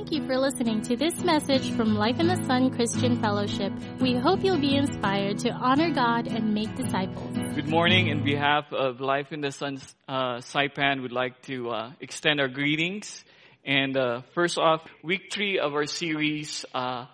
Thank 0.00 0.12
you 0.12 0.26
for 0.26 0.38
listening 0.38 0.80
to 0.84 0.96
this 0.96 1.22
message 1.24 1.72
from 1.72 1.94
Life 1.94 2.20
in 2.20 2.26
the 2.26 2.42
Sun 2.46 2.70
Christian 2.70 3.20
Fellowship. 3.20 3.70
We 4.00 4.14
hope 4.16 4.42
you'll 4.42 4.58
be 4.58 4.74
inspired 4.74 5.40
to 5.40 5.50
honor 5.50 5.90
God 5.90 6.26
and 6.26 6.54
make 6.54 6.74
disciples. 6.74 7.36
Good 7.54 7.68
morning. 7.68 8.08
In 8.08 8.24
behalf 8.24 8.72
of 8.72 9.02
Life 9.02 9.30
in 9.30 9.42
the 9.42 9.52
Sun 9.52 9.78
uh, 10.08 10.36
Saipan, 10.38 11.02
we'd 11.02 11.12
like 11.12 11.42
to 11.42 11.68
uh, 11.68 11.92
extend 12.00 12.40
our 12.40 12.48
greetings. 12.48 13.22
And 13.62 13.94
uh, 13.94 14.22
first 14.32 14.56
off, 14.56 14.80
week 15.04 15.30
three 15.30 15.58
of 15.58 15.74
our 15.74 15.84
series, 15.84 16.64
uh, 16.72 17.04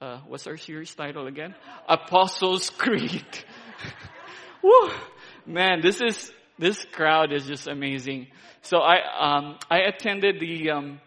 uh, 0.00 0.20
what's 0.26 0.46
our 0.46 0.56
series 0.56 0.94
title 0.94 1.26
again? 1.26 1.54
Apostles' 1.86 2.70
Creed. 2.70 3.44
Woo! 4.62 4.90
Man, 5.44 5.82
this 5.82 6.00
is 6.00 6.32
this 6.58 6.82
crowd 6.86 7.34
is 7.34 7.46
just 7.46 7.68
amazing. 7.68 8.28
So 8.62 8.78
I 8.78 8.96
um, 9.20 9.58
I 9.70 9.80
attended 9.80 10.40
the 10.40 10.70
um, 10.70 11.00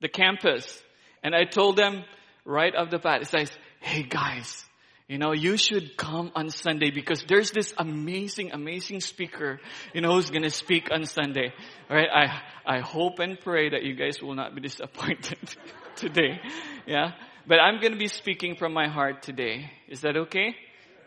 the 0.00 0.08
campus, 0.08 0.82
and 1.22 1.34
I 1.34 1.44
told 1.44 1.76
them 1.76 2.04
right 2.44 2.74
off 2.74 2.90
the 2.90 2.98
bat, 2.98 3.22
it 3.22 3.28
says, 3.28 3.50
"Hey 3.80 4.02
guys, 4.02 4.64
you 5.08 5.18
know 5.18 5.32
you 5.32 5.56
should 5.56 5.96
come 5.96 6.32
on 6.34 6.50
Sunday 6.50 6.90
because 6.90 7.24
there's 7.24 7.50
this 7.50 7.74
amazing, 7.78 8.52
amazing 8.52 9.00
speaker, 9.00 9.60
you 9.92 10.00
know, 10.00 10.12
who's 10.12 10.30
gonna 10.30 10.50
speak 10.50 10.90
on 10.90 11.04
Sunday." 11.04 11.52
All 11.90 11.96
right? 11.96 12.08
I 12.12 12.76
I 12.76 12.80
hope 12.80 13.18
and 13.18 13.38
pray 13.38 13.70
that 13.70 13.82
you 13.82 13.94
guys 13.94 14.22
will 14.22 14.34
not 14.34 14.54
be 14.54 14.60
disappointed 14.68 15.38
today. 15.96 16.40
Yeah, 16.86 17.12
but 17.46 17.58
I'm 17.60 17.80
gonna 17.80 17.96
be 17.96 18.08
speaking 18.08 18.56
from 18.56 18.72
my 18.72 18.88
heart 18.88 19.22
today. 19.22 19.70
Is 19.88 20.02
that 20.02 20.16
okay? 20.16 20.54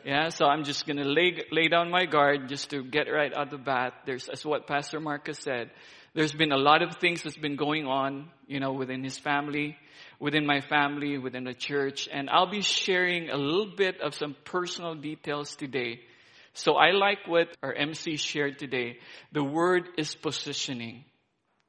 Yeah, 0.04 0.30
so 0.30 0.48
I'm 0.48 0.64
just 0.64 0.88
gonna 0.88 1.06
lay, 1.06 1.44
lay 1.52 1.68
down 1.68 1.92
my 1.92 2.06
guard 2.06 2.50
just 2.50 2.72
to 2.72 2.84
get 2.84 3.08
right 3.08 3.32
out 3.32 3.52
the 3.52 3.60
bat. 3.60 3.94
There's, 4.08 4.28
as 4.30 4.44
what 4.44 4.66
Pastor 4.66 5.00
Marcus 5.00 5.38
said, 5.38 5.70
there's 6.14 6.34
been 6.34 6.52
a 6.52 6.58
lot 6.58 6.82
of 6.82 6.98
things 6.98 7.24
that's 7.24 7.38
been 7.38 7.56
going 7.56 7.86
on, 7.86 8.30
you 8.48 8.60
know, 8.60 8.74
within 8.74 9.04
his 9.04 9.18
family, 9.18 9.78
within 10.20 10.46
my 10.46 10.60
family, 10.62 11.18
within 11.18 11.46
the 11.46 11.54
church, 11.54 12.10
and 12.12 12.30
I'll 12.30 12.50
be 12.50 12.62
sharing 12.62 13.30
a 13.30 13.38
little 13.38 13.74
bit 13.76 14.02
of 14.02 14.14
some 14.14 14.36
personal 14.44 14.96
details 14.96 15.56
today. 15.56 16.02
So 16.54 16.76
I 16.76 16.92
like 16.92 17.20
what 17.28 17.56
our 17.64 17.74
MC 17.74 18.18
shared 18.18 18.60
today. 18.60 18.98
The 19.32 19.44
word 19.44 19.88
is 19.98 20.14
positioning. 20.14 21.06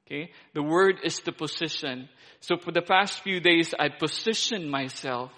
Okay? 0.06 0.32
The 0.54 0.62
word 0.62 0.96
is 1.04 1.20
the 1.20 1.32
position. 1.32 2.08
So 2.40 2.56
for 2.56 2.72
the 2.72 2.82
past 2.82 3.22
few 3.22 3.40
days, 3.40 3.74
I 3.78 3.88
positioned 3.88 4.70
myself, 4.70 5.30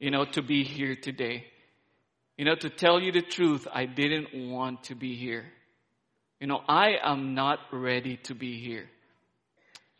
you 0.00 0.10
know, 0.10 0.24
to 0.32 0.42
be 0.42 0.64
here 0.64 0.96
today. 0.96 1.46
You 2.36 2.44
know, 2.44 2.56
to 2.56 2.70
tell 2.70 3.00
you 3.00 3.12
the 3.12 3.22
truth, 3.22 3.66
I 3.72 3.86
didn't 3.86 4.50
want 4.50 4.84
to 4.84 4.94
be 4.94 5.14
here. 5.14 5.46
You 6.40 6.46
know, 6.46 6.60
I 6.68 6.90
am 7.02 7.34
not 7.34 7.58
ready 7.72 8.18
to 8.24 8.34
be 8.34 8.60
here. 8.60 8.88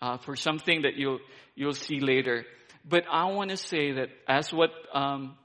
Uh, 0.01 0.17
for 0.19 0.37
something 0.37 0.83
that 0.83 0.95
you'll, 0.95 1.19
you'll 1.57 1.73
see 1.73 1.99
later. 1.99 2.45
But 2.89 3.05
I 3.11 3.33
want 3.33 3.51
to 3.51 3.57
say 3.57 3.93
that 3.93 4.09
as 4.29 4.53
what, 4.53 4.71
um, 4.95 5.37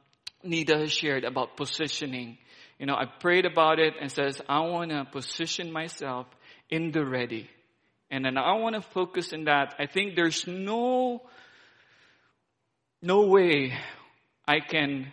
Nida 0.46 0.80
has 0.80 0.92
shared 0.92 1.24
about 1.24 1.58
positioning, 1.58 2.38
you 2.78 2.86
know, 2.86 2.94
I 2.94 3.06
prayed 3.06 3.46
about 3.46 3.80
it 3.80 3.94
and 4.00 4.12
says, 4.12 4.42
I 4.48 4.60
want 4.60 4.92
to 4.92 5.06
position 5.06 5.72
myself 5.72 6.28
in 6.70 6.92
the 6.92 7.04
ready. 7.04 7.50
And 8.12 8.26
then 8.26 8.38
I 8.38 8.56
want 8.58 8.76
to 8.76 8.82
focus 8.82 9.34
in 9.34 9.46
that. 9.46 9.74
I 9.80 9.88
think 9.88 10.16
there's 10.16 10.46
no, 10.46 11.22
no 13.02 13.26
way 13.26 13.74
I 14.48 14.60
can, 14.60 15.12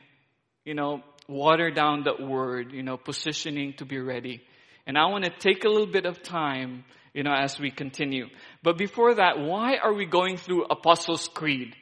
you 0.65 0.75
know, 0.75 1.03
water 1.29 1.71
down 1.71 2.03
that 2.05 2.21
word, 2.21 2.73
you 2.73 2.83
know, 2.83 2.99
positioning 2.99 3.75
to 3.79 3.87
be 3.87 3.99
ready. 3.99 4.43
And 4.87 4.99
I 4.99 5.07
want 5.07 5.25
to 5.25 5.31
take 5.31 5.65
a 5.65 5.69
little 5.69 5.87
bit 5.87 6.07
of 6.07 6.23
time, 6.23 6.85
you 7.15 7.23
know, 7.23 7.33
as 7.33 7.59
we 7.59 7.71
continue. 7.71 8.27
But 8.63 8.79
before 8.79 9.15
that, 9.15 9.39
why 9.39 9.77
are 9.77 9.93
we 9.93 10.07
going 10.07 10.37
through 10.37 10.65
Apostles' 10.65 11.29
Creed? 11.29 11.75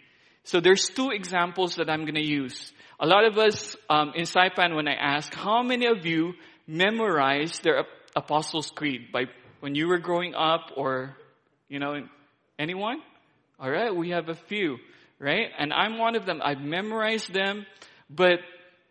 So 0.44 0.60
there's 0.60 0.88
two 0.88 1.10
examples 1.10 1.76
that 1.76 1.91
I'm 1.91 2.02
going 2.02 2.14
to 2.14 2.26
use. 2.26 2.72
A 3.00 3.06
lot 3.06 3.24
of 3.24 3.38
us 3.38 3.76
um, 3.88 4.12
in 4.14 4.24
Saipan, 4.24 4.74
when 4.74 4.88
I 4.88 4.94
ask, 4.94 5.32
how 5.34 5.62
many 5.62 5.86
of 5.86 6.04
you 6.06 6.32
memorized 6.66 7.62
their 7.62 7.84
Apostles' 8.16 8.70
Creed 8.70 9.12
by 9.12 9.25
when 9.60 9.75
you 9.75 9.88
were 9.88 9.98
growing 9.98 10.34
up, 10.34 10.72
or 10.76 11.16
you 11.69 11.78
know, 11.78 12.06
anyone? 12.59 13.00
All 13.60 13.70
right, 13.70 13.94
we 13.94 14.10
have 14.10 14.28
a 14.28 14.34
few, 14.34 14.78
right? 15.19 15.48
And 15.59 15.72
I'm 15.72 15.98
one 15.98 16.16
of 16.16 16.26
them. 16.26 16.41
I've 16.42 16.60
memorized 16.60 17.32
them, 17.32 17.66
but 18.09 18.38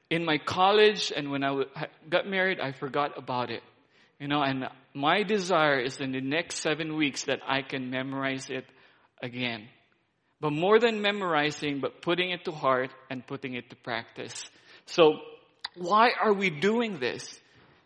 in 0.09 0.25
my 0.25 0.37
college 0.37 1.11
and 1.15 1.31
when 1.31 1.43
I 1.43 1.63
got 2.09 2.27
married, 2.27 2.59
I 2.59 2.71
forgot 2.71 3.17
about 3.17 3.49
it. 3.49 3.63
You 4.19 4.27
know, 4.27 4.41
and 4.41 4.67
my 4.93 5.23
desire 5.23 5.79
is 5.79 5.99
in 5.99 6.11
the 6.11 6.21
next 6.21 6.57
seven 6.57 6.95
weeks 6.95 7.25
that 7.25 7.39
I 7.47 7.61
can 7.61 7.89
memorize 7.89 8.49
it 8.49 8.65
again. 9.21 9.67
But 10.39 10.53
more 10.53 10.79
than 10.79 11.01
memorizing, 11.01 11.79
but 11.81 12.01
putting 12.01 12.31
it 12.31 12.45
to 12.45 12.51
heart 12.51 12.91
and 13.09 13.25
putting 13.25 13.53
it 13.53 13.69
to 13.69 13.75
practice. 13.75 14.49
So, 14.85 15.19
why 15.75 16.11
are 16.19 16.33
we 16.33 16.49
doing 16.49 16.99
this? 16.99 17.39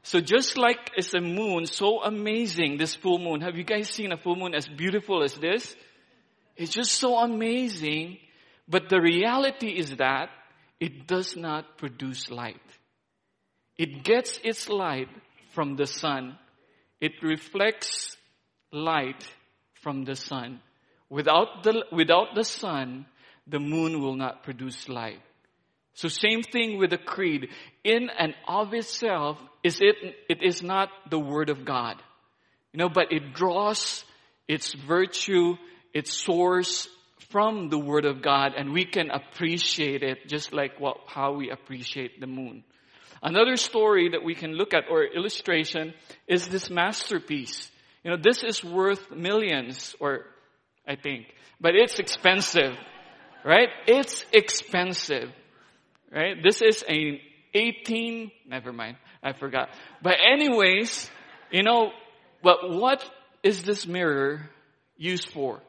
So 0.03 0.19
just 0.19 0.57
like 0.57 0.91
it's 0.97 1.13
a 1.13 1.21
moon, 1.21 1.65
so 1.67 2.01
amazing, 2.03 2.77
this 2.77 2.95
full 2.95 3.19
moon. 3.19 3.41
Have 3.41 3.55
you 3.55 3.63
guys 3.63 3.89
seen 3.89 4.11
a 4.11 4.17
full 4.17 4.35
moon 4.35 4.55
as 4.55 4.67
beautiful 4.67 5.23
as 5.23 5.35
this? 5.35 5.75
It's 6.55 6.71
just 6.71 6.93
so 6.93 7.17
amazing. 7.17 8.17
But 8.67 8.89
the 8.89 8.99
reality 8.99 9.67
is 9.67 9.97
that 9.97 10.29
it 10.79 11.05
does 11.05 11.35
not 11.35 11.77
produce 11.77 12.31
light. 12.31 12.61
It 13.77 14.03
gets 14.03 14.39
its 14.43 14.69
light 14.69 15.09
from 15.51 15.75
the 15.75 15.87
sun. 15.87 16.37
It 16.99 17.13
reflects 17.21 18.15
light 18.71 19.27
from 19.81 20.05
the 20.05 20.15
sun. 20.15 20.59
Without 21.09 21.63
the, 21.63 21.85
without 21.91 22.35
the 22.35 22.43
sun, 22.43 23.05
the 23.47 23.59
moon 23.59 24.01
will 24.01 24.15
not 24.15 24.43
produce 24.43 24.87
light. 24.87 25.19
So 25.93 26.07
same 26.07 26.41
thing 26.41 26.77
with 26.77 26.91
the 26.91 26.97
creed. 26.97 27.49
In 27.83 28.09
and 28.17 28.33
of 28.47 28.73
itself, 28.73 29.37
is 29.63 29.79
it, 29.81 29.95
it 30.29 30.41
is 30.41 30.63
not 30.63 30.89
the 31.09 31.19
word 31.19 31.49
of 31.49 31.65
God. 31.65 32.01
You 32.71 32.77
know, 32.77 32.89
but 32.89 33.11
it 33.11 33.33
draws 33.33 34.05
its 34.47 34.73
virtue, 34.73 35.55
its 35.93 36.13
source 36.13 36.87
from 37.31 37.69
the 37.69 37.79
Word 37.79 38.05
of 38.05 38.21
God 38.21 38.53
and 38.57 38.73
we 38.73 38.85
can 38.85 39.09
appreciate 39.09 40.03
it 40.03 40.27
just 40.27 40.53
like 40.53 40.79
what, 40.79 40.97
how 41.07 41.33
we 41.33 41.49
appreciate 41.49 42.19
the 42.19 42.27
moon. 42.27 42.63
Another 43.21 43.55
story 43.55 44.09
that 44.09 44.23
we 44.23 44.35
can 44.35 44.53
look 44.53 44.73
at 44.73 44.85
or 44.89 45.03
illustration 45.03 45.93
is 46.27 46.47
this 46.47 46.69
masterpiece. 46.69 47.69
You 48.03 48.11
know, 48.11 48.17
this 48.21 48.43
is 48.43 48.63
worth 48.63 49.11
millions 49.11 49.95
or 49.99 50.25
I 50.87 50.95
think, 50.95 51.27
but 51.59 51.75
it's 51.75 51.99
expensive, 51.99 52.75
right? 53.45 53.69
It's 53.87 54.25
expensive, 54.33 55.29
right? 56.11 56.41
This 56.41 56.61
is 56.61 56.83
a 56.89 57.21
18, 57.53 58.31
never 58.47 58.73
mind, 58.73 58.97
I 59.21 59.33
forgot. 59.33 59.69
But 60.01 60.15
anyways, 60.25 61.09
you 61.51 61.63
know, 61.63 61.91
but 62.41 62.71
what 62.71 63.07
is 63.43 63.61
this 63.63 63.85
mirror 63.85 64.49
used 64.97 65.29
for? 65.29 65.61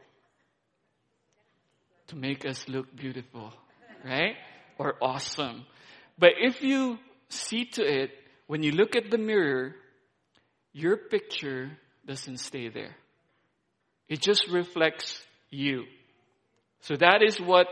to 2.13 2.19
make 2.19 2.45
us 2.45 2.69
look 2.69 2.95
beautiful, 2.95 3.53
right? 4.05 4.35
Or 4.79 4.95
awesome. 5.01 5.65
But 6.19 6.33
if 6.39 6.63
you 6.63 6.99
see 7.33 7.65
to 7.65 7.83
it, 7.83 8.11
when 8.47 8.63
you 8.63 8.73
look 8.73 8.97
at 8.97 9.11
the 9.11 9.19
mirror, 9.19 9.75
your 10.73 10.97
picture 10.97 11.71
doesn't 12.07 12.39
stay 12.39 12.69
there. 12.69 12.97
It 14.09 14.21
just 14.21 14.49
reflects 14.51 15.23
you. 15.51 15.85
So 16.81 16.97
that 16.97 17.23
is 17.23 17.41
what 17.41 17.67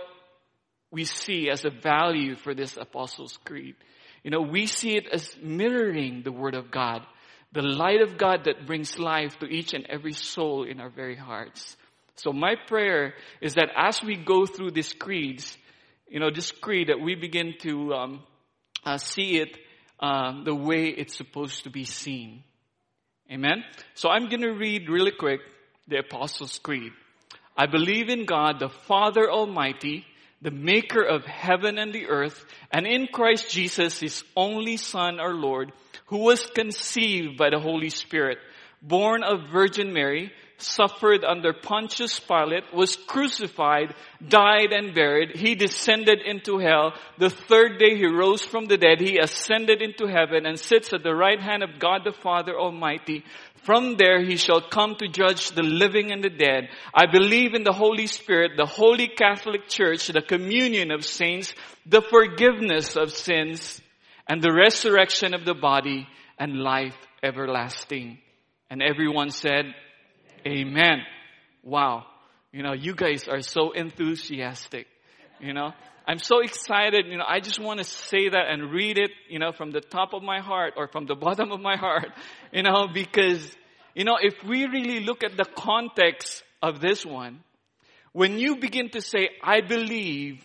we 0.91 1.04
see 1.04 1.50
as 1.50 1.65
a 1.65 1.71
value 1.71 2.37
for 2.37 2.54
this 2.54 2.76
Apostles' 2.76 3.38
Creed. 3.44 3.76
You 4.22 4.31
know, 4.31 4.43
we 4.43 4.66
see 4.66 4.97
it 4.97 5.06
as 5.12 5.34
mirroring 5.43 6.22
the 6.22 6.32
Word 6.32 6.54
of 6.54 6.71
God, 6.71 7.03
the 7.53 7.62
light 7.62 8.00
of 8.00 8.19
God 8.19 8.44
that 8.44 8.66
brings 8.66 8.98
life 8.98 9.38
to 9.38 9.47
each 9.47 9.75
and 9.75 9.87
every 9.87 10.12
soul 10.12 10.65
in 10.65 10.81
our 10.81 10.91
very 10.91 11.16
hearts. 11.16 11.77
So 12.16 12.32
my 12.32 12.54
prayer 12.66 13.15
is 13.41 13.54
that 13.54 13.71
as 13.77 14.03
we 14.03 14.16
go 14.16 14.47
through 14.47 14.72
these 14.72 14.92
creeds, 14.92 15.56
you 16.09 16.21
know, 16.21 16.30
this 16.30 16.51
creed, 16.53 16.89
that 16.89 17.01
we 17.01 17.15
begin 17.15 17.54
to 17.60 17.95
um, 17.95 18.22
uh, 18.84 18.98
see 18.98 19.38
it 19.38 19.56
uh, 20.00 20.42
the 20.44 20.54
way 20.54 20.86
it's 20.86 21.16
supposed 21.16 21.65
to 21.65 21.71
be 21.71 21.84
seen. 21.84 22.42
Amen. 23.30 23.65
So 23.94 24.09
I'm 24.09 24.28
going 24.28 24.42
to 24.42 24.53
read 24.53 24.88
really 24.88 25.12
quick 25.12 25.41
the 25.86 25.98
Apostles' 25.98 26.59
Creed. 26.59 26.92
I 27.56 27.66
believe 27.66 28.09
in 28.09 28.24
God, 28.24 28.59
the 28.59 28.68
Father 28.68 29.30
Almighty, 29.30 30.04
the 30.41 30.50
maker 30.50 31.03
of 31.03 31.24
heaven 31.27 31.78
and 31.78 31.92
the 31.92 32.06
earth, 32.06 32.44
and 32.72 32.86
in 32.86 33.09
Christ 33.09 33.50
Jesus, 33.50 34.00
his 34.00 34.24
only 34.34 34.78
Son, 34.78 35.21
our 35.21 35.34
Lord, 35.34 35.72
who 36.06 36.18
was 36.18 36.47
conceived 36.47 37.36
by 37.36 37.50
the 37.50 37.60
Holy 37.60 37.91
Spirit, 37.91 38.38
born 38.80 39.22
of 39.22 39.50
Virgin 39.53 39.92
Mary, 39.92 40.32
suffered 40.62 41.24
under 41.24 41.53
Pontius 41.53 42.21
Pilate, 42.21 42.72
was 42.72 42.97
crucified, 42.97 43.95
died 44.27 44.72
and 44.72 44.95
buried. 44.95 45.36
He 45.36 45.54
descended 45.54 46.21
into 46.24 46.59
hell. 46.59 46.95
The 47.18 47.30
third 47.30 47.78
day 47.78 47.97
he 47.97 48.07
rose 48.07 48.42
from 48.42 48.66
the 48.66 48.77
dead. 48.77 49.01
He 49.01 49.18
ascended 49.18 49.83
into 49.83 50.07
heaven 50.07 50.47
and 50.47 50.59
sits 50.59 50.92
at 50.92 51.03
the 51.03 51.15
right 51.15 51.41
hand 51.41 51.62
of 51.62 51.78
God 51.78 52.03
the 52.04 52.12
Father 52.12 52.59
Almighty. 52.59 53.24
From 53.62 53.97
there 53.97 54.22
he 54.22 54.36
shall 54.36 54.62
come 54.62 54.97
to 54.97 55.09
judge 55.09 55.51
the 55.51 55.62
living 55.62 56.12
and 56.12 56.24
the 56.24 56.30
dead. 56.30 56.71
I 56.95 57.06
believe 57.06 57.54
in 57.54 57.65
the 57.65 57.72
Holy 57.72 58.06
Spirit, 58.06 58.53
the 58.56 58.66
Holy 58.66 59.09
Catholic 59.09 59.68
Church, 59.68 60.09
the 60.09 60.22
communion 60.22 60.91
of 60.91 61.04
saints, 61.04 61.54
the 61.84 62.01
forgiveness 62.01 62.97
of 62.97 63.10
sins, 63.10 63.80
and 64.27 64.41
the 64.41 64.53
resurrection 64.53 65.34
of 65.34 65.45
the 65.45 65.54
body 65.54 66.09
and 66.39 66.60
life 66.60 66.97
everlasting. 67.22 68.18
And 68.71 68.83
everyone 68.83 69.30
said, 69.30 69.74
Amen. 70.47 71.03
Wow. 71.63 72.07
You 72.53 72.63
know, 72.63 72.72
you 72.72 72.95
guys 72.95 73.28
are 73.28 73.42
so 73.42 73.72
enthusiastic. 73.72 74.87
You 75.41 75.53
know, 75.54 75.72
I'm 76.07 76.19
so 76.19 76.41
excited. 76.41 77.07
You 77.07 77.19
know, 77.19 77.25
I 77.27 77.41
just 77.41 77.60
want 77.60 77.78
to 77.78 77.84
say 77.84 78.28
that 78.28 78.51
and 78.51 78.72
read 78.72 78.98
it, 78.98 79.10
you 79.28 79.39
know, 79.39 79.53
from 79.53 79.71
the 79.71 79.81
top 79.81 80.13
of 80.13 80.22
my 80.22 80.41
heart 80.41 80.75
or 80.77 80.89
from 80.89 81.07
the 81.07 81.15
bottom 81.27 81.53
of 81.53 81.60
my 81.60 81.77
heart, 81.77 82.09
you 82.53 82.63
know, 82.63 82.89
because, 82.92 83.57
you 83.95 84.04
know, 84.04 84.16
if 84.21 84.34
we 84.47 84.66
really 84.66 85.01
look 85.01 85.22
at 85.22 85.37
the 85.37 85.45
context 85.45 86.42
of 86.63 86.81
this 86.81 87.07
one, 87.07 87.41
when 88.13 88.39
you 88.39 88.57
begin 88.57 88.91
to 88.91 89.01
say, 89.01 89.28
I 89.42 89.60
believe, 89.60 90.45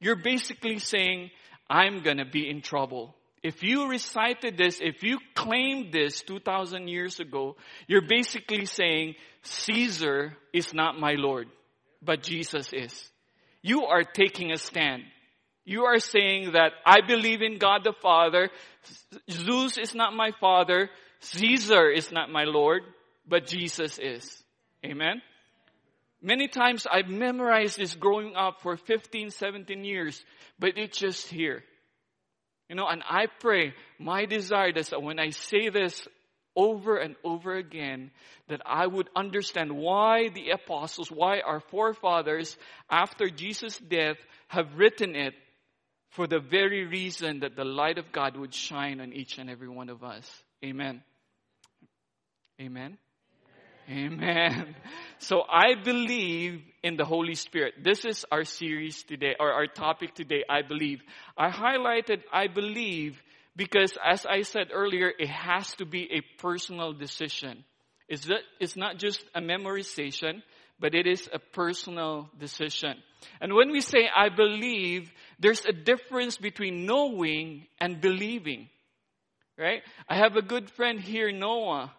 you're 0.00 0.20
basically 0.20 0.78
saying, 0.80 1.30
I'm 1.70 2.02
gonna 2.02 2.24
be 2.24 2.48
in 2.48 2.60
trouble. 2.60 3.14
If 3.44 3.62
you 3.62 3.90
recited 3.90 4.56
this, 4.56 4.80
if 4.80 5.02
you 5.02 5.18
claimed 5.34 5.92
this 5.92 6.22
2,000 6.22 6.88
years 6.88 7.20
ago, 7.20 7.56
you're 7.86 8.08
basically 8.08 8.64
saying, 8.64 9.16
Caesar 9.42 10.34
is 10.54 10.72
not 10.72 10.98
my 10.98 11.12
Lord, 11.18 11.48
but 12.00 12.22
Jesus 12.22 12.72
is. 12.72 13.10
You 13.60 13.84
are 13.84 14.02
taking 14.02 14.50
a 14.50 14.56
stand. 14.56 15.02
You 15.66 15.84
are 15.84 15.98
saying 15.98 16.52
that 16.52 16.72
I 16.86 17.02
believe 17.06 17.42
in 17.42 17.58
God 17.58 17.84
the 17.84 17.92
Father. 18.00 18.48
Zeus 19.30 19.76
is 19.76 19.94
not 19.94 20.14
my 20.14 20.30
father. 20.40 20.88
Caesar 21.20 21.90
is 21.90 22.10
not 22.10 22.30
my 22.30 22.44
Lord, 22.44 22.80
but 23.28 23.46
Jesus 23.46 23.98
is. 23.98 24.42
Amen. 24.82 25.20
Many 26.22 26.48
times 26.48 26.86
I've 26.90 27.10
memorized 27.10 27.76
this 27.76 27.94
growing 27.94 28.36
up 28.36 28.62
for 28.62 28.78
15, 28.78 29.28
17 29.28 29.84
years, 29.84 30.24
but 30.58 30.78
it's 30.78 30.96
just 30.96 31.28
here. 31.28 31.62
You 32.68 32.76
know, 32.76 32.86
and 32.86 33.02
I 33.08 33.26
pray, 33.40 33.74
my 33.98 34.24
desire 34.24 34.72
is 34.74 34.90
that 34.90 35.02
when 35.02 35.18
I 35.18 35.30
say 35.30 35.68
this 35.68 36.06
over 36.56 36.96
and 36.96 37.16
over 37.24 37.54
again, 37.54 38.10
that 38.48 38.62
I 38.64 38.86
would 38.86 39.08
understand 39.14 39.72
why 39.72 40.28
the 40.28 40.50
apostles, 40.50 41.10
why 41.10 41.40
our 41.40 41.60
forefathers, 41.60 42.56
after 42.90 43.28
Jesus' 43.28 43.78
death, 43.78 44.16
have 44.48 44.76
written 44.76 45.14
it 45.14 45.34
for 46.10 46.26
the 46.26 46.38
very 46.38 46.86
reason 46.86 47.40
that 47.40 47.56
the 47.56 47.64
light 47.64 47.98
of 47.98 48.12
God 48.12 48.36
would 48.36 48.54
shine 48.54 49.00
on 49.00 49.12
each 49.12 49.38
and 49.38 49.50
every 49.50 49.68
one 49.68 49.88
of 49.88 50.04
us. 50.04 50.30
Amen. 50.64 51.02
Amen. 52.60 52.98
Amen. 53.88 54.74
So 55.18 55.42
I 55.48 55.74
believe 55.82 56.60
in 56.82 56.96
the 56.96 57.04
Holy 57.06 57.34
Spirit. 57.34 57.74
This 57.82 58.04
is 58.04 58.26
our 58.30 58.44
series 58.44 59.04
today, 59.04 59.36
or 59.40 59.50
our 59.52 59.66
topic 59.66 60.14
today, 60.14 60.44
I 60.50 60.60
believe. 60.60 61.00
I 61.38 61.48
highlighted 61.48 62.22
I 62.30 62.48
believe 62.48 63.22
because 63.56 63.96
as 64.04 64.26
I 64.26 64.42
said 64.42 64.68
earlier, 64.70 65.10
it 65.18 65.30
has 65.30 65.72
to 65.76 65.86
be 65.86 66.10
a 66.12 66.20
personal 66.42 66.92
decision. 66.92 67.64
It's, 68.06 68.26
that, 68.26 68.40
it's 68.60 68.76
not 68.76 68.98
just 68.98 69.24
a 69.34 69.40
memorization, 69.40 70.42
but 70.78 70.94
it 70.94 71.06
is 71.06 71.26
a 71.32 71.38
personal 71.38 72.28
decision. 72.38 72.98
And 73.40 73.54
when 73.54 73.70
we 73.70 73.80
say 73.80 74.10
I 74.14 74.28
believe, 74.28 75.10
there's 75.38 75.64
a 75.64 75.72
difference 75.72 76.36
between 76.36 76.84
knowing 76.84 77.66
and 77.80 77.98
believing. 77.98 78.68
Right? 79.56 79.80
I 80.06 80.16
have 80.16 80.36
a 80.36 80.42
good 80.42 80.68
friend 80.70 81.00
here, 81.00 81.32
Noah, 81.32 81.94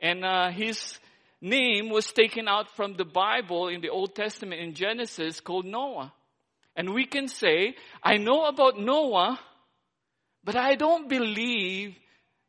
and 0.00 0.24
uh, 0.24 0.50
his 0.50 0.98
name 1.44 1.90
was 1.90 2.06
taken 2.10 2.48
out 2.48 2.74
from 2.74 2.94
the 2.94 3.04
Bible 3.04 3.68
in 3.68 3.82
the 3.82 3.90
Old 3.90 4.14
Testament 4.14 4.60
in 4.60 4.74
Genesis 4.74 5.40
called 5.40 5.66
Noah. 5.66 6.12
And 6.74 6.94
we 6.94 7.04
can 7.04 7.28
say, 7.28 7.76
I 8.02 8.16
know 8.16 8.46
about 8.46 8.78
Noah, 8.78 9.38
but 10.42 10.56
I 10.56 10.74
don't 10.74 11.08
believe 11.08 11.94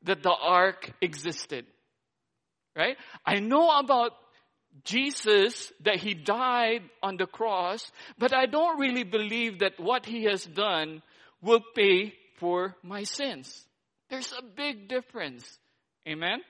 that 0.03 0.23
the 0.23 0.33
ark 0.33 0.91
existed. 1.01 1.65
Right? 2.75 2.97
I 3.25 3.39
know 3.39 3.69
about 3.77 4.13
Jesus, 4.83 5.71
that 5.83 5.97
he 5.97 6.13
died 6.13 6.81
on 7.01 7.17
the 7.17 7.25
cross, 7.25 7.91
but 8.17 8.33
I 8.33 8.45
don't 8.45 8.79
really 8.79 9.03
believe 9.03 9.59
that 9.59 9.79
what 9.79 10.05
he 10.05 10.25
has 10.25 10.45
done 10.45 11.01
will 11.41 11.61
pay 11.75 12.13
for 12.39 12.75
my 12.83 13.03
sins. 13.03 13.65
There's 14.09 14.33
a 14.33 14.43
big 14.43 14.87
difference. 14.87 15.59
Amen? 16.07 16.41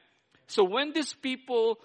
So 0.47 0.63
when 0.63 0.91
these 0.93 1.13
people 1.13 1.77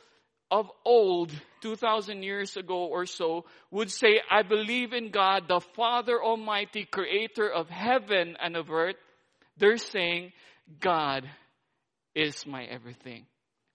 of 0.50 0.70
old, 0.85 1.32
2000 1.62 2.23
years 2.23 2.56
ago 2.56 2.87
or 2.87 3.06
so, 3.06 3.44
would 3.70 3.91
say, 3.91 4.20
I 4.31 4.43
believe 4.43 4.93
in 4.93 5.11
God, 5.11 5.44
the 5.49 5.61
Father 5.76 6.23
Almighty, 6.23 6.85
creator 6.85 7.49
of 7.49 7.69
heaven 7.69 8.37
and 8.43 8.56
of 8.56 8.70
earth, 8.70 8.97
they're 9.58 9.76
saying, 9.76 10.32
God 10.81 11.29
is 12.14 12.47
my 12.47 12.64
everything. 12.64 13.26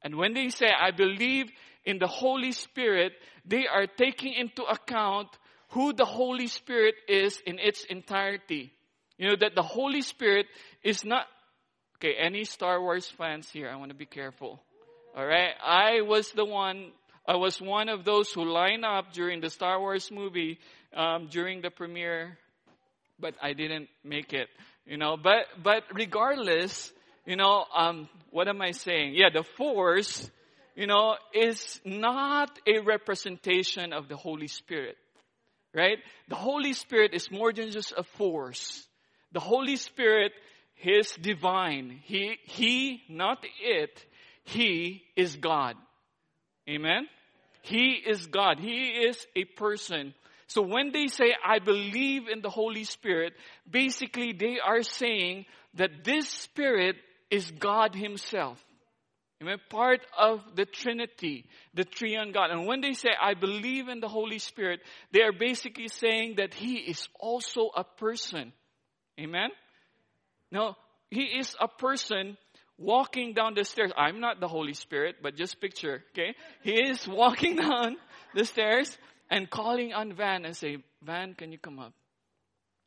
And 0.01 0.15
when 0.15 0.33
they 0.33 0.49
say, 0.49 0.67
I 0.67 0.91
believe 0.91 1.49
in 1.85 1.99
the 1.99 2.07
Holy 2.07 2.51
Spirit, 2.51 3.13
they 3.45 3.65
are 3.67 3.87
taking 3.87 4.33
into 4.33 4.63
account 4.63 5.29
who 5.69 5.93
the 5.93 6.05
Holy 6.05 6.47
Spirit 6.47 6.95
is 7.07 7.41
in 7.45 7.59
its 7.59 7.85
entirety. 7.85 8.71
You 9.17 9.29
know, 9.29 9.35
that 9.39 9.55
the 9.55 9.63
Holy 9.63 10.01
Spirit 10.01 10.47
is 10.83 11.05
not, 11.05 11.25
okay, 11.97 12.15
any 12.19 12.43
Star 12.43 12.81
Wars 12.81 13.09
fans 13.17 13.49
here, 13.49 13.69
I 13.69 13.75
want 13.75 13.89
to 13.89 13.97
be 13.97 14.05
careful. 14.05 14.61
Alright? 15.15 15.53
I 15.65 16.01
was 16.01 16.29
the 16.31 16.43
one, 16.43 16.91
I 17.25 17.37
was 17.37 17.61
one 17.61 17.87
of 17.87 18.03
those 18.03 18.33
who 18.33 18.43
lined 18.43 18.83
up 18.83 19.13
during 19.13 19.39
the 19.39 19.49
Star 19.49 19.79
Wars 19.79 20.11
movie, 20.11 20.59
um, 20.93 21.27
during 21.31 21.61
the 21.61 21.69
premiere, 21.69 22.37
but 23.17 23.33
I 23.41 23.53
didn't 23.53 23.87
make 24.03 24.33
it. 24.33 24.49
You 24.85 24.97
know, 24.97 25.15
but, 25.15 25.45
but 25.63 25.83
regardless, 25.93 26.91
you 27.25 27.37
know, 27.37 27.63
um, 27.73 28.09
what 28.31 28.49
am 28.49 28.61
I 28.61 28.71
saying? 28.71 29.13
Yeah, 29.15 29.29
the 29.33 29.45
force, 29.55 30.29
you 30.75 30.85
know, 30.85 31.15
is 31.33 31.79
not 31.85 32.59
a 32.67 32.79
representation 32.79 33.93
of 33.93 34.09
the 34.09 34.17
Holy 34.17 34.47
Spirit. 34.47 34.97
Right? 35.73 35.99
The 36.27 36.35
Holy 36.35 36.73
Spirit 36.73 37.13
is 37.13 37.31
more 37.31 37.53
than 37.53 37.71
just 37.71 37.93
a 37.95 38.03
force. 38.03 38.85
The 39.31 39.39
Holy 39.39 39.77
Spirit 39.77 40.33
is 40.83 41.11
divine. 41.21 42.01
He, 42.03 42.37
he, 42.43 43.01
not 43.07 43.45
it, 43.63 44.05
he 44.45 45.03
is 45.15 45.35
God. 45.35 45.75
Amen? 46.69 47.07
He 47.63 47.93
is 48.07 48.27
God. 48.27 48.59
He 48.59 48.89
is 49.07 49.25
a 49.35 49.43
person. 49.43 50.13
So 50.47 50.61
when 50.61 50.91
they 50.91 51.07
say, 51.07 51.33
I 51.43 51.59
believe 51.59 52.27
in 52.31 52.41
the 52.41 52.49
Holy 52.49 52.83
Spirit, 52.83 53.33
basically 53.69 54.33
they 54.33 54.59
are 54.63 54.83
saying 54.83 55.45
that 55.73 56.03
this 56.03 56.29
Spirit 56.29 56.95
is 57.31 57.49
God 57.51 57.95
Himself. 57.95 58.63
Amen? 59.41 59.57
Part 59.69 60.01
of 60.17 60.41
the 60.55 60.65
Trinity, 60.65 61.45
the 61.73 61.83
Triune 61.83 62.31
God. 62.31 62.51
And 62.51 62.67
when 62.67 62.81
they 62.81 62.93
say, 62.93 63.09
I 63.19 63.33
believe 63.33 63.89
in 63.89 63.99
the 63.99 64.07
Holy 64.07 64.39
Spirit, 64.39 64.81
they 65.11 65.21
are 65.21 65.33
basically 65.33 65.87
saying 65.87 66.35
that 66.37 66.53
He 66.53 66.75
is 66.75 67.07
also 67.19 67.71
a 67.75 67.83
person. 67.83 68.53
Amen? 69.19 69.49
Now, 70.51 70.77
He 71.09 71.23
is 71.23 71.55
a 71.59 71.67
person 71.67 72.37
walking 72.77 73.33
down 73.33 73.53
the 73.53 73.63
stairs. 73.63 73.91
I'm 73.97 74.19
not 74.19 74.39
the 74.39 74.47
Holy 74.47 74.73
Spirit, 74.73 75.17
but 75.21 75.35
just 75.35 75.59
picture, 75.59 76.03
okay? 76.11 76.35
He 76.61 76.73
is 76.73 77.07
walking 77.07 77.55
down 77.55 77.97
the 78.33 78.45
stairs 78.45 78.97
and 79.29 79.49
calling 79.49 79.93
on 79.93 80.13
Van 80.13 80.45
and 80.45 80.55
say, 80.55 80.77
Van, 81.01 81.33
can 81.33 81.51
you 81.51 81.57
come 81.57 81.79
up? 81.79 81.93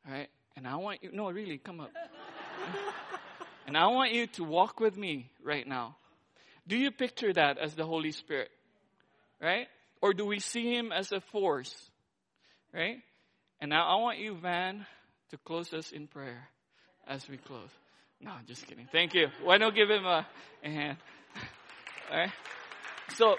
Alright? 0.06 0.28
And 0.56 0.66
I 0.66 0.76
want 0.76 1.02
you, 1.02 1.10
no, 1.12 1.30
really, 1.30 1.58
come 1.58 1.80
up. 1.80 1.90
and 3.66 3.76
I 3.76 3.86
want 3.88 4.12
you 4.12 4.26
to 4.26 4.44
walk 4.44 4.80
with 4.80 4.96
me 4.96 5.30
right 5.42 5.66
now. 5.66 5.96
Do 6.66 6.76
you 6.76 6.90
picture 6.90 7.32
that 7.32 7.58
as 7.58 7.74
the 7.74 7.84
Holy 7.84 8.12
Spirit? 8.12 8.50
Right? 9.40 9.68
Or 10.02 10.12
do 10.12 10.26
we 10.26 10.40
see 10.40 10.74
Him 10.74 10.92
as 10.92 11.12
a 11.12 11.20
force? 11.20 11.74
Right? 12.74 12.98
And 13.60 13.70
now 13.70 13.86
I 13.86 14.00
want 14.00 14.18
you, 14.18 14.36
Van, 14.36 14.86
to 15.30 15.38
close 15.38 15.72
us 15.72 15.92
in 15.92 16.06
prayer 16.06 16.48
as 17.06 17.28
we 17.28 17.36
close. 17.36 17.70
No, 18.20 18.32
I'm 18.32 18.46
just 18.46 18.66
kidding. 18.66 18.88
Thank 18.90 19.14
you. 19.14 19.28
Why 19.44 19.58
don't 19.58 19.74
give 19.74 19.88
him 19.88 20.04
a, 20.04 20.26
a 20.64 20.68
hand? 20.68 20.98
All 22.10 22.18
right. 22.18 22.32
So 23.14 23.36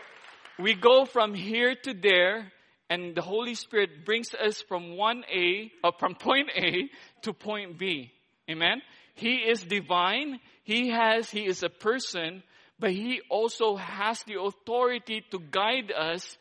we 0.57 0.73
go 0.73 1.05
from 1.05 1.33
here 1.33 1.75
to 1.83 1.93
there, 1.93 2.51
and 2.89 3.13
the 3.13 3.21
Holy 3.21 3.55
Spirit 3.55 4.05
brings 4.05 4.33
us 4.33 4.61
from 4.61 4.95
one 4.95 5.23
A, 5.33 5.69
uh, 5.83 5.91
from 5.99 6.15
point 6.15 6.49
A 6.55 6.89
to 7.23 7.33
point 7.33 7.77
B. 7.77 8.11
Amen. 8.49 8.81
He 9.15 9.35
is 9.35 9.63
divine. 9.63 10.39
He 10.63 10.89
has, 10.89 11.29
he 11.29 11.45
is 11.45 11.61
a 11.61 11.69
person, 11.69 12.41
but 12.79 12.91
he 12.91 13.21
also 13.29 13.75
has 13.75 14.23
the 14.23 14.39
authority 14.39 15.25
to 15.31 15.39
guide 15.39 15.91
us, 15.91 16.37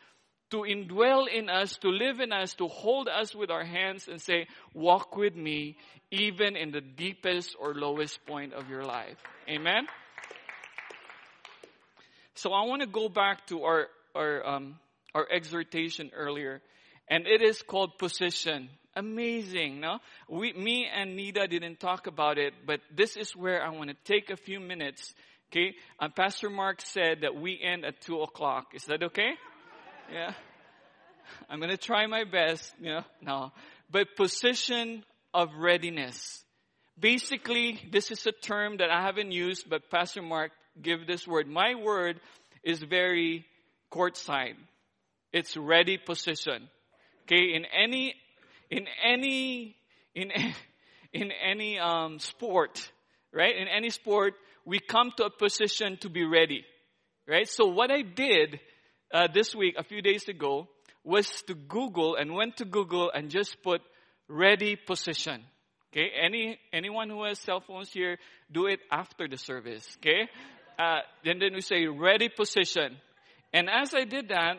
to 0.50 0.58
indwell 0.58 1.26
in 1.28 1.48
us, 1.48 1.76
to 1.78 1.88
live 1.88 2.20
in 2.20 2.32
us, 2.32 2.54
to 2.54 2.68
hold 2.68 3.08
us 3.08 3.34
with 3.34 3.50
our 3.50 3.64
hands 3.64 4.08
and 4.08 4.20
say, 4.20 4.46
walk 4.74 5.16
with 5.16 5.36
me 5.36 5.76
even 6.10 6.56
in 6.56 6.70
the 6.70 6.80
deepest 6.80 7.54
or 7.60 7.74
lowest 7.74 8.24
point 8.26 8.54
of 8.54 8.68
your 8.68 8.84
life. 8.84 9.16
Amen? 9.48 9.86
So 12.34 12.52
I 12.52 12.64
want 12.66 12.82
to 12.82 12.88
go 12.88 13.08
back 13.08 13.46
to 13.48 13.64
our, 13.64 13.88
our, 14.14 14.46
um, 14.46 14.78
our 15.14 15.26
exhortation 15.30 16.10
earlier, 16.14 16.62
and 17.08 17.26
it 17.26 17.42
is 17.42 17.60
called 17.62 17.98
position. 17.98 18.70
Amazing, 18.96 19.80
no? 19.80 19.98
We, 20.28 20.52
me 20.54 20.88
and 20.92 21.18
Nida 21.18 21.48
didn't 21.48 21.78
talk 21.78 22.06
about 22.06 22.38
it, 22.38 22.54
but 22.66 22.80
this 22.94 23.16
is 23.16 23.36
where 23.36 23.62
I 23.62 23.70
want 23.70 23.90
to 23.90 23.96
take 24.04 24.30
a 24.30 24.36
few 24.36 24.60
minutes. 24.60 25.14
Okay, 25.50 25.74
uh, 25.98 26.08
Pastor 26.08 26.50
Mark 26.50 26.80
said 26.80 27.22
that 27.22 27.34
we 27.34 27.60
end 27.62 27.84
at 27.84 28.00
two 28.00 28.20
o'clock. 28.22 28.74
Is 28.74 28.84
that 28.84 29.02
okay? 29.02 29.32
Yeah. 30.12 30.32
I'm 31.50 31.60
gonna 31.60 31.76
try 31.76 32.06
my 32.06 32.24
best, 32.24 32.72
you 32.80 32.90
know, 32.90 33.04
no. 33.22 33.52
But 33.90 34.16
position 34.16 35.04
of 35.32 35.50
readiness. 35.56 36.42
Basically, 36.98 37.80
this 37.92 38.10
is 38.10 38.26
a 38.26 38.32
term 38.32 38.78
that 38.78 38.90
I 38.90 39.02
haven't 39.02 39.32
used, 39.32 39.68
but 39.70 39.90
Pastor 39.90 40.22
Mark 40.22 40.50
give 40.80 41.06
this 41.06 41.26
word. 41.26 41.46
My 41.46 41.74
word 41.74 42.20
is 42.62 42.82
very 42.82 43.46
courtside. 43.92 44.56
It's 45.32 45.56
ready 45.56 45.98
position. 45.98 46.68
Okay, 47.24 47.54
in 47.54 47.64
any, 47.66 48.14
in 48.70 48.86
any, 49.04 49.76
in, 50.14 50.32
in 51.12 51.30
any 51.30 51.78
um, 51.78 52.18
sport, 52.18 52.90
right? 53.32 53.54
In 53.56 53.68
any 53.68 53.90
sport, 53.90 54.34
we 54.64 54.80
come 54.80 55.12
to 55.18 55.26
a 55.26 55.30
position 55.30 55.98
to 55.98 56.08
be 56.08 56.24
ready, 56.24 56.64
right? 57.26 57.48
So 57.48 57.66
what 57.66 57.90
I 57.90 58.02
did 58.02 58.60
uh, 59.12 59.28
this 59.32 59.54
week, 59.54 59.74
a 59.78 59.82
few 59.84 60.02
days 60.02 60.28
ago, 60.28 60.68
was 61.04 61.42
to 61.42 61.54
Google 61.54 62.16
and 62.16 62.34
went 62.34 62.58
to 62.58 62.64
Google 62.64 63.10
and 63.10 63.30
just 63.30 63.62
put 63.62 63.80
ready 64.28 64.76
position. 64.76 65.42
Okay, 65.90 66.08
any 66.22 66.58
anyone 66.72 67.08
who 67.08 67.24
has 67.24 67.38
cell 67.38 67.60
phones 67.60 67.90
here, 67.90 68.18
do 68.52 68.66
it 68.66 68.80
after 68.90 69.26
the 69.26 69.38
service. 69.38 69.86
Okay, 69.98 70.28
uh, 70.78 71.00
and 71.24 71.40
then 71.40 71.54
we 71.54 71.62
say 71.62 71.86
ready 71.86 72.28
position. 72.28 72.96
And 73.52 73.70
as 73.70 73.94
I 73.94 74.04
did 74.04 74.28
that, 74.28 74.58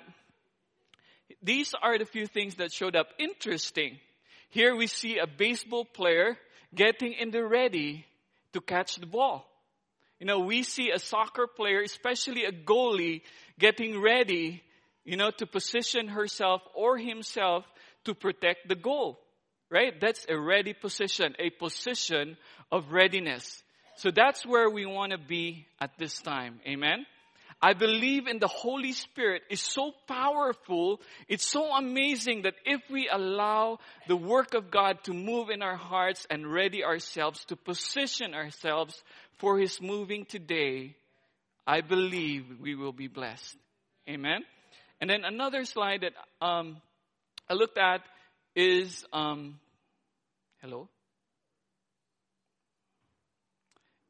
these 1.43 1.75
are 1.79 1.97
the 1.97 2.05
few 2.05 2.25
things 2.25 2.55
that 2.55 2.73
showed 2.73 2.95
up. 2.95 3.07
Interesting. 3.19 3.99
Here 4.49 4.75
we 4.75 4.87
see 4.87 5.19
a 5.19 5.27
baseball 5.27 5.85
player 5.85 6.35
getting 6.73 7.13
in 7.13 7.29
the 7.29 7.45
ready 7.45 8.05
to 8.53 8.61
catch 8.61 8.95
the 8.95 9.05
ball. 9.05 9.48
You 10.19 10.25
know, 10.25 10.39
we 10.39 10.63
see 10.63 10.91
a 10.91 10.99
soccer 10.99 11.47
player, 11.47 11.81
especially 11.81 12.45
a 12.45 12.51
goalie, 12.51 13.21
getting 13.57 14.01
ready, 14.01 14.61
you 15.05 15.15
know, 15.15 15.31
to 15.31 15.45
position 15.45 16.09
herself 16.09 16.61
or 16.75 16.97
himself 16.97 17.65
to 18.05 18.13
protect 18.13 18.67
the 18.67 18.75
goal. 18.75 19.19
Right? 19.71 19.93
That's 19.99 20.25
a 20.27 20.37
ready 20.37 20.73
position, 20.73 21.35
a 21.37 21.51
position 21.51 22.37
of 22.71 22.91
readiness. 22.91 23.63
So 23.97 24.11
that's 24.11 24.45
where 24.45 24.69
we 24.69 24.85
want 24.85 25.11
to 25.11 25.17
be 25.17 25.67
at 25.79 25.91
this 25.97 26.19
time. 26.21 26.59
Amen. 26.65 27.05
I 27.61 27.73
believe 27.73 28.27
in 28.27 28.39
the 28.39 28.47
Holy 28.47 28.93
Spirit 28.93 29.41
is 29.49 29.59
so 29.59 29.91
powerful. 30.07 31.01
It's 31.27 31.45
so 31.45 31.73
amazing 31.73 32.43
that 32.43 32.53
if 32.65 32.81
we 32.89 33.09
allow 33.11 33.79
the 34.07 34.15
work 34.15 34.53
of 34.53 34.71
God 34.71 35.03
to 35.03 35.13
move 35.13 35.49
in 35.49 35.61
our 35.61 35.75
hearts 35.75 36.25
and 36.29 36.51
ready 36.51 36.85
ourselves 36.85 37.43
to 37.45 37.57
position 37.57 38.33
ourselves 38.33 39.03
for 39.39 39.57
His 39.57 39.81
moving 39.81 40.25
today, 40.25 40.95
I 41.65 41.81
believe 41.81 42.45
we 42.61 42.75
will 42.75 42.93
be 42.93 43.07
blessed. 43.07 43.57
Amen. 44.07 44.41
And 45.01 45.09
then 45.09 45.23
another 45.23 45.65
slide 45.65 46.01
that 46.01 46.13
um, 46.45 46.77
I 47.49 47.53
looked 47.53 47.77
at 47.77 48.01
is 48.55 49.05
um, 49.11 49.59
hello 50.61 50.89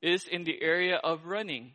is 0.02 0.28
in 0.28 0.44
the 0.44 0.62
area 0.62 0.96
of 1.04 1.26
running. 1.26 1.72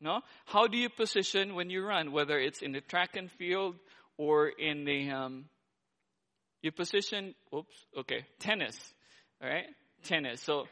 No? 0.00 0.20
How 0.46 0.66
do 0.66 0.76
you 0.76 0.88
position 0.88 1.54
when 1.54 1.70
you 1.70 1.84
run, 1.84 2.12
whether 2.12 2.38
it's 2.38 2.62
in 2.62 2.72
the 2.72 2.80
track 2.80 3.16
and 3.16 3.30
field 3.30 3.76
or 4.16 4.48
in 4.48 4.84
the, 4.84 5.10
um, 5.10 5.44
you 6.62 6.72
position, 6.72 7.34
oops, 7.54 7.74
okay, 7.98 8.24
tennis. 8.38 8.76
All 9.42 9.48
right? 9.48 9.66
Tennis. 10.04 10.40
So 10.42 10.66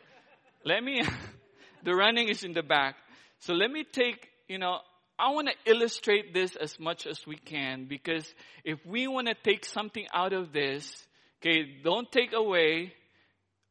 let 0.64 0.82
me, 0.82 1.02
the 1.85 1.94
running 1.94 2.28
is 2.28 2.44
in 2.44 2.52
the 2.52 2.62
back. 2.62 2.97
So 3.40 3.54
let 3.54 3.70
me 3.70 3.85
take, 3.85 4.28
you 4.49 4.58
know, 4.58 4.78
I 5.18 5.30
want 5.30 5.49
to 5.49 5.70
illustrate 5.70 6.32
this 6.32 6.54
as 6.56 6.78
much 6.78 7.06
as 7.06 7.26
we 7.26 7.37
can 7.37 7.87
because 7.87 8.32
if 8.64 8.78
we 8.87 9.08
want 9.08 9.26
to 9.28 9.35
take 9.35 9.64
something 9.64 10.06
out 10.14 10.32
of 10.32 10.52
this, 10.52 11.06
okay, 11.40 11.64
don't 11.82 12.11
take 12.11 12.32
away, 12.32 12.92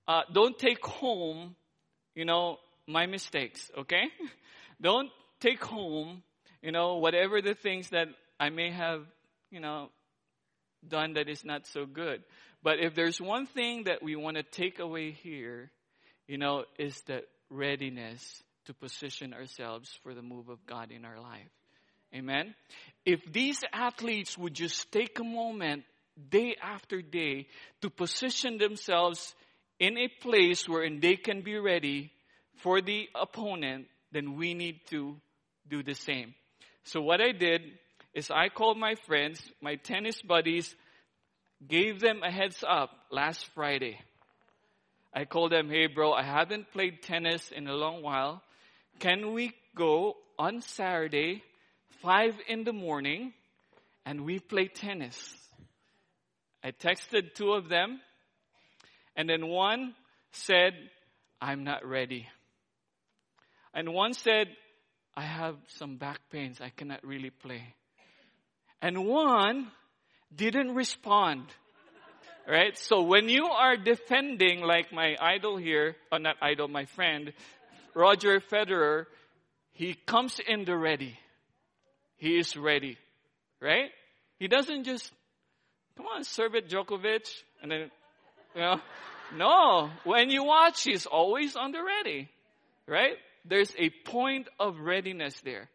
uh, 0.08 0.22
don't 0.34 0.58
take 0.58 0.86
home, 0.86 1.56
you 2.16 2.26
know, 2.26 2.58
my 2.88 3.06
mistakes, 3.06 3.70
okay? 3.78 4.04
Don't 4.82 5.10
take 5.40 5.64
home, 5.64 6.24
you 6.62 6.72
know, 6.72 6.98
whatever 6.98 7.42
the 7.42 7.54
things 7.54 7.90
that 7.90 8.08
I 8.40 8.50
may 8.50 8.72
have, 8.72 9.02
you 9.52 9.60
know, 9.60 9.90
done 10.88 11.14
that 11.14 11.28
is 11.28 11.44
not 11.44 11.68
so 11.68 11.86
good. 11.86 12.24
But 12.64 12.80
if 12.80 12.96
there's 12.96 13.20
one 13.20 13.46
thing 13.46 13.86
that 13.86 14.02
we 14.02 14.16
want 14.16 14.38
to 14.38 14.44
take 14.44 14.80
away 14.80 15.12
here, 15.12 15.72
you 16.28 16.38
know, 16.38 16.66
is 16.78 17.02
the 17.02 17.24
readiness 17.50 18.44
to 18.66 18.74
position 18.74 19.34
ourselves 19.34 19.98
for 20.04 20.14
the 20.14 20.22
move 20.22 20.50
of 20.50 20.66
God 20.66 20.92
in 20.92 21.06
our 21.06 21.20
life. 21.20 21.50
Amen. 22.14 22.56
If 23.06 23.22
these 23.32 23.64
athletes 23.74 24.38
would 24.38 24.54
just 24.54 24.92
take 24.92 25.20
a 25.20 25.24
moment 25.24 25.84
day 26.30 26.56
after 26.62 27.02
day 27.02 27.48
to 27.82 27.90
position 27.90 28.58
themselves 28.58 29.36
in 29.80 29.98
a 29.98 30.08
place 30.22 30.68
wherein 30.68 31.00
they 31.00 31.16
can 31.16 31.42
be 31.42 31.58
ready 31.58 32.12
for 32.58 32.82
the 32.82 33.08
opponent, 33.14 33.88
then 34.12 34.36
we 34.36 34.54
need 34.54 34.80
to 34.90 35.16
do 35.70 35.84
the 35.84 35.94
same. 35.94 36.34
So 36.84 37.02
what 37.02 37.22
I 37.22 37.34
did 37.34 37.62
is 38.14 38.32
I 38.32 38.50
called 38.50 38.78
my 38.78 38.96
friends, 39.06 39.42
my 39.62 39.76
tennis 39.76 40.22
buddies, 40.22 40.74
gave 41.68 42.00
them 42.00 42.22
a 42.24 42.32
heads 42.32 42.64
up 42.68 42.90
last 43.12 43.46
Friday. 43.54 44.00
I 45.18 45.26
called 45.26 45.52
them, 45.52 45.68
hey 45.68 45.88
bro, 45.88 46.14
I 46.14 46.22
haven't 46.22 46.72
played 46.72 47.02
tennis 47.02 47.50
in 47.50 47.68
a 47.68 47.74
long 47.74 48.04
while. 48.04 48.44
Can 49.00 49.34
we 49.34 49.52
go 49.76 50.16
on 50.38 50.62
Saturday, 50.62 51.42
5 52.04 52.36
in 52.48 52.66
the 52.66 52.72
morning, 52.72 53.34
and 54.06 54.26
we 54.26 54.38
play 54.38 54.68
tennis? 54.68 55.18
I 56.64 56.70
texted 56.70 57.34
two 57.34 57.54
of 57.54 57.68
them, 57.68 58.00
and 59.16 59.28
then 59.28 59.48
one 59.48 59.96
said, 60.34 60.74
I'm 61.42 61.64
not 61.64 61.84
ready. 61.84 62.28
And 63.74 63.96
one 63.96 64.14
said, 64.14 64.50
I 65.16 65.24
have 65.24 65.56
some 65.78 65.98
back 65.98 66.20
pains. 66.30 66.62
I 66.62 66.70
cannot 66.70 67.04
really 67.04 67.32
play. 67.32 67.64
And 68.84 69.08
one 69.08 69.72
didn't 70.36 70.76
respond. 70.76 71.48
Right? 72.48 72.78
So 72.78 73.02
when 73.02 73.28
you 73.28 73.46
are 73.46 73.76
defending, 73.76 74.62
like 74.62 74.94
my 74.94 75.16
idol 75.20 75.58
here, 75.58 75.96
or 76.12 76.20
not 76.20 76.38
idol, 76.42 76.68
my 76.68 76.86
friend, 76.86 77.34
Roger 77.94 78.40
Federer, 78.40 79.06
he 79.74 79.94
comes 79.94 80.40
in 80.40 80.64
the 80.64 80.78
ready. 80.78 81.20
He 82.18 82.38
is 82.38 82.56
ready. 82.56 82.98
Right? 83.62 83.92
He 84.40 84.48
doesn't 84.48 84.86
just, 84.86 85.12
come 85.98 86.06
on, 86.06 86.24
serve 86.24 86.56
it 86.56 86.70
Djokovic, 86.70 87.28
and 87.62 87.72
then, 87.72 87.92
you 88.56 88.62
know. 88.62 88.80
No. 89.36 89.90
When 90.06 90.30
you 90.30 90.46
watch, 90.46 90.84
he's 90.84 91.06
always 91.06 91.58
on 91.58 91.74
the 91.74 91.84
ready. 91.84 92.30
Right? 92.88 93.18
there's 93.50 93.74
a 93.78 93.90
point 94.06 94.48
of 94.60 94.80
readiness 94.80 95.40
there. 95.44 95.70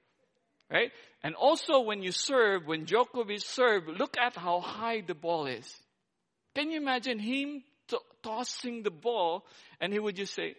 Right? 0.70 0.90
And 1.22 1.34
also 1.34 1.80
when 1.80 2.02
you 2.02 2.12
serve, 2.12 2.66
when 2.66 2.86
Djokovic 2.86 3.42
serve, 3.42 3.84
look 3.88 4.16
at 4.18 4.34
how 4.34 4.60
high 4.60 5.02
the 5.06 5.14
ball 5.14 5.46
is. 5.46 5.68
Can 6.54 6.70
you 6.70 6.80
imagine 6.80 7.18
him 7.18 7.62
tossing 8.22 8.82
the 8.82 8.90
ball 8.90 9.44
and 9.80 9.92
he 9.92 9.98
would 9.98 10.16
just 10.16 10.34
say, 10.34 10.54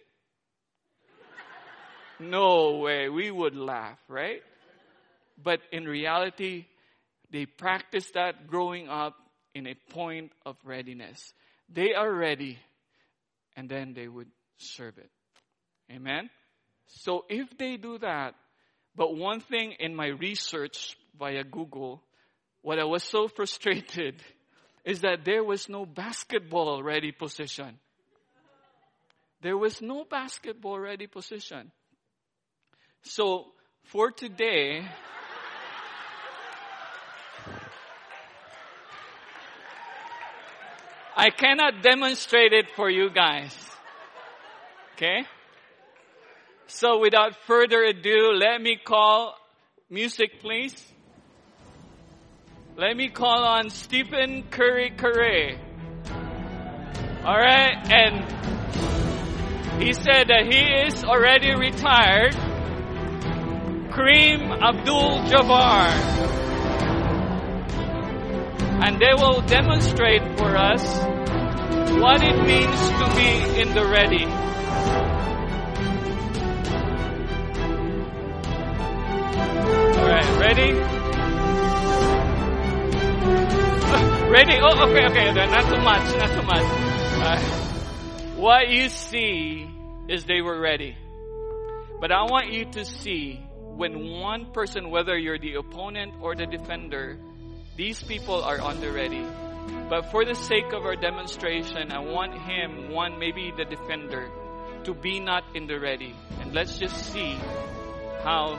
no 2.20 2.78
way, 2.78 3.08
we 3.08 3.30
would 3.30 3.56
laugh, 3.56 3.98
right? 4.08 4.42
But 5.42 5.60
in 5.72 5.84
reality, 5.84 6.66
they 7.30 7.46
practice 7.46 8.08
that 8.14 8.46
growing 8.46 8.88
up 8.88 9.16
in 9.54 9.66
a 9.66 9.74
point 9.90 10.32
of 10.46 10.56
readiness. 10.64 11.32
They 11.68 11.94
are 11.94 12.12
ready 12.12 12.58
and 13.56 13.68
then 13.68 13.94
they 13.94 14.08
would 14.08 14.28
serve 14.58 14.98
it. 14.98 15.10
Amen? 15.90 16.30
So 16.86 17.24
if 17.28 17.56
they 17.58 17.76
do 17.76 17.98
that, 17.98 18.34
but 18.94 19.16
one 19.16 19.40
thing 19.40 19.72
in 19.80 19.94
my 19.94 20.06
research 20.06 20.96
via 21.18 21.42
Google, 21.44 22.02
what 22.62 22.78
I 22.78 22.84
was 22.84 23.02
so 23.02 23.28
frustrated 23.36 24.22
is 24.84 25.00
that 25.00 25.24
there 25.24 25.42
was 25.42 25.68
no 25.68 25.86
basketball 25.86 26.82
ready 26.82 27.12
position. 27.12 27.78
There 29.40 29.56
was 29.56 29.80
no 29.80 30.04
basketball 30.04 30.78
ready 30.78 31.06
position. 31.06 31.70
So 33.02 33.46
for 33.84 34.10
today, 34.10 34.86
I 41.16 41.30
cannot 41.30 41.82
demonstrate 41.82 42.52
it 42.52 42.70
for 42.74 42.90
you 42.90 43.10
guys. 43.10 43.54
Okay? 44.94 45.24
So 46.66 46.98
without 46.98 47.36
further 47.46 47.84
ado, 47.84 48.32
let 48.32 48.60
me 48.60 48.76
call 48.82 49.36
music, 49.90 50.40
please. 50.40 50.74
Let 52.76 52.96
me 52.96 53.08
call 53.08 53.44
on 53.44 53.70
Stephen 53.70 54.42
Curry 54.50 54.90
Curry. 54.90 55.56
All 57.24 57.38
right, 57.38 57.76
and 57.92 58.24
he 59.80 59.92
said 59.92 60.26
that 60.26 60.48
he 60.50 60.58
is 60.58 61.04
already 61.04 61.54
retired. 61.54 62.34
Kareem 63.92 64.60
Abdul-Jabbar. 64.60 65.86
And 68.82 69.00
they 69.00 69.14
will 69.22 69.40
demonstrate 69.42 70.36
for 70.36 70.56
us 70.56 70.82
what 72.00 72.24
it 72.24 72.36
means 72.44 72.90
to 72.90 73.06
be 73.14 73.60
in 73.60 73.72
the 73.72 73.86
ready. 73.86 74.26
Alright, 79.96 80.40
ready? 80.40 80.93
ready? 84.30 84.58
Oh, 84.60 84.88
okay, 84.88 85.06
okay, 85.06 85.30
okay. 85.30 85.46
not 85.46 85.64
too 85.68 85.80
much, 85.80 86.16
not 86.18 86.30
too 86.34 86.42
much. 86.42 86.64
Uh, 87.22 87.40
what 88.36 88.68
you 88.68 88.88
see 88.88 89.66
is 90.08 90.24
they 90.24 90.42
were 90.42 90.60
ready. 90.60 90.96
But 92.00 92.12
I 92.12 92.22
want 92.24 92.52
you 92.52 92.66
to 92.72 92.84
see 92.84 93.40
when 93.76 94.10
one 94.20 94.52
person, 94.52 94.90
whether 94.90 95.16
you're 95.16 95.38
the 95.38 95.54
opponent 95.54 96.14
or 96.20 96.34
the 96.34 96.46
defender, 96.46 97.18
these 97.76 98.02
people 98.02 98.42
are 98.42 98.60
on 98.60 98.80
the 98.80 98.92
ready. 98.92 99.24
But 99.88 100.10
for 100.10 100.24
the 100.24 100.34
sake 100.34 100.72
of 100.72 100.84
our 100.84 100.96
demonstration, 100.96 101.90
I 101.90 102.00
want 102.00 102.34
him, 102.34 102.92
one, 102.92 103.18
maybe 103.18 103.52
the 103.56 103.64
defender, 103.64 104.30
to 104.84 104.94
be 104.94 105.20
not 105.20 105.44
in 105.54 105.66
the 105.66 105.80
ready. 105.80 106.14
And 106.40 106.52
let's 106.52 106.78
just 106.78 107.12
see 107.12 107.38
how 108.22 108.58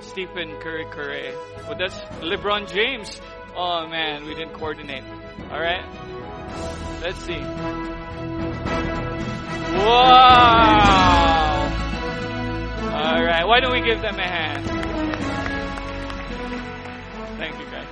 Stephen 0.00 0.58
Curry 0.60 0.86
Curry. 0.90 1.32
Well, 1.68 1.78
that's 1.78 1.98
LeBron 2.20 2.72
James. 2.72 3.20
Oh 3.54 3.86
man, 3.86 4.24
we 4.24 4.34
didn't 4.34 4.54
coordinate. 4.54 5.04
Alright? 5.50 5.84
Let's 7.02 7.18
see. 7.24 7.40
Wow! 9.74 10.42
All 12.92 13.24
right. 13.24 13.44
Why 13.46 13.60
don't 13.60 13.72
we 13.72 13.82
give 13.82 14.00
them 14.00 14.18
a 14.18 14.22
hand? 14.22 14.66
Thank 17.38 17.58
you, 17.58 17.64
guys. 17.66 17.86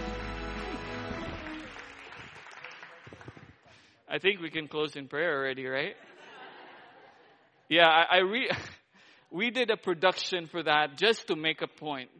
I 4.08 4.18
think 4.18 4.40
we 4.40 4.50
can 4.50 4.68
close 4.68 4.96
in 4.96 5.08
prayer 5.08 5.36
already, 5.38 5.66
right? 5.66 5.96
Yeah, 7.68 7.86
I, 7.86 8.16
I 8.16 8.18
re- 8.20 8.50
we 9.30 9.50
did 9.50 9.70
a 9.70 9.76
production 9.76 10.46
for 10.46 10.62
that 10.62 10.96
just 10.96 11.28
to 11.28 11.36
make 11.36 11.60
a 11.60 11.68
point 11.68 12.10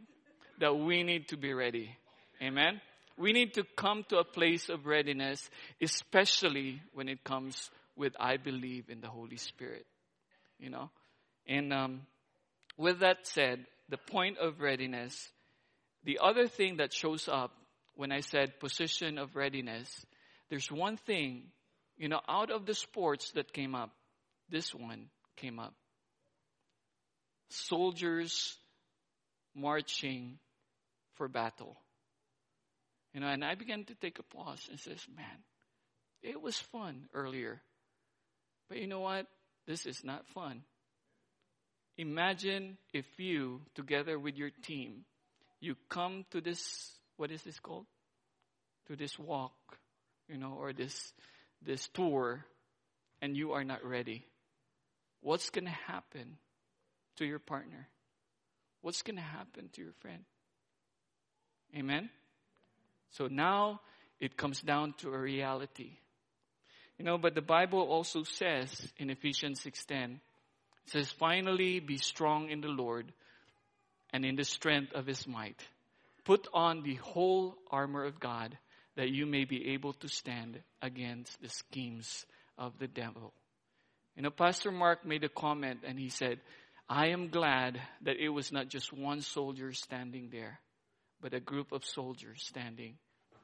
that 0.59 0.75
we 0.75 1.03
need 1.03 1.29
to 1.29 1.37
be 1.37 1.53
ready. 1.53 1.95
Amen. 2.41 2.81
We 3.21 3.33
need 3.33 3.53
to 3.53 3.63
come 3.75 4.03
to 4.09 4.17
a 4.17 4.23
place 4.23 4.67
of 4.69 4.87
readiness, 4.87 5.47
especially 5.79 6.81
when 6.93 7.07
it 7.07 7.23
comes 7.23 7.69
with 7.95 8.13
I 8.19 8.37
believe 8.37 8.89
in 8.89 8.99
the 8.99 9.09
Holy 9.09 9.37
Spirit. 9.37 9.85
You 10.57 10.71
know, 10.71 10.89
and 11.47 11.71
um, 11.71 12.01
with 12.77 13.01
that 13.01 13.27
said, 13.27 13.65
the 13.89 13.97
point 13.97 14.39
of 14.39 14.59
readiness, 14.59 15.29
the 16.03 16.19
other 16.23 16.47
thing 16.47 16.77
that 16.77 16.93
shows 16.93 17.27
up 17.27 17.51
when 17.95 18.11
I 18.11 18.21
said 18.21 18.59
position 18.59 19.19
of 19.19 19.35
readiness, 19.35 19.87
there's 20.49 20.71
one 20.71 20.97
thing, 20.97 21.43
you 21.97 22.09
know, 22.09 22.21
out 22.27 22.49
of 22.49 22.65
the 22.65 22.73
sports 22.73 23.31
that 23.33 23.53
came 23.53 23.75
up, 23.75 23.91
this 24.49 24.73
one 24.73 25.09
came 25.35 25.59
up. 25.59 25.73
Soldiers 27.49 28.57
marching 29.53 30.39
for 31.15 31.27
battle. 31.27 31.77
You 33.13 33.19
know, 33.19 33.27
and 33.27 33.43
I 33.43 33.55
began 33.55 33.83
to 33.85 33.95
take 33.95 34.19
a 34.19 34.23
pause 34.23 34.67
and 34.69 34.79
says, 34.79 35.05
man, 35.15 35.25
it 36.21 36.41
was 36.41 36.57
fun 36.57 37.07
earlier. 37.13 37.61
But 38.69 38.79
you 38.79 38.87
know 38.87 39.01
what? 39.01 39.27
This 39.67 39.85
is 39.85 40.03
not 40.03 40.27
fun. 40.27 40.63
Imagine 41.97 42.77
if 42.93 43.05
you, 43.17 43.61
together 43.75 44.17
with 44.17 44.37
your 44.37 44.51
team, 44.63 45.03
you 45.59 45.75
come 45.89 46.25
to 46.31 46.41
this, 46.41 46.91
what 47.17 47.31
is 47.31 47.43
this 47.43 47.59
called? 47.59 47.85
To 48.87 48.95
this 48.95 49.19
walk, 49.19 49.77
you 50.27 50.37
know, 50.37 50.57
or 50.59 50.73
this, 50.73 51.13
this 51.61 51.87
tour, 51.89 52.45
and 53.21 53.35
you 53.35 53.51
are 53.51 53.63
not 53.63 53.85
ready. 53.85 54.25
What's 55.21 55.49
going 55.49 55.65
to 55.65 55.71
happen 55.71 56.37
to 57.17 57.25
your 57.25 57.39
partner? 57.39 57.87
What's 58.81 59.03
going 59.03 59.17
to 59.17 59.21
happen 59.21 59.69
to 59.73 59.81
your 59.81 59.93
friend? 59.99 60.23
Amen? 61.77 62.09
So 63.11 63.27
now 63.27 63.81
it 64.19 64.37
comes 64.37 64.61
down 64.61 64.93
to 64.99 65.13
a 65.13 65.17
reality. 65.17 65.97
You 66.97 67.05
know, 67.05 67.17
but 67.17 67.35
the 67.35 67.41
Bible 67.41 67.81
also 67.81 68.23
says 68.23 68.91
in 68.97 69.09
Ephesians 69.09 69.63
6:10, 69.63 70.19
it 70.85 70.89
says, 70.89 71.11
finally 71.11 71.79
be 71.79 71.97
strong 71.97 72.49
in 72.49 72.61
the 72.61 72.67
Lord 72.67 73.11
and 74.11 74.25
in 74.25 74.35
the 74.35 74.43
strength 74.43 74.93
of 74.93 75.05
his 75.05 75.27
might. 75.27 75.59
Put 76.25 76.47
on 76.53 76.83
the 76.83 76.95
whole 76.95 77.57
armor 77.69 78.03
of 78.03 78.19
God 78.19 78.57
that 78.95 79.09
you 79.09 79.25
may 79.25 79.45
be 79.45 79.73
able 79.73 79.93
to 79.93 80.07
stand 80.07 80.61
against 80.81 81.41
the 81.41 81.49
schemes 81.49 82.25
of 82.57 82.77
the 82.79 82.87
devil. 82.87 83.33
You 84.15 84.23
know, 84.23 84.29
Pastor 84.29 84.71
Mark 84.71 85.05
made 85.05 85.23
a 85.23 85.29
comment 85.29 85.79
and 85.85 85.97
he 85.97 86.09
said, 86.09 86.39
I 86.89 87.07
am 87.07 87.29
glad 87.29 87.81
that 88.01 88.17
it 88.17 88.29
was 88.29 88.51
not 88.51 88.67
just 88.67 88.91
one 88.91 89.21
soldier 89.21 89.71
standing 89.71 90.29
there, 90.29 90.59
but 91.21 91.33
a 91.33 91.39
group 91.39 91.71
of 91.71 91.85
soldiers 91.85 92.43
standing. 92.43 92.95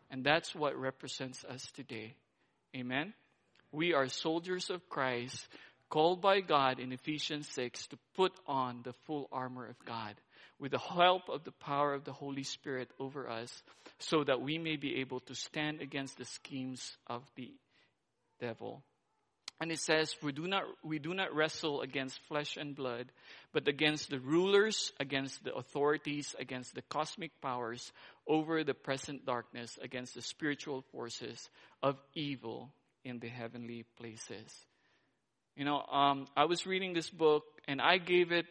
And 0.09 0.23
that's 0.23 0.55
what 0.55 0.75
represents 0.77 1.43
us 1.45 1.65
today. 1.75 2.15
Amen? 2.75 3.13
We 3.71 3.93
are 3.93 4.07
soldiers 4.07 4.69
of 4.69 4.87
Christ 4.89 5.47
called 5.89 6.21
by 6.21 6.41
God 6.41 6.79
in 6.79 6.91
Ephesians 6.91 7.47
6 7.49 7.87
to 7.87 7.97
put 8.15 8.33
on 8.45 8.81
the 8.83 8.93
full 9.05 9.27
armor 9.31 9.67
of 9.67 9.75
God 9.85 10.15
with 10.59 10.71
the 10.71 10.79
help 10.79 11.29
of 11.29 11.43
the 11.43 11.51
power 11.51 11.93
of 11.93 12.03
the 12.03 12.13
Holy 12.13 12.43
Spirit 12.43 12.89
over 12.99 13.29
us 13.29 13.63
so 13.99 14.23
that 14.23 14.41
we 14.41 14.57
may 14.57 14.75
be 14.75 14.97
able 15.01 15.19
to 15.21 15.35
stand 15.35 15.81
against 15.81 16.17
the 16.17 16.25
schemes 16.25 16.97
of 17.07 17.23
the 17.35 17.51
devil. 18.39 18.83
And 19.59 19.71
it 19.71 19.79
says, 19.79 20.15
we 20.21 20.31
do 20.31 20.45
not, 20.47 20.63
we 20.83 20.99
do 20.99 21.15
not 21.15 21.33
wrestle 21.33 21.81
against 21.81 22.19
flesh 22.27 22.57
and 22.57 22.75
blood, 22.75 23.11
but 23.53 23.67
against 23.67 24.11
the 24.11 24.19
rulers, 24.19 24.91
against 24.99 25.43
the 25.43 25.55
authorities, 25.55 26.35
against 26.37 26.75
the 26.75 26.83
cosmic 26.83 27.31
powers 27.41 27.91
over 28.27 28.63
the 28.63 28.75
present 28.75 29.25
darkness, 29.25 29.79
against 29.81 30.13
the 30.13 30.21
spiritual 30.21 30.83
forces 30.91 31.49
of 31.81 31.95
evil 32.13 32.69
in 33.03 33.19
the 33.19 33.29
heavenly 33.29 33.83
places. 33.97 34.53
You 35.55 35.65
know, 35.65 35.81
um, 35.81 36.27
I 36.35 36.45
was 36.45 36.67
reading 36.67 36.93
this 36.93 37.09
book 37.09 37.43
and 37.67 37.81
I 37.81 37.97
gave 37.97 38.31
it 38.31 38.45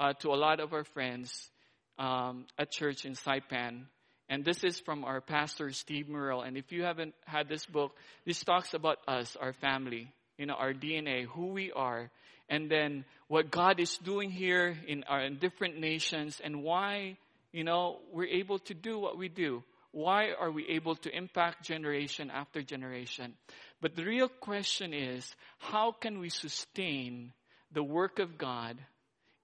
uh, 0.00 0.14
to 0.20 0.28
a 0.28 0.36
lot 0.36 0.60
of 0.60 0.72
our 0.72 0.84
friends 0.84 1.50
um, 1.98 2.46
at 2.58 2.70
church 2.70 3.04
in 3.04 3.12
Saipan. 3.12 3.82
And 4.30 4.44
this 4.44 4.64
is 4.64 4.80
from 4.80 5.04
our 5.04 5.20
pastor, 5.20 5.72
Steve 5.72 6.08
Murrell. 6.08 6.42
And 6.42 6.56
if 6.56 6.72
you 6.72 6.84
haven't 6.84 7.14
had 7.26 7.48
this 7.48 7.66
book, 7.66 7.92
this 8.24 8.42
talks 8.44 8.72
about 8.72 8.98
us, 9.06 9.36
our 9.36 9.52
family, 9.52 10.12
you 10.38 10.46
know, 10.46 10.54
our 10.54 10.72
DNA, 10.72 11.26
who 11.26 11.48
we 11.48 11.72
are, 11.72 12.10
and 12.48 12.70
then 12.70 13.04
what 13.26 13.50
God 13.50 13.78
is 13.80 13.98
doing 13.98 14.30
here 14.30 14.76
in 14.86 15.04
our 15.04 15.20
in 15.20 15.38
different 15.38 15.78
nations 15.78 16.40
and 16.42 16.62
why, 16.62 17.18
you 17.52 17.64
know, 17.64 17.98
we're 18.12 18.26
able 18.26 18.58
to 18.60 18.74
do 18.74 18.98
what 18.98 19.18
we 19.18 19.28
do. 19.28 19.62
Why 19.90 20.30
are 20.38 20.50
we 20.50 20.66
able 20.68 20.96
to 20.96 21.14
impact 21.14 21.64
generation 21.64 22.30
after 22.30 22.62
generation? 22.62 23.34
But 23.80 23.96
the 23.96 24.04
real 24.04 24.28
question 24.28 24.92
is, 24.94 25.34
how 25.58 25.92
can 25.92 26.18
we 26.20 26.30
sustain 26.30 27.32
the 27.72 27.82
work 27.82 28.18
of 28.18 28.38
God 28.38 28.78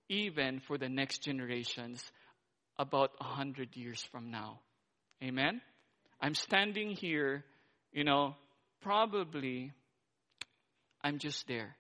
even 0.08 0.60
for 0.60 0.78
the 0.78 0.88
next 0.88 1.18
generations 1.18 2.02
about 2.78 3.12
a 3.20 3.24
hundred 3.24 3.76
years 3.76 4.02
from 4.12 4.30
now? 4.30 4.60
Amen? 5.22 5.60
I'm 6.20 6.34
standing 6.34 6.90
here, 6.90 7.44
you 7.92 8.04
know, 8.04 8.34
probably 8.82 9.72
I'm 11.04 11.18
just 11.18 11.46
there. 11.46 11.76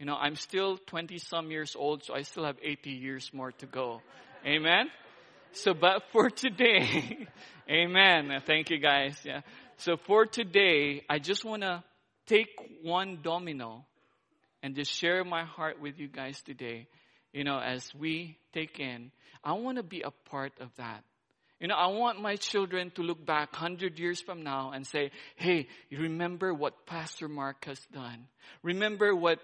You 0.00 0.06
know, 0.06 0.16
I'm 0.16 0.34
still 0.34 0.76
20 0.76 1.18
some 1.18 1.50
years 1.52 1.76
old, 1.78 2.04
so 2.04 2.14
I 2.14 2.22
still 2.22 2.44
have 2.44 2.56
80 2.60 2.90
years 2.90 3.30
more 3.32 3.52
to 3.52 3.66
go. 3.66 4.02
Amen? 4.44 4.88
So, 5.52 5.72
but 5.72 6.02
for 6.12 6.28
today, 6.28 7.28
amen. 7.70 8.42
Thank 8.44 8.70
you 8.70 8.78
guys. 8.78 9.16
Yeah. 9.24 9.40
So 9.78 9.96
for 9.96 10.26
today, 10.26 11.02
I 11.08 11.20
just 11.20 11.44
want 11.44 11.62
to 11.62 11.82
take 12.26 12.48
one 12.82 13.20
domino 13.22 13.86
and 14.62 14.74
just 14.74 14.92
share 14.92 15.24
my 15.24 15.44
heart 15.44 15.80
with 15.80 15.98
you 15.98 16.08
guys 16.08 16.42
today. 16.42 16.88
You 17.32 17.44
know, 17.44 17.58
as 17.58 17.88
we 17.94 18.36
take 18.52 18.80
in, 18.80 19.12
I 19.44 19.52
want 19.52 19.76
to 19.76 19.84
be 19.84 20.02
a 20.02 20.10
part 20.28 20.52
of 20.60 20.70
that. 20.76 21.04
You 21.60 21.68
know, 21.68 21.74
I 21.74 21.86
want 21.86 22.20
my 22.20 22.36
children 22.36 22.90
to 22.96 23.02
look 23.02 23.24
back 23.24 23.52
100 23.52 23.98
years 23.98 24.20
from 24.20 24.42
now 24.42 24.72
and 24.72 24.86
say, 24.86 25.10
hey, 25.36 25.68
remember 25.90 26.52
what 26.52 26.86
Pastor 26.86 27.28
Mark 27.28 27.64
has 27.64 27.80
done. 27.92 28.26
Remember 28.62 29.14
what 29.14 29.38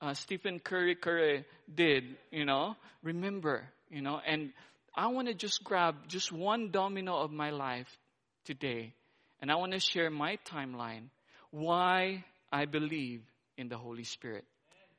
uh, 0.00 0.14
Stephen 0.14 0.58
Curry 0.58 0.96
Curry 0.96 1.44
did, 1.72 2.16
you 2.32 2.44
know. 2.44 2.74
Remember, 3.04 3.68
you 3.90 4.02
know, 4.02 4.20
and 4.26 4.52
I 4.94 5.06
want 5.06 5.28
to 5.28 5.34
just 5.34 5.62
grab 5.62 6.08
just 6.08 6.32
one 6.32 6.70
domino 6.72 7.16
of 7.16 7.30
my 7.30 7.50
life 7.50 7.88
today, 8.44 8.92
and 9.40 9.50
I 9.50 9.54
want 9.54 9.72
to 9.72 9.78
share 9.78 10.10
my 10.10 10.38
timeline 10.44 11.10
why 11.52 12.24
I 12.50 12.64
believe 12.64 13.22
in 13.56 13.68
the 13.68 13.78
Holy 13.78 14.04
Spirit. 14.04 14.44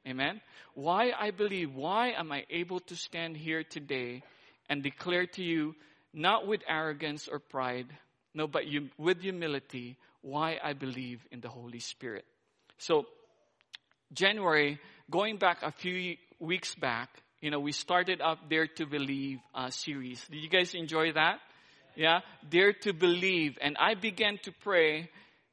Amen. 0.08 0.42
Why 0.74 1.12
I 1.18 1.32
believe, 1.32 1.74
why 1.76 2.12
am 2.12 2.32
I 2.32 2.46
able 2.50 2.80
to 2.82 2.96
stand 2.96 3.36
here 3.36 3.64
today 3.64 4.24
and 4.70 4.82
declare 4.82 5.26
to 5.28 5.44
you, 5.44 5.76
not 6.14 6.48
with 6.48 6.62
arrogance 6.68 7.28
or 7.28 7.40
pride, 7.40 7.88
no, 8.34 8.48
but 8.48 8.68
you, 8.68 8.90
with 8.98 9.22
humility, 9.22 9.98
why 10.22 10.58
I 10.64 10.74
believe 10.74 11.26
in 11.32 11.42
the 11.42 11.50
Holy 11.50 11.80
Spirit. 11.80 12.26
So, 12.78 13.06
January, 14.14 14.80
going 15.10 15.38
back 15.38 15.60
a 15.62 15.72
few 15.72 16.16
weeks 16.40 16.76
back, 16.76 17.10
you 17.42 17.52
know, 17.52 17.60
we 17.60 17.72
started 17.72 18.22
up 18.22 18.50
Dare 18.50 18.68
to 18.68 18.86
Believe 18.86 19.40
uh, 19.54 19.70
series. 19.70 20.24
Did 20.32 20.42
you 20.42 20.50
guys 20.50 20.74
enjoy 20.74 21.12
that? 21.14 21.40
Yeah? 21.96 22.22
Dare 22.50 22.74
to 22.84 22.94
Believe. 22.94 23.58
And 23.62 23.76
I 23.78 23.96
began 23.96 24.38
to 24.44 24.52
pray, 24.52 25.10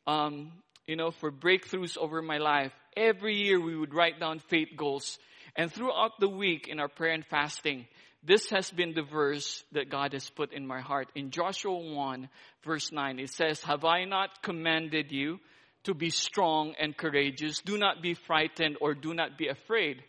um, 0.06 0.52
you 0.86 0.96
know, 0.96 1.10
for 1.10 1.32
breakthroughs 1.32 1.98
over 1.98 2.22
my 2.22 2.38
life. 2.38 2.72
Every 2.96 3.36
year 3.36 3.60
we 3.60 3.76
would 3.76 3.92
write 3.92 4.20
down 4.20 4.38
faith 4.38 4.68
goals. 4.76 5.18
And 5.56 5.72
throughout 5.72 6.12
the 6.20 6.28
week 6.28 6.68
in 6.68 6.78
our 6.78 6.88
prayer 6.88 7.12
and 7.12 7.26
fasting, 7.26 7.86
this 8.22 8.50
has 8.50 8.70
been 8.70 8.92
the 8.92 9.02
verse 9.02 9.64
that 9.72 9.90
God 9.90 10.12
has 10.12 10.28
put 10.28 10.52
in 10.52 10.66
my 10.66 10.80
heart. 10.80 11.10
In 11.14 11.30
Joshua 11.30 11.76
1 11.76 12.28
verse 12.64 12.92
9, 12.92 13.18
it 13.18 13.30
says, 13.30 13.62
Have 13.62 13.84
I 13.84 14.04
not 14.04 14.42
commanded 14.42 15.10
you 15.10 15.40
to 15.84 15.94
be 15.94 16.10
strong 16.10 16.74
and 16.78 16.96
courageous? 16.96 17.60
Do 17.60 17.78
not 17.78 18.02
be 18.02 18.14
frightened 18.14 18.76
or 18.80 18.94
do 18.94 19.14
not 19.14 19.38
be 19.38 19.48
afraid 19.48 20.02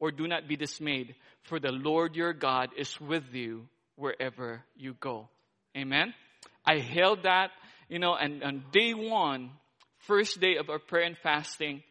or 0.00 0.10
do 0.10 0.26
not 0.26 0.48
be 0.48 0.56
dismayed, 0.56 1.14
for 1.44 1.60
the 1.60 1.70
Lord 1.70 2.16
your 2.16 2.32
God 2.32 2.70
is 2.76 3.00
with 3.00 3.32
you 3.32 3.68
wherever 3.96 4.64
you 4.76 4.94
go. 4.98 5.28
Amen. 5.76 6.12
I 6.66 6.78
held 6.78 7.22
that, 7.22 7.50
you 7.88 8.00
know, 8.00 8.14
and 8.14 8.42
on 8.42 8.64
day 8.72 8.92
one, 8.92 9.50
first 10.06 10.40
day 10.40 10.56
of 10.56 10.68
our 10.68 10.80
prayer 10.80 11.04
and 11.04 11.16
fasting, 11.22 11.82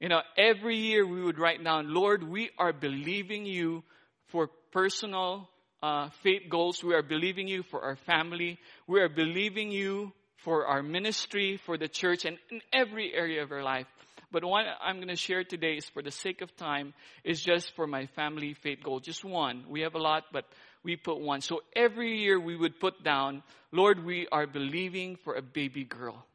you 0.00 0.08
know, 0.08 0.20
every 0.36 0.76
year 0.76 1.04
we 1.04 1.22
would 1.22 1.38
write 1.38 1.62
down, 1.62 1.92
Lord, 1.92 2.22
we 2.22 2.50
are 2.58 2.72
believing 2.72 3.46
you 3.46 3.82
for 4.28 4.48
personal 4.72 5.48
uh, 5.82 6.08
faith 6.22 6.42
goals. 6.48 6.82
We 6.82 6.94
are 6.94 7.02
believing 7.02 7.48
you 7.48 7.62
for 7.62 7.82
our 7.82 7.96
family. 7.96 8.58
We 8.86 9.00
are 9.00 9.08
believing 9.08 9.70
you 9.70 10.12
for 10.44 10.66
our 10.66 10.82
ministry, 10.82 11.58
for 11.64 11.76
the 11.76 11.88
church, 11.88 12.24
and 12.24 12.38
in 12.50 12.60
every 12.72 13.12
area 13.14 13.42
of 13.42 13.52
our 13.52 13.62
life. 13.62 13.86
But 14.30 14.44
what 14.44 14.66
I'm 14.82 14.96
going 14.96 15.08
to 15.08 15.16
share 15.16 15.42
today 15.42 15.76
is 15.76 15.88
for 15.88 16.02
the 16.02 16.10
sake 16.10 16.42
of 16.42 16.54
time, 16.56 16.92
is 17.24 17.40
just 17.40 17.74
for 17.74 17.86
my 17.86 18.06
family 18.14 18.54
faith 18.54 18.80
goal. 18.82 19.00
Just 19.00 19.24
one. 19.24 19.64
We 19.68 19.80
have 19.82 19.94
a 19.94 19.98
lot, 19.98 20.24
but 20.32 20.44
we 20.84 20.96
put 20.96 21.18
one. 21.20 21.40
So 21.40 21.62
every 21.74 22.18
year 22.18 22.38
we 22.38 22.54
would 22.54 22.78
put 22.78 23.02
down, 23.02 23.42
Lord, 23.72 24.04
we 24.04 24.28
are 24.30 24.46
believing 24.46 25.16
for 25.24 25.34
a 25.34 25.42
baby 25.42 25.84
girl. 25.84 26.26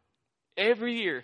Every 0.58 1.02
year. 1.02 1.24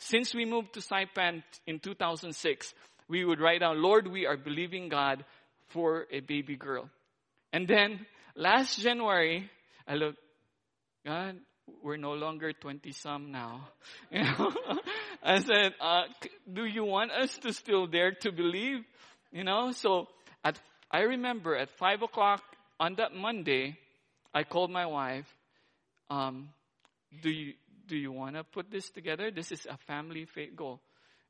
Since 0.00 0.32
we 0.32 0.44
moved 0.44 0.74
to 0.74 0.80
Saipan 0.80 1.42
in 1.66 1.80
2006, 1.80 2.72
we 3.08 3.24
would 3.24 3.40
write 3.40 3.60
down, 3.60 3.82
Lord, 3.82 4.06
we 4.06 4.26
are 4.26 4.36
believing 4.36 4.88
God 4.88 5.24
for 5.68 6.06
a 6.10 6.20
baby 6.20 6.56
girl. 6.56 6.88
And 7.52 7.66
then 7.66 8.06
last 8.34 8.80
January, 8.80 9.50
I 9.86 9.94
looked, 9.94 10.18
God, 11.04 11.36
we're 11.82 11.96
no 11.96 12.12
longer 12.12 12.52
20 12.52 12.92
some 12.92 13.30
now. 13.30 13.68
You 14.10 14.22
know, 14.22 14.52
I 15.22 15.40
said, 15.40 15.74
uh, 15.80 16.02
do 16.50 16.64
you 16.64 16.84
want 16.84 17.10
us 17.12 17.36
to 17.38 17.52
still 17.52 17.86
dare 17.86 18.12
to 18.12 18.32
believe? 18.32 18.84
You 19.32 19.44
know, 19.44 19.72
so 19.72 20.08
at, 20.44 20.58
I 20.90 21.00
remember 21.00 21.56
at 21.56 21.70
five 21.78 22.02
o'clock 22.02 22.42
on 22.80 22.94
that 22.96 23.14
Monday, 23.14 23.76
I 24.32 24.44
called 24.44 24.70
my 24.70 24.86
wife, 24.86 25.26
um, 26.10 26.50
do 27.22 27.30
you, 27.30 27.54
do 27.86 27.96
you 27.96 28.12
want 28.12 28.36
to 28.36 28.44
put 28.44 28.70
this 28.70 28.88
together? 28.90 29.30
This 29.30 29.52
is 29.52 29.66
a 29.66 29.76
family 29.86 30.26
faith 30.26 30.54
goal. 30.56 30.80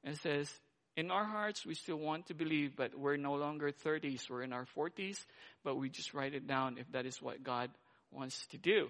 And 0.05 0.17
says, 0.17 0.51
in 0.99 1.13
our 1.13 1.25
hearts, 1.25 1.65
we 1.65 1.75
still 1.75 1.97
want 1.97 2.27
to 2.27 2.35
believe, 2.35 2.75
but 2.75 2.99
we're 2.99 3.17
no 3.17 3.35
longer 3.35 3.71
30s, 3.71 4.29
we're 4.29 4.43
in 4.43 4.53
our 4.53 4.67
40s, 4.77 5.17
but 5.63 5.77
we 5.77 5.89
just 5.89 6.13
write 6.13 6.35
it 6.35 6.49
down 6.49 6.77
if 6.77 6.91
that 6.91 7.07
is 7.07 7.23
what 7.23 7.45
God 7.45 7.71
wants 8.11 8.45
to 8.51 8.59
do. 8.59 8.89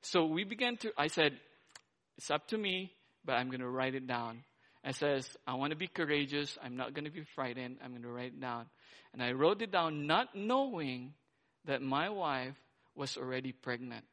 So 0.00 0.24
we 0.24 0.44
began 0.44 0.78
to, 0.78 0.90
I 0.96 1.08
said, 1.08 1.38
it's 2.16 2.30
up 2.30 2.48
to 2.48 2.56
me, 2.56 2.92
but 3.26 3.34
I'm 3.34 3.48
going 3.48 3.60
to 3.60 3.68
write 3.68 3.94
it 3.94 4.06
down. 4.06 4.42
I 4.82 4.92
says, 4.92 5.28
I 5.46 5.52
want 5.52 5.72
to 5.72 5.76
be 5.76 5.86
courageous. 5.86 6.56
I'm 6.64 6.78
not 6.78 6.94
going 6.94 7.04
to 7.04 7.10
be 7.10 7.24
frightened. 7.34 7.76
I'm 7.84 7.90
going 7.90 8.04
to 8.04 8.08
write 8.08 8.32
it 8.32 8.40
down. 8.40 8.64
And 9.12 9.22
I 9.22 9.32
wrote 9.32 9.60
it 9.60 9.70
down 9.70 10.06
not 10.06 10.34
knowing 10.34 11.12
that 11.66 11.82
my 11.82 12.08
wife 12.08 12.56
was 12.94 13.18
already 13.18 13.52
pregnant. 13.52 14.06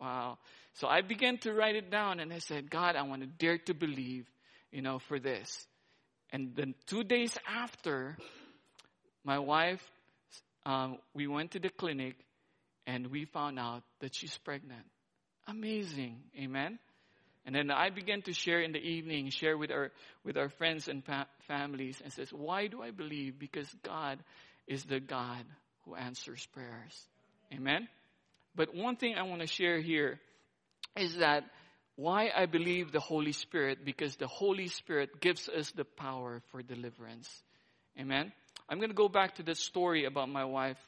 Wow. 0.00 0.38
So 0.74 0.88
I 0.88 1.02
began 1.02 1.38
to 1.38 1.52
write 1.52 1.76
it 1.76 1.88
down 1.88 2.18
and 2.18 2.32
I 2.32 2.40
said, 2.40 2.68
God, 2.68 2.96
I 2.96 3.02
want 3.02 3.22
to 3.22 3.28
dare 3.28 3.58
to 3.58 3.74
believe, 3.74 4.26
you 4.72 4.82
know, 4.82 4.98
for 4.98 5.20
this. 5.20 5.68
And 6.36 6.54
then 6.54 6.74
two 6.84 7.02
days 7.02 7.34
after, 7.48 8.14
my 9.24 9.38
wife, 9.38 9.82
um, 10.66 10.98
we 11.14 11.26
went 11.26 11.52
to 11.52 11.58
the 11.58 11.70
clinic 11.70 12.14
and 12.86 13.06
we 13.06 13.24
found 13.24 13.58
out 13.58 13.84
that 14.00 14.14
she's 14.14 14.36
pregnant. 14.44 14.84
Amazing. 15.46 16.18
Amen. 16.38 16.78
And 17.46 17.54
then 17.54 17.70
I 17.70 17.88
began 17.88 18.20
to 18.20 18.34
share 18.34 18.60
in 18.60 18.72
the 18.72 18.80
evening, 18.80 19.30
share 19.30 19.56
with 19.56 19.70
our, 19.70 19.92
with 20.24 20.36
our 20.36 20.50
friends 20.50 20.88
and 20.88 21.02
families 21.48 22.02
and 22.04 22.12
says, 22.12 22.28
why 22.34 22.66
do 22.66 22.82
I 22.82 22.90
believe? 22.90 23.38
Because 23.38 23.74
God 23.82 24.18
is 24.66 24.84
the 24.84 25.00
God 25.00 25.42
who 25.86 25.94
answers 25.94 26.46
prayers. 26.52 27.08
Amen. 27.50 27.88
But 28.54 28.74
one 28.74 28.96
thing 28.96 29.14
I 29.16 29.22
want 29.22 29.40
to 29.40 29.46
share 29.46 29.80
here 29.80 30.20
is 30.98 31.16
that 31.16 31.44
why 31.96 32.30
I 32.34 32.46
believe 32.46 32.92
the 32.92 33.00
Holy 33.00 33.32
Spirit, 33.32 33.84
because 33.84 34.16
the 34.16 34.26
Holy 34.26 34.68
Spirit 34.68 35.20
gives 35.20 35.48
us 35.48 35.72
the 35.72 35.84
power 35.84 36.42
for 36.50 36.62
deliverance. 36.62 37.42
Amen. 37.98 38.32
I'm 38.68 38.78
going 38.78 38.90
to 38.90 38.94
go 38.94 39.08
back 39.08 39.36
to 39.36 39.42
the 39.42 39.54
story 39.54 40.04
about 40.04 40.28
my 40.28 40.44
wife 40.44 40.78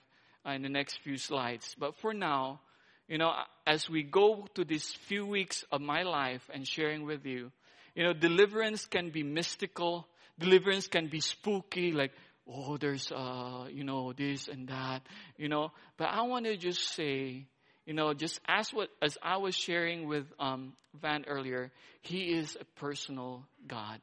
uh, 0.47 0.51
in 0.51 0.63
the 0.63 0.69
next 0.69 0.99
few 0.99 1.17
slides. 1.17 1.75
But 1.79 1.97
for 1.97 2.13
now, 2.13 2.61
you 3.09 3.17
know, 3.17 3.33
as 3.67 3.89
we 3.89 4.03
go 4.03 4.47
to 4.55 4.65
these 4.65 4.93
few 5.07 5.25
weeks 5.25 5.65
of 5.73 5.81
my 5.81 6.03
life 6.03 6.43
and 6.53 6.69
sharing 6.69 7.07
with 7.07 7.25
you, 7.25 7.51
you 7.95 8.05
know, 8.05 8.13
deliverance 8.13 8.85
can 8.85 9.11
be 9.11 9.23
mystical. 9.23 10.07
Deliverance 10.39 10.89
can 10.89 11.09
be 11.09 11.21
spooky, 11.21 11.93
like, 11.93 12.13
oh, 12.47 12.77
there's, 12.77 13.11
uh, 13.11 13.67
you 13.71 13.85
know, 13.85 14.13
this 14.13 14.49
and 14.49 14.69
that, 14.69 15.03
you 15.37 15.49
know. 15.49 15.73
But 15.97 16.09
I 16.11 16.23
want 16.23 16.45
to 16.45 16.57
just 16.57 16.83
say, 16.95 17.47
you 17.89 17.95
know, 17.95 18.13
just 18.13 18.39
as 18.47 18.69
what 18.69 18.91
as 19.01 19.17
I 19.23 19.39
was 19.39 19.55
sharing 19.55 20.09
with 20.09 20.27
um, 20.39 20.75
Van 21.01 21.25
earlier, 21.27 21.73
he 22.03 22.35
is 22.35 22.55
a 22.61 22.65
personal 22.79 23.47
God. 23.67 23.99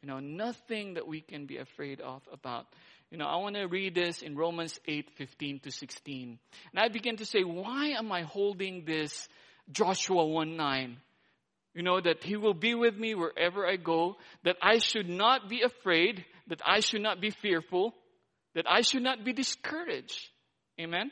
You 0.00 0.08
know, 0.08 0.20
nothing 0.20 0.94
that 0.94 1.06
we 1.06 1.20
can 1.20 1.44
be 1.44 1.58
afraid 1.58 2.00
of 2.00 2.22
about. 2.32 2.64
You 3.10 3.18
know, 3.18 3.26
I 3.26 3.36
want 3.36 3.56
to 3.56 3.66
read 3.66 3.94
this 3.94 4.22
in 4.22 4.36
Romans 4.36 4.80
8, 4.88 5.10
15 5.18 5.60
to 5.64 5.70
16. 5.70 6.38
And 6.72 6.80
I 6.82 6.88
begin 6.88 7.18
to 7.18 7.26
say, 7.26 7.42
why 7.42 7.88
am 7.88 8.10
I 8.10 8.22
holding 8.22 8.86
this 8.86 9.28
Joshua 9.70 10.24
1, 10.24 10.56
9? 10.56 10.96
You 11.74 11.82
know, 11.82 12.00
that 12.00 12.24
he 12.24 12.36
will 12.36 12.54
be 12.54 12.74
with 12.74 12.96
me 12.96 13.14
wherever 13.14 13.66
I 13.66 13.76
go, 13.76 14.16
that 14.44 14.56
I 14.62 14.78
should 14.78 15.10
not 15.10 15.46
be 15.46 15.60
afraid, 15.60 16.24
that 16.46 16.62
I 16.64 16.80
should 16.80 17.02
not 17.02 17.20
be 17.20 17.28
fearful, 17.28 17.94
that 18.54 18.64
I 18.66 18.80
should 18.80 19.02
not 19.02 19.26
be 19.26 19.34
discouraged. 19.34 20.30
Amen? 20.80 21.10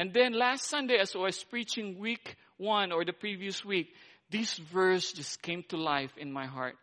And 0.00 0.14
then 0.14 0.32
last 0.32 0.64
Sunday, 0.64 0.96
as 0.96 1.14
I 1.14 1.18
was 1.18 1.44
preaching 1.44 1.98
week 1.98 2.36
one 2.56 2.90
or 2.90 3.04
the 3.04 3.12
previous 3.12 3.62
week, 3.62 3.92
this 4.30 4.56
verse 4.56 5.12
just 5.12 5.42
came 5.42 5.62
to 5.68 5.76
life 5.76 6.12
in 6.16 6.32
my 6.32 6.46
heart. 6.46 6.76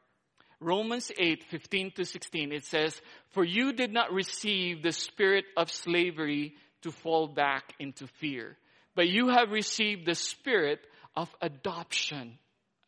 Romans 0.60 1.12
8, 1.18 1.44
15 1.50 1.92
to 1.96 2.06
16, 2.06 2.52
it 2.52 2.66
says, 2.66 3.02
For 3.32 3.44
you 3.44 3.74
did 3.74 3.92
not 3.92 4.14
receive 4.14 4.84
the 4.84 4.92
spirit 4.92 5.46
of 5.58 5.72
slavery 5.72 6.54
to 6.84 6.92
fall 6.92 7.28
back 7.28 7.74
into 7.80 8.06
fear, 8.20 8.56
but 8.94 9.08
you 9.08 9.30
have 9.30 9.50
received 9.50 10.06
the 10.06 10.14
spirit 10.14 10.80
of 11.16 11.28
adoption 11.42 12.38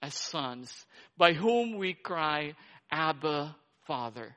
as 0.03 0.13
sons, 0.13 0.85
by 1.17 1.33
whom 1.33 1.79
we 1.79 1.95
cry, 1.95 2.53
Abba, 2.91 3.55
Father. 3.87 4.35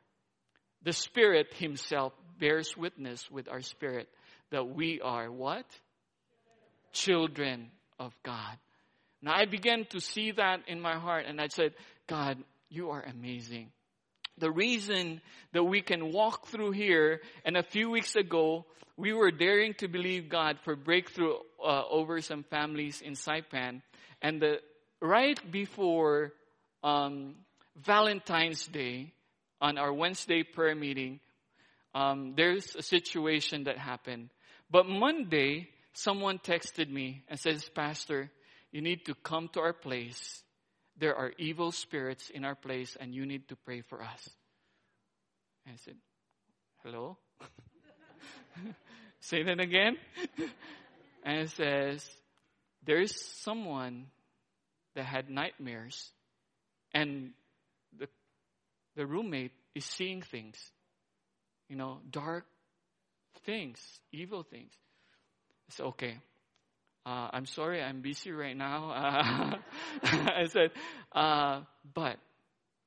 The 0.85 0.94
Spirit 0.94 1.48
Himself 1.59 2.14
bears 2.40 2.78
witness 2.78 3.31
with 3.31 3.46
our 3.46 3.61
spirit 3.61 4.09
that 4.53 4.69
we 4.75 5.01
are 5.01 5.31
what? 5.31 5.67
Children 6.93 7.71
of 7.99 8.15
God. 8.23 8.57
Now 9.21 9.35
I 9.35 9.45
began 9.45 9.85
to 9.91 10.01
see 10.01 10.33
that 10.33 10.61
in 10.67 10.81
my 10.81 10.99
heart 10.99 11.25
and 11.27 11.41
I 11.41 11.49
said, 11.49 11.75
God, 12.07 12.38
you 12.69 12.91
are 12.91 13.03
amazing. 13.03 13.71
The 14.38 14.51
reason 14.51 15.21
that 15.53 15.65
we 15.65 15.83
can 15.83 16.12
walk 16.12 16.47
through 16.47 16.73
here, 16.73 17.21
and 17.45 17.57
a 17.57 17.62
few 17.62 17.91
weeks 17.91 18.17
ago, 18.17 18.65
we 18.97 19.12
were 19.12 19.31
daring 19.31 19.75
to 19.75 19.88
believe 19.88 20.29
God 20.29 20.59
for 20.65 20.75
breakthrough 20.75 21.35
uh, 21.62 21.83
over 21.91 22.21
some 22.21 22.43
families 22.45 23.03
in 23.03 23.12
Saipan. 23.12 23.83
And 24.21 24.41
the, 24.41 24.61
right 25.01 25.38
before 25.51 26.33
um, 26.83 27.35
Valentine's 27.77 28.67
Day, 28.67 29.12
on 29.62 29.79
our 29.79 29.93
Wednesday 29.93 30.43
prayer 30.43 30.75
meeting, 30.75 31.21
um, 31.95 32.35
there's 32.37 32.75
a 32.75 32.83
situation 32.83 33.65
that 33.65 33.79
happened 33.79 34.29
but 34.73 34.89
Monday, 34.89 35.69
someone 35.93 36.39
texted 36.39 36.89
me 36.89 37.23
and 37.29 37.39
says, 37.39 37.69
Pastor, 37.69 38.31
you 38.71 38.81
need 38.81 39.05
to 39.05 39.15
come 39.15 39.49
to 39.53 39.61
our 39.61 39.75
place. 39.75 40.43
There 40.99 41.15
are 41.15 41.33
evil 41.39 41.73
spirits 41.73 42.31
in 42.31 42.47
our 42.47 42.55
place 42.55 42.97
and 42.99 43.15
you 43.15 43.27
need 43.27 43.49
to 43.49 43.57
pray 43.57 43.83
for 43.83 44.03
us. 44.03 44.31
And 45.67 45.75
I 45.75 45.79
said, 45.85 45.97
hello? 46.83 47.19
Say 49.21 49.43
that 49.43 49.61
again. 49.61 49.99
and 51.23 51.41
it 51.41 51.51
says, 51.51 52.09
there's 52.85 53.15
someone 53.43 54.07
that 54.95 55.05
had 55.05 55.29
nightmares 55.29 56.11
and 56.95 57.33
the, 57.99 58.09
the 58.97 59.07
roommate 59.07 59.53
is 59.75 59.85
seeing 59.85 60.23
things, 60.23 60.57
you 61.69 61.77
know, 61.77 62.01
dark 62.11 62.47
things, 63.45 63.81
evil 64.12 64.42
things. 64.42 64.73
It's 65.68 65.81
okay. 65.81 66.18
Uh, 67.05 67.29
I'm 67.33 67.47
sorry, 67.47 67.83
I'm 67.83 68.01
busy 68.01 68.31
right 68.31 68.57
now. 68.57 68.90
Uh, 68.90 69.57
I 70.05 70.45
said, 70.47 70.71
uh, 71.12 71.62
but 71.95 72.16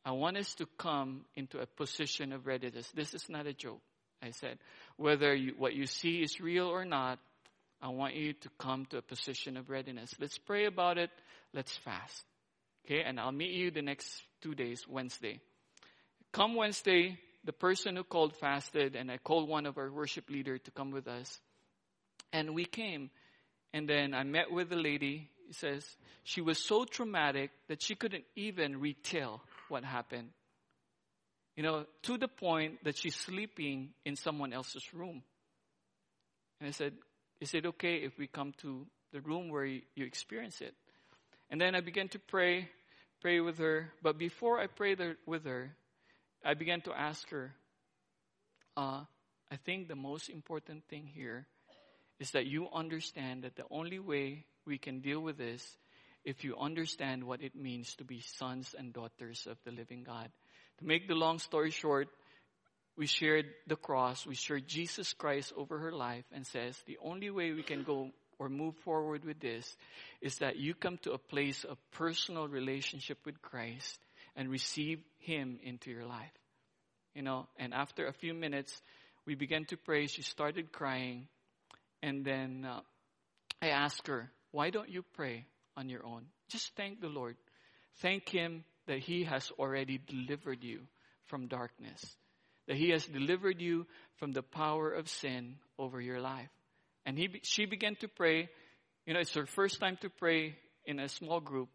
I 0.06 0.12
want 0.12 0.38
us 0.38 0.54
to 0.56 0.68
come 0.78 1.26
into 1.36 1.60
a 1.60 1.66
position 1.66 2.32
of 2.32 2.48
readiness. 2.48 2.90
This 2.96 3.14
is 3.14 3.28
not 3.28 3.48
a 3.48 3.54
joke. 3.54 3.82
I 4.22 4.32
said, 4.32 4.58
whether 4.98 5.36
you, 5.36 5.54
what 5.58 5.74
you 5.74 5.86
see 5.86 6.22
is 6.22 6.40
real 6.40 6.68
or 6.68 6.86
not, 6.86 7.20
I 7.82 7.90
want 7.90 8.16
you 8.16 8.34
to 8.34 8.50
come 8.58 8.86
to 8.88 8.98
a 8.98 9.02
position 9.02 9.58
of 9.58 9.70
readiness. 9.70 10.12
Let's 10.20 10.38
pray 10.38 10.66
about 10.66 10.98
it. 10.98 11.10
Let's 11.54 11.76
fast. 11.78 12.24
Okay, 12.86 13.02
and 13.02 13.20
I'll 13.20 13.32
meet 13.32 13.52
you 13.52 13.72
the 13.72 13.82
next 13.82 14.08
two 14.42 14.56
days, 14.56 14.88
Wednesday. 14.88 15.40
Come 16.32 16.56
Wednesday, 16.56 17.18
the 17.46 17.54
person 17.54 17.96
who 17.96 18.04
called 18.04 18.36
fasted, 18.36 18.96
and 18.96 19.12
I 19.12 19.18
called 19.18 19.48
one 19.48 19.66
of 19.66 19.78
our 19.78 19.92
worship 19.92 20.30
leader 20.30 20.58
to 20.58 20.72
come 20.72 20.92
with 20.92 21.08
us. 21.08 21.40
And 22.34 22.56
we 22.56 22.66
came, 22.66 23.12
and 23.74 23.88
then 23.88 24.14
I 24.14 24.24
met 24.24 24.52
with 24.52 24.70
the 24.70 24.76
lady. 24.76 25.30
He 25.48 25.54
says 25.54 25.86
she 26.24 26.42
was 26.42 26.58
so 26.58 26.86
traumatic 26.86 27.52
that 27.68 27.84
she 27.84 27.96
couldn't 27.96 28.24
even 28.36 28.80
retell 28.80 29.42
what 29.70 29.84
happened. 29.84 30.30
You 31.56 31.64
know, 31.64 31.86
to 32.04 32.18
the 32.18 32.28
point 32.28 32.84
that 32.84 32.98
she's 32.98 33.16
sleeping 33.16 33.90
in 34.04 34.16
someone 34.16 34.52
else's 34.52 34.94
room. 34.94 35.22
And 36.60 36.68
I 36.68 36.72
said, 36.72 36.94
Is 37.40 37.54
it 37.54 37.66
okay 37.66 37.98
if 37.98 38.18
we 38.18 38.28
come 38.28 38.54
to 38.62 38.86
the 39.14 39.22
room 39.22 39.50
where 39.50 39.66
you, 39.66 39.82
experience 39.96 40.62
it? 40.62 40.74
And 41.50 41.62
then 41.62 41.76
I 41.76 41.82
began 41.82 42.10
to 42.10 42.20
pray, 42.20 42.70
pray 43.22 43.40
with 43.40 43.60
her. 43.60 43.94
But 44.02 44.18
before 44.18 44.60
I 44.60 44.68
prayed 44.68 45.00
with 45.26 45.46
her, 45.46 45.76
I 46.46 46.54
began 46.54 46.82
to 46.82 46.94
ask 46.94 47.28
her, 47.32 47.56
uh, 48.78 49.02
I 49.52 49.56
think 49.66 49.88
the 49.88 49.96
most 49.96 50.30
important 50.30 50.84
thing 50.88 51.08
here 51.08 51.48
is 52.20 52.32
that 52.32 52.46
you 52.46 52.68
understand 52.72 53.44
that 53.44 53.56
the 53.56 53.66
only 53.72 53.98
way 53.98 54.46
we 54.66 54.78
can 54.78 55.00
deal 55.00 55.20
with 55.20 55.38
this 55.38 55.66
if 56.24 56.44
you 56.44 56.56
understand 56.56 57.24
what 57.24 57.42
it 57.42 57.56
means 57.56 57.96
to 57.96 58.04
be 58.04 58.22
sons 58.22 58.76
and 58.78 58.94
daughters 58.94 59.48
of 59.50 59.58
the 59.66 59.72
living 59.72 60.04
God. 60.04 60.30
To 60.80 60.86
make 60.86 61.08
the 61.08 61.16
long 61.16 61.40
story 61.40 61.72
short, 61.72 62.10
we 62.96 63.08
shared 63.08 63.48
the 63.66 63.76
cross, 63.76 64.26
we 64.26 64.36
shared 64.36 64.68
Jesus 64.68 65.14
Christ 65.14 65.52
over 65.58 65.80
her 65.80 65.92
life 65.92 66.26
and 66.32 66.46
says 66.46 66.78
the 66.86 67.00
only 67.04 67.32
way 67.32 67.54
we 67.54 67.64
can 67.64 67.84
go 67.84 68.12
or 68.38 68.50
move 68.50 68.76
forward 68.84 69.26
with 69.26 69.40
this 69.40 69.76
is 70.22 70.38
that 70.40 70.58
you 70.58 70.76
come 70.76 70.98
to 71.00 71.14
a 71.14 71.18
place 71.18 71.64
of 71.64 71.78
personal 71.92 72.48
relationship 72.48 73.18
with 73.26 73.42
Christ 73.42 74.00
and 74.36 74.50
receive 74.50 75.00
Him 75.20 75.60
into 75.64 75.92
your 75.92 76.06
life. 76.06 76.32
You 77.14 77.22
know, 77.22 77.48
and 77.58 77.74
after 77.74 78.08
a 78.08 78.14
few 78.14 78.34
minutes, 78.34 78.82
we 79.26 79.36
began 79.36 79.66
to 79.66 79.78
pray. 79.78 80.08
She 80.08 80.22
started 80.22 80.72
crying. 80.72 81.28
And 82.04 82.26
then 82.26 82.68
uh, 82.70 82.82
I 83.62 83.70
asked 83.70 84.08
her, 84.08 84.30
why 84.52 84.70
don't 84.70 84.90
you 84.90 85.04
pray 85.14 85.46
on 85.78 85.90
your 85.90 86.06
own? 86.06 86.26
Just 86.50 86.76
thank 86.76 87.02
the 87.02 87.08
Lord. 87.08 87.38
Thank 88.02 88.30
Him 88.30 88.64
that 88.88 89.00
He 89.00 89.24
has 89.24 89.52
already 89.58 90.00
delivered 90.06 90.64
you 90.64 90.82
from 91.28 91.48
darkness, 91.48 92.18
that 92.68 92.78
He 92.78 92.90
has 92.90 93.06
delivered 93.06 93.62
you 93.62 93.88
from 94.18 94.32
the 94.32 94.44
power 94.44 94.92
of 94.92 95.10
sin 95.10 95.56
over 95.80 96.00
your 96.00 96.20
life. 96.22 96.50
And 97.06 97.18
he, 97.18 97.30
she 97.44 97.66
began 97.66 97.96
to 97.98 98.08
pray. 98.08 98.50
You 99.06 99.14
know, 99.14 99.20
it's 99.20 99.36
her 99.36 99.46
first 99.46 99.80
time 99.80 99.98
to 100.02 100.10
pray 100.10 100.56
in 100.86 101.00
a 101.00 101.08
small 101.08 101.40
group. 101.40 101.70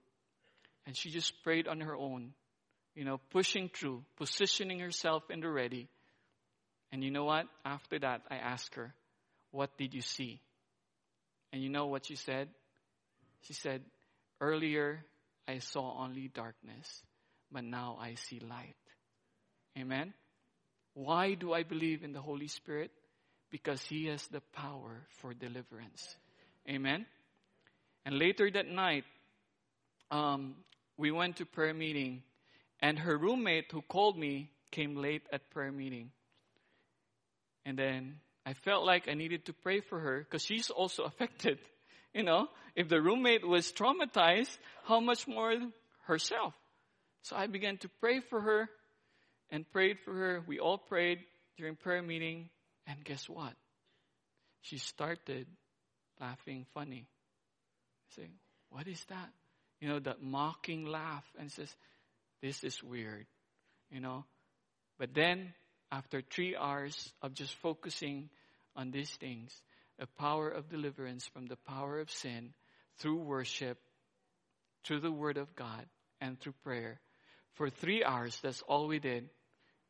And 0.87 0.97
she 0.97 1.11
just 1.11 1.43
prayed 1.45 1.69
on 1.69 1.81
her 1.81 1.95
own 1.95 2.33
you 2.95 3.05
know, 3.05 3.21
pushing 3.31 3.69
through, 3.69 4.03
positioning 4.17 4.81
herself 4.81 5.23
in 5.31 5.41
the 5.41 5.49
ready. 5.49 5.89
And 6.93 7.05
you 7.05 7.11
know 7.11 7.25
what? 7.25 7.47
After 7.65 7.99
that, 8.01 8.23
I 8.31 8.37
asked 8.37 8.75
her, 8.75 8.95
What 9.53 9.77
did 9.79 9.95
you 9.95 10.03
see? 10.03 10.41
And 11.53 11.63
you 11.63 11.69
know 11.69 11.87
what 11.87 12.07
she 12.07 12.17
said? 12.17 12.49
She 13.43 13.53
said, 13.53 13.83
Earlier, 14.41 15.05
I 15.47 15.59
saw 15.59 16.03
only 16.03 16.29
darkness, 16.29 17.03
but 17.51 17.65
now 17.65 17.99
I 18.01 18.15
see 18.15 18.41
light. 18.41 18.77
Amen? 19.79 20.13
Why 20.95 21.35
do 21.35 21.53
I 21.53 21.63
believe 21.63 22.03
in 22.03 22.13
the 22.13 22.21
Holy 22.21 22.49
Spirit? 22.49 22.91
Because 23.51 23.83
He 23.83 24.07
has 24.07 24.27
the 24.29 24.41
power 24.53 25.07
for 25.21 25.35
deliverance. 25.35 26.17
Amen? 26.69 27.07
And 28.05 28.19
later 28.19 28.51
that 28.51 28.67
night, 28.69 29.05
um, 30.11 30.57
we 30.97 31.11
went 31.11 31.37
to 31.37 31.47
prayer 31.47 31.75
meeting 31.75 32.23
and 32.83 32.99
her 32.99 33.17
roommate 33.17 33.71
who 33.73 33.83
called 33.83 34.19
me 34.19 34.51
came 34.71 34.97
late 34.97 35.23
at 35.33 35.51
prayer 35.51 35.73
meeting. 35.73 36.11
And 37.65 37.79
then 37.79 38.17
I 38.47 38.55
felt 38.55 38.85
like 38.85 39.09
I 39.09 39.15
needed 39.15 39.47
to 39.47 39.53
pray 39.53 39.81
for 39.81 39.99
her 40.01 40.21
because 40.21 40.43
she's 40.43 40.71
also 40.71 41.03
affected. 41.05 41.59
You 42.15 42.25
know, 42.25 42.49
if 42.75 42.89
the 42.89 43.01
roommate 43.01 43.47
was 43.47 43.71
traumatized, 43.73 44.57
how 44.85 45.01
much 45.01 45.29
more 45.29 45.55
herself? 46.07 46.55
So 47.23 47.37
I 47.37 47.47
began 47.47 47.77
to 47.79 47.89
pray 48.01 48.21
for 48.21 48.41
her 48.41 48.69
and 49.51 49.71
prayed 49.71 49.99
for 50.05 50.13
her. 50.13 50.43
We 50.47 50.59
all 50.59 50.79
prayed 50.79 51.21
during 51.57 51.77
prayer 51.77 52.03
meeting. 52.03 52.49
And 52.87 53.05
guess 53.05 53.29
what? 53.29 53.53
She 54.63 54.79
started 54.79 55.47
laughing 56.21 56.67
funny. 56.75 57.07
Saying, 58.17 58.33
What 58.71 58.89
is 58.89 59.05
that? 59.09 59.29
You 59.81 59.89
know, 59.89 59.99
that 60.01 60.23
mocking 60.23 60.87
laugh. 60.87 61.25
And 61.39 61.51
says, 61.51 61.75
this 62.43 62.65
is 62.65 62.83
weird, 62.83 63.27
you 63.91 64.01
know. 64.01 64.25
But 64.99 65.15
then, 65.15 65.53
after 65.91 66.23
three 66.23 66.57
hours 66.57 67.13
of 67.23 67.35
just 67.35 67.55
focusing 67.57 68.31
on 68.77 68.91
these 68.91 69.11
things, 69.11 69.51
a 69.99 70.07
power 70.07 70.49
of 70.49 70.69
deliverance 70.69 71.27
from 71.27 71.47
the 71.47 71.57
power 71.57 72.01
of 72.01 72.11
sin 72.11 72.53
through 72.99 73.19
worship, 73.19 73.79
through 74.85 75.01
the 75.01 75.13
Word 75.13 75.37
of 75.37 75.55
God, 75.55 75.87
and 76.21 76.39
through 76.41 76.55
prayer. 76.65 77.01
For 77.55 77.69
three 77.69 78.05
hours, 78.05 78.39
that's 78.43 78.63
all 78.63 78.87
we 78.87 78.99
did. 78.99 79.29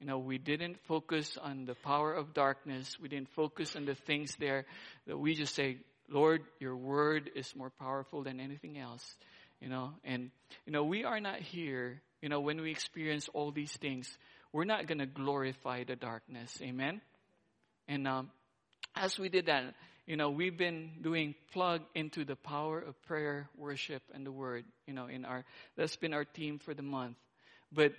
You 0.00 0.06
know, 0.06 0.18
we 0.18 0.38
didn't 0.38 0.78
focus 0.86 1.36
on 1.40 1.66
the 1.66 1.74
power 1.74 2.14
of 2.14 2.32
darkness. 2.32 2.98
We 3.00 3.08
didn't 3.08 3.30
focus 3.30 3.76
on 3.76 3.84
the 3.84 3.94
things 3.94 4.34
there 4.36 4.64
that 5.06 5.18
we 5.18 5.34
just 5.34 5.54
say, 5.54 5.78
Lord, 6.08 6.42
your 6.58 6.76
word 6.76 7.30
is 7.36 7.54
more 7.54 7.70
powerful 7.70 8.22
than 8.22 8.40
anything 8.40 8.78
else. 8.78 9.04
You 9.60 9.68
know, 9.68 9.92
and, 10.04 10.30
you 10.64 10.72
know, 10.72 10.84
we 10.84 11.04
are 11.04 11.20
not 11.20 11.40
here 11.40 12.00
you 12.22 12.28
know, 12.28 12.40
when 12.40 12.60
we 12.60 12.70
experience 12.70 13.28
all 13.32 13.50
these 13.50 13.72
things, 13.72 14.08
we're 14.52 14.64
not 14.64 14.86
going 14.86 14.98
to 14.98 15.06
glorify 15.06 15.84
the 15.84 15.96
darkness. 15.96 16.58
Amen? 16.62 17.00
And 17.88 18.06
um, 18.06 18.30
as 18.94 19.18
we 19.18 19.28
did 19.28 19.46
that, 19.46 19.74
you 20.06 20.16
know, 20.16 20.30
we've 20.30 20.56
been 20.56 20.90
doing 21.02 21.34
plug 21.52 21.82
into 21.94 22.24
the 22.24 22.36
power 22.36 22.80
of 22.80 23.00
prayer, 23.02 23.48
worship, 23.56 24.02
and 24.12 24.26
the 24.26 24.32
word, 24.32 24.64
you 24.86 24.92
know, 24.92 25.06
in 25.06 25.24
our, 25.24 25.44
that's 25.76 25.96
been 25.96 26.12
our 26.12 26.24
theme 26.24 26.58
for 26.58 26.74
the 26.74 26.82
month. 26.82 27.16
But 27.72 27.92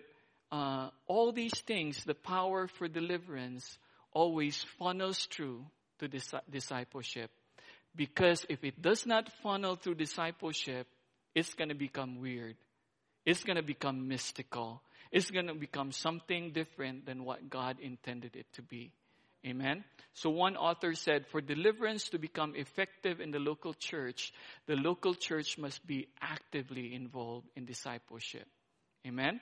uh, 0.51 0.89
all 1.07 1.31
these 1.31 1.57
things, 1.61 2.03
the 2.03 2.13
power 2.13 2.67
for 2.67 2.87
deliverance, 2.87 3.77
always 4.11 4.65
funnels 4.77 5.27
through 5.31 5.65
to 5.99 6.07
dis- 6.07 6.33
discipleship. 6.49 7.31
Because 7.95 8.45
if 8.49 8.63
it 8.63 8.81
does 8.81 9.05
not 9.05 9.31
funnel 9.41 9.77
through 9.77 9.95
discipleship, 9.95 10.87
it's 11.33 11.53
going 11.53 11.69
to 11.69 11.75
become 11.75 12.19
weird 12.19 12.55
it's 13.31 13.45
going 13.45 13.55
to 13.55 13.63
become 13.63 14.09
mystical. 14.09 14.81
It's 15.09 15.31
going 15.31 15.47
to 15.47 15.53
become 15.53 15.93
something 15.93 16.51
different 16.51 17.05
than 17.05 17.23
what 17.23 17.49
God 17.49 17.77
intended 17.79 18.35
it 18.35 18.45
to 18.55 18.61
be. 18.61 18.91
Amen. 19.45 19.85
So 20.13 20.29
one 20.29 20.57
author 20.57 20.93
said, 20.93 21.25
for 21.31 21.39
deliverance 21.39 22.09
to 22.09 22.19
become 22.19 22.55
effective 22.57 23.21
in 23.21 23.31
the 23.31 23.39
local 23.39 23.73
church, 23.73 24.33
the 24.67 24.75
local 24.75 25.15
church 25.15 25.57
must 25.57 25.87
be 25.87 26.09
actively 26.21 26.93
involved 26.93 27.47
in 27.55 27.63
discipleship. 27.63 28.45
Amen. 29.07 29.39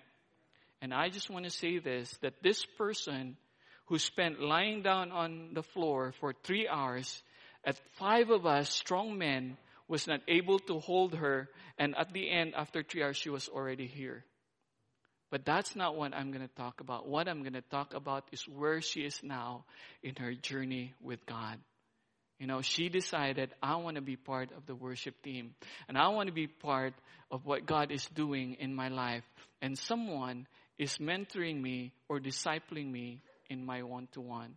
And 0.83 0.93
I 0.93 1.09
just 1.09 1.31
want 1.31 1.45
to 1.45 1.51
say 1.51 1.79
this, 1.79 2.15
that 2.21 2.43
this 2.43 2.63
person 2.77 3.37
who 3.87 3.97
spent 3.97 4.39
lying 4.39 4.83
down 4.83 5.11
on 5.11 5.55
the 5.55 5.63
floor 5.63 6.13
for 6.19 6.33
three 6.43 6.67
hours, 6.67 7.23
at 7.65 7.81
five 7.97 8.29
of 8.29 8.45
us 8.45 8.69
strong 8.69 9.17
men 9.17 9.57
was 9.89 10.07
not 10.07 10.21
able 10.29 10.59
to 10.59 10.79
hold 10.79 11.15
her. 11.15 11.49
And 11.77 11.97
at 11.97 12.13
the 12.13 12.29
end, 12.31 12.53
after 12.55 12.83
three 12.83 13.03
hours, 13.03 13.17
she 13.17 13.29
was 13.29 13.49
already 13.49 13.87
here. 13.87 14.23
But 15.31 15.45
that's 15.45 15.75
not 15.75 15.95
what 15.95 16.15
I'm 16.15 16.31
going 16.31 16.47
to 16.47 16.55
talk 16.55 16.79
about. 16.79 17.07
What 17.07 17.27
I'm 17.27 17.41
going 17.41 17.53
to 17.53 17.61
talk 17.61 17.93
about 17.93 18.23
is 18.31 18.47
where 18.47 18.81
she 18.81 19.01
is 19.01 19.19
now 19.21 19.65
in 20.01 20.15
her 20.15 20.33
journey 20.33 20.93
with 21.01 21.25
God. 21.25 21.59
you 22.39 22.47
know, 22.47 22.61
she 22.61 22.87
decided, 22.87 23.51
I 23.61 23.75
want 23.75 23.95
to 23.95 24.01
be 24.01 24.15
part 24.15 24.51
of 24.55 24.65
the 24.65 24.73
worship 24.73 25.21
team. 25.21 25.55
And 25.87 25.97
I 25.97 26.07
want 26.07 26.27
to 26.27 26.33
be 26.33 26.47
part 26.47 26.93
of 27.29 27.45
what 27.45 27.65
God 27.65 27.91
is 27.91 28.05
doing 28.07 28.55
in 28.59 28.73
my 28.73 28.87
life. 28.87 29.25
And 29.61 29.77
someone 29.77 30.47
is 30.77 30.97
mentoring 30.97 31.61
me 31.61 31.91
or 32.07 32.19
discipling 32.19 32.89
me 32.89 33.21
in 33.49 33.65
my 33.65 33.83
one-to-one. 33.83 34.55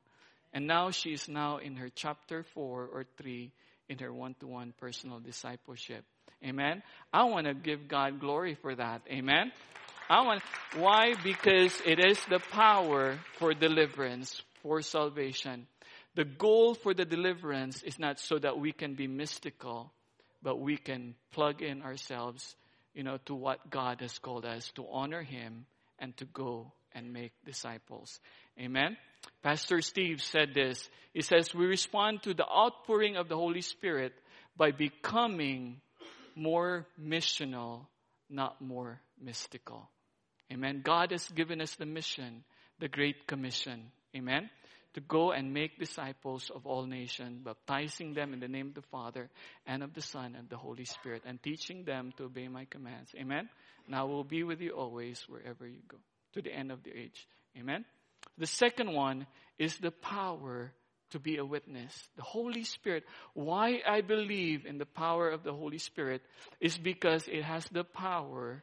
And 0.55 0.67
now 0.67 0.91
she 0.91 1.11
is 1.11 1.29
now 1.29 1.59
in 1.59 1.77
her 1.77 1.89
chapter 1.93 2.45
four 2.55 2.87
or 2.87 3.05
three 3.19 3.51
in 3.89 3.99
her 3.99 4.13
one-to-one 4.13 4.75
personal 4.79 5.21
discipleship. 5.21 6.05
Amen. 6.45 6.83
I 7.13 7.25
want 7.25 7.47
to 7.47 7.55
give 7.55 7.89
God 7.89 8.21
glory 8.21 8.57
for 8.61 8.75
that. 8.75 9.03
Amen. 9.09 9.53
I 10.11 10.25
want, 10.25 10.43
why? 10.77 11.15
Because 11.23 11.81
it 11.87 12.05
is 12.05 12.23
the 12.27 12.41
power 12.51 13.19
for 13.39 13.55
deliverance, 13.55 14.43
for 14.63 14.83
salvation. 14.83 15.67
The 16.15 16.25
goal 16.25 16.75
for 16.75 16.93
the 16.93 17.05
deliverance 17.05 17.83
is 17.83 17.99
not 17.99 18.19
so 18.19 18.39
that 18.39 18.59
we 18.59 18.73
can 18.73 18.95
be 18.95 19.07
mystical, 19.07 19.93
but 20.43 20.59
we 20.61 20.77
can 20.77 21.15
plug 21.31 21.63
in 21.63 21.83
ourselves, 21.83 22.57
you 22.95 23.03
know, 23.03 23.19
to 23.27 23.35
what 23.35 23.71
God 23.71 24.01
has 24.01 24.19
called 24.19 24.45
us 24.45 24.71
to 24.75 24.87
honor 24.91 25.23
Him 25.23 25.65
and 25.99 26.17
to 26.19 26.25
go 26.27 26.73
and 26.93 27.13
make 27.13 27.33
disciples. 27.47 28.21
Amen. 28.59 28.97
Pastor 29.43 29.81
Steve 29.81 30.23
said 30.23 30.55
this. 30.55 30.89
He 31.15 31.23
says, 31.23 31.55
we 31.55 31.67
respond 31.67 32.23
to 32.23 32.35
the 32.35 32.47
outpouring 32.47 33.17
of 33.17 33.29
the 33.29 33.37
Holy 33.37 33.61
Spirit 33.61 34.13
by 34.57 34.71
becoming 34.71 35.81
more 36.35 36.87
missional, 37.01 37.87
not 38.31 38.61
more 38.61 39.01
mystical. 39.21 39.89
Amen. 40.53 40.83
God 40.85 41.13
has 41.13 41.27
given 41.29 41.61
us 41.61 41.75
the 41.77 41.87
mission, 41.87 42.45
the 42.79 42.89
Great 42.89 43.27
Commission. 43.27 43.91
Amen 44.17 44.51
to 44.95 45.01
go 45.01 45.33
and 45.33 45.53
make 45.53 45.79
disciples 45.79 46.51
of 46.55 46.67
all 46.67 46.85
nations, 46.85 47.41
baptizing 47.45 48.13
them 48.15 48.33
in 48.33 48.41
the 48.41 48.49
name 48.49 48.69
of 48.69 48.75
the 48.75 48.83
Father 48.83 49.31
and 49.67 49.83
of 49.83 49.95
the 49.95 50.03
Son 50.03 50.35
and 50.39 50.49
the 50.49 50.57
Holy 50.57 50.85
Spirit, 50.85 51.23
and 51.25 51.43
teaching 51.43 51.85
them 51.85 52.13
to 52.17 52.25
obey 52.25 52.49
my 52.49 52.67
commands. 52.67 53.11
Amen. 53.19 53.49
And 53.87 53.95
I 53.95 54.03
will 54.03 54.25
be 54.25 54.43
with 54.43 54.61
you 54.61 54.73
always 54.73 55.23
wherever 55.29 55.67
you 55.67 55.81
go, 55.89 55.97
to 56.35 56.43
the 56.43 56.53
end 56.53 56.71
of 56.71 56.83
the 56.83 56.91
age. 56.91 57.27
Amen. 57.59 57.85
The 58.39 58.47
second 58.47 58.93
one 58.93 59.27
is 59.59 59.77
the 59.79 59.91
power 59.91 60.73
to 61.11 61.19
be 61.19 61.37
a 61.37 61.45
witness. 61.45 61.93
The 62.17 62.23
Holy 62.23 62.65
Spirit. 62.65 63.05
Why 63.35 63.81
I 63.87 64.01
believe 64.01 64.67
in 64.67 64.79
the 64.79 64.87
power 64.87 65.29
of 65.29 65.43
the 65.43 65.53
Holy 65.53 65.79
Spirit 65.79 66.23
is 66.61 66.77
because 66.79 67.29
it 67.29 67.45
has 67.45 67.65
the 67.67 67.85
power 67.85 68.63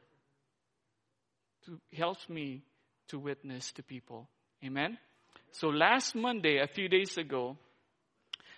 to 1.65 1.79
help 1.95 2.17
me 2.27 2.63
to 3.09 3.19
witness 3.19 3.71
to 3.73 3.83
people. 3.83 4.27
Amen. 4.63 4.97
So 5.51 5.67
last 5.69 6.15
Monday, 6.15 6.59
a 6.59 6.67
few 6.67 6.89
days 6.89 7.17
ago, 7.17 7.57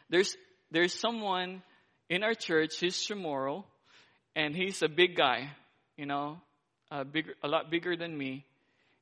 there's, 0.10 0.36
there's 0.72 0.94
someone 0.94 1.62
in 2.10 2.24
our 2.24 2.34
church, 2.34 2.78
he's 2.80 2.96
Chamorro, 2.96 3.64
and 4.36 4.56
he's 4.56 4.82
a 4.82 4.90
big 4.90 5.16
guy, 5.16 5.50
you 5.98 6.06
know, 6.06 6.38
a, 6.90 7.06
bigger, 7.06 7.34
a 7.44 7.48
lot 7.48 7.72
bigger 7.72 7.96
than 7.96 8.18
me. 8.18 8.46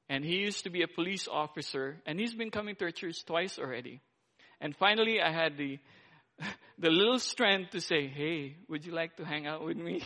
And 0.09 0.25
he 0.25 0.37
used 0.37 0.63
to 0.63 0.71
be 0.71 0.81
a 0.81 0.87
police 0.87 1.27
officer, 1.31 2.01
and 2.05 2.19
he's 2.19 2.33
been 2.33 2.49
coming 2.49 2.75
to 2.75 2.85
our 2.85 2.91
church 2.91 3.23
twice 3.25 3.59
already. 3.59 4.01
And 4.59 4.75
finally, 4.75 5.21
I 5.21 5.31
had 5.31 5.55
the, 5.55 5.77
the 6.79 6.89
little 6.89 7.19
strength 7.19 7.71
to 7.71 7.81
say, 7.81 8.07
hey, 8.07 8.55
would 8.67 8.85
you 8.85 8.91
like 8.91 9.17
to 9.17 9.25
hang 9.25 9.45
out 9.45 9.63
with 9.63 9.77
me? 9.77 10.03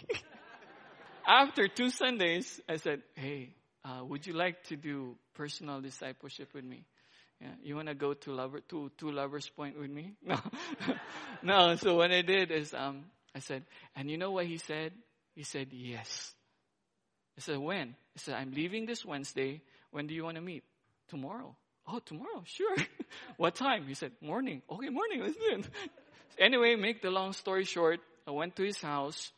After 1.27 1.69
two 1.69 1.89
Sundays, 1.89 2.59
I 2.67 2.75
said, 2.75 3.01
hey, 3.15 3.55
uh, 3.85 4.03
would 4.03 4.27
you 4.27 4.33
like 4.33 4.63
to 4.65 4.75
do 4.75 5.15
personal 5.35 5.79
discipleship 5.81 6.49
with 6.53 6.65
me? 6.65 6.85
Yeah, 7.41 7.47
you 7.63 7.75
want 7.75 7.87
to 7.87 7.95
go 7.95 8.13
to 8.13 8.31
lover 8.31 8.61
to 8.69 8.89
to 8.99 9.11
lovers 9.11 9.49
point 9.49 9.77
with 9.77 9.89
me? 9.89 10.13
No, 10.25 10.39
no. 11.43 11.75
So 11.75 11.95
what 11.95 12.11
I 12.11 12.21
did 12.21 12.51
is 12.51 12.73
um, 12.73 13.05
I 13.35 13.39
said, 13.39 13.65
and 13.95 14.09
you 14.09 14.17
know 14.17 14.31
what 14.31 14.45
he 14.45 14.57
said? 14.57 14.93
He 15.35 15.43
said 15.43 15.67
yes. 15.71 16.33
I 17.37 17.41
said 17.41 17.57
when? 17.57 17.95
He 18.13 18.19
said 18.19 18.35
I'm 18.35 18.51
leaving 18.51 18.85
this 18.85 19.03
Wednesday. 19.03 19.61
When 19.93 20.07
do 20.07 20.15
you 20.15 20.23
want 20.23 20.37
to 20.37 20.41
meet? 20.41 20.63
Tomorrow. 21.09 21.55
Oh, 21.87 21.99
tomorrow, 21.99 22.43
sure. 22.45 22.75
what 23.37 23.53
time? 23.53 23.85
He 23.85 23.93
said 23.93 24.11
morning. 24.21 24.63
Okay, 24.67 24.89
morning. 24.89 25.21
Let's 25.21 25.35
do 25.35 25.59
it. 25.59 25.69
anyway, 26.39 26.75
make 26.75 27.03
the 27.03 27.11
long 27.11 27.33
story 27.33 27.63
short, 27.63 27.99
I 28.27 28.31
went 28.31 28.55
to 28.55 28.63
his 28.63 28.81
house 28.81 29.31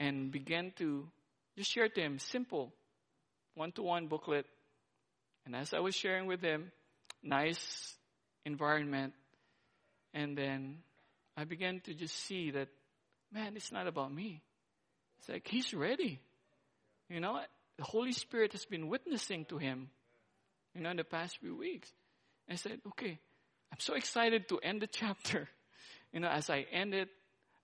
and 0.00 0.32
began 0.32 0.72
to 0.78 1.06
just 1.58 1.70
share 1.70 1.90
to 1.90 2.00
him 2.00 2.18
simple 2.18 2.72
one-to-one 3.54 4.06
booklet. 4.06 4.46
And 5.44 5.54
as 5.54 5.74
I 5.74 5.80
was 5.80 5.94
sharing 5.94 6.26
with 6.26 6.40
him, 6.40 6.72
nice 7.22 7.94
environment. 8.46 9.12
And 10.14 10.38
then 10.38 10.78
I 11.36 11.44
began 11.44 11.80
to 11.80 11.92
just 11.92 12.16
see 12.16 12.50
that, 12.52 12.68
man, 13.30 13.56
it's 13.56 13.72
not 13.72 13.86
about 13.86 14.10
me. 14.10 14.40
It's 15.18 15.28
like 15.28 15.46
he's 15.46 15.74
ready. 15.74 16.18
You 17.10 17.20
know, 17.20 17.40
the 17.78 17.84
Holy 17.84 18.12
Spirit 18.12 18.52
has 18.52 18.64
been 18.64 18.88
witnessing 18.88 19.44
to 19.46 19.58
him, 19.58 19.90
you 20.74 20.80
know, 20.82 20.90
in 20.90 20.96
the 20.96 21.04
past 21.04 21.38
few 21.38 21.56
weeks. 21.56 21.90
I 22.48 22.54
said, 22.54 22.80
okay, 22.88 23.18
I'm 23.72 23.80
so 23.80 23.94
excited 23.94 24.48
to 24.48 24.58
end 24.58 24.82
the 24.82 24.86
chapter. 24.92 25.48
You 26.12 26.20
know, 26.20 26.28
as 26.28 26.48
I 26.48 26.66
ended, 26.72 27.08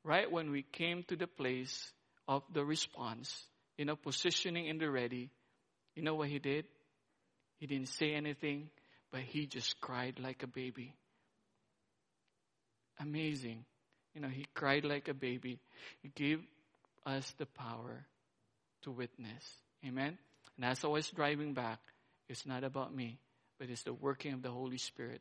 right 0.05 0.31
when 0.31 0.51
we 0.51 0.62
came 0.62 1.05
to 1.05 1.16
the 1.16 1.27
place 1.27 1.92
of 2.29 2.42
the 2.53 2.64
response, 2.64 3.46
you 3.79 3.85
know, 3.85 3.96
positioning 3.96 4.66
in 4.66 4.79
the 4.79 4.90
ready, 4.90 5.31
you 5.94 6.03
know 6.03 6.14
what 6.14 6.29
he 6.29 6.38
did? 6.38 6.66
He 7.59 7.66
didn't 7.66 7.88
say 7.88 8.14
anything 8.14 8.70
but 9.12 9.20
he 9.20 9.46
just 9.46 9.81
cried 9.81 10.18
like 10.18 10.42
a 10.42 10.46
baby. 10.46 10.96
Amazing. 12.98 13.64
You 14.14 14.22
know, 14.22 14.29
he 14.29 14.46
cried 14.55 14.85
like 14.85 15.09
a 15.09 15.14
baby. 15.14 15.61
He 16.03 16.09
gave 16.09 16.40
us 17.05 17.31
the 17.38 17.46
power 17.46 18.07
to 18.83 18.90
witness. 18.90 19.44
Amen? 19.86 20.18
And 20.56 20.64
I 20.64 20.86
was 20.86 21.10
driving 21.10 21.54
back, 21.54 21.80
it's 22.28 22.46
not 22.46 22.64
about 22.64 22.94
me, 22.94 23.18
but 23.58 23.70
it's 23.70 23.82
the 23.82 23.92
working 23.92 24.32
of 24.32 24.42
the 24.42 24.50
Holy 24.50 24.78
Spirit 24.78 25.20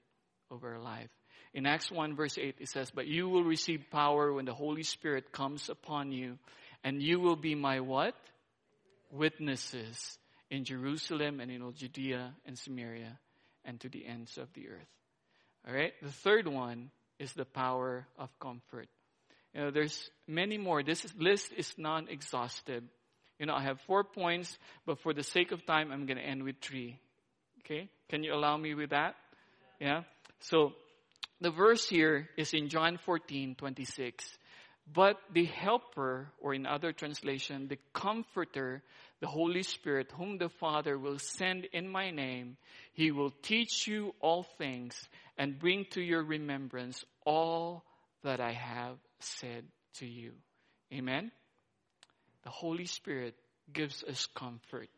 over 0.49 0.73
our 0.73 0.81
life. 0.81 1.09
In 1.53 1.65
Acts 1.65 1.91
1 1.91 2.15
verse 2.15 2.37
8, 2.37 2.55
it 2.59 2.69
says, 2.69 2.91
But 2.91 3.07
you 3.07 3.27
will 3.27 3.43
receive 3.43 3.85
power 3.91 4.31
when 4.31 4.45
the 4.45 4.53
Holy 4.53 4.83
Spirit 4.83 5.31
comes 5.31 5.69
upon 5.69 6.11
you, 6.11 6.37
and 6.83 7.01
you 7.01 7.19
will 7.19 7.35
be 7.35 7.55
my 7.55 7.79
what? 7.79 8.15
Witnesses 9.11 10.17
in 10.49 10.63
Jerusalem 10.63 11.39
and 11.39 11.51
in 11.51 11.61
all 11.61 11.71
Judea 11.71 12.33
and 12.45 12.57
Samaria 12.57 13.17
and 13.65 13.79
to 13.81 13.89
the 13.89 14.05
ends 14.05 14.37
of 14.37 14.51
the 14.53 14.69
earth. 14.69 14.87
All 15.67 15.73
right. 15.73 15.93
The 16.01 16.11
third 16.11 16.47
one 16.47 16.91
is 17.19 17.33
the 17.33 17.45
power 17.45 18.07
of 18.17 18.29
comfort. 18.39 18.87
You 19.53 19.61
know, 19.61 19.71
there's 19.71 20.09
many 20.27 20.57
more. 20.57 20.81
This 20.81 21.05
list 21.17 21.51
is 21.55 21.73
non-exhaustive. 21.77 22.83
You 23.41 23.47
know, 23.47 23.55
I 23.55 23.63
have 23.63 23.81
four 23.87 24.03
points, 24.03 24.55
but 24.85 24.99
for 24.99 25.15
the 25.15 25.23
sake 25.23 25.51
of 25.51 25.65
time, 25.65 25.91
I'm 25.91 26.05
going 26.05 26.17
to 26.17 26.23
end 26.23 26.43
with 26.43 26.57
three. 26.61 26.99
Okay. 27.61 27.89
Can 28.07 28.23
you 28.23 28.35
allow 28.35 28.55
me 28.55 28.75
with 28.75 28.91
that? 28.91 29.15
Yeah. 29.79 30.03
So 30.41 30.73
the 31.39 31.49
verse 31.49 31.89
here 31.89 32.29
is 32.37 32.53
in 32.53 32.69
John 32.69 32.99
14, 33.03 33.55
26. 33.55 34.37
But 34.93 35.17
the 35.33 35.45
helper, 35.45 36.27
or 36.39 36.53
in 36.53 36.67
other 36.67 36.91
translation, 36.91 37.67
the 37.67 37.79
comforter, 37.93 38.83
the 39.21 39.27
Holy 39.27 39.63
Spirit, 39.63 40.11
whom 40.15 40.37
the 40.37 40.49
Father 40.59 40.99
will 40.99 41.17
send 41.17 41.65
in 41.73 41.89
my 41.89 42.11
name, 42.11 42.57
he 42.93 43.09
will 43.09 43.31
teach 43.41 43.87
you 43.87 44.13
all 44.19 44.45
things 44.59 44.95
and 45.39 45.57
bring 45.57 45.85
to 45.93 46.01
your 46.01 46.23
remembrance 46.23 47.03
all 47.25 47.83
that 48.23 48.39
I 48.39 48.51
have 48.51 48.97
said 49.19 49.65
to 49.95 50.05
you. 50.05 50.33
Amen? 50.93 51.31
The 52.43 52.49
Holy 52.49 52.85
Spirit 52.85 53.35
gives 53.71 54.03
us 54.03 54.27
comfort. 54.35 54.89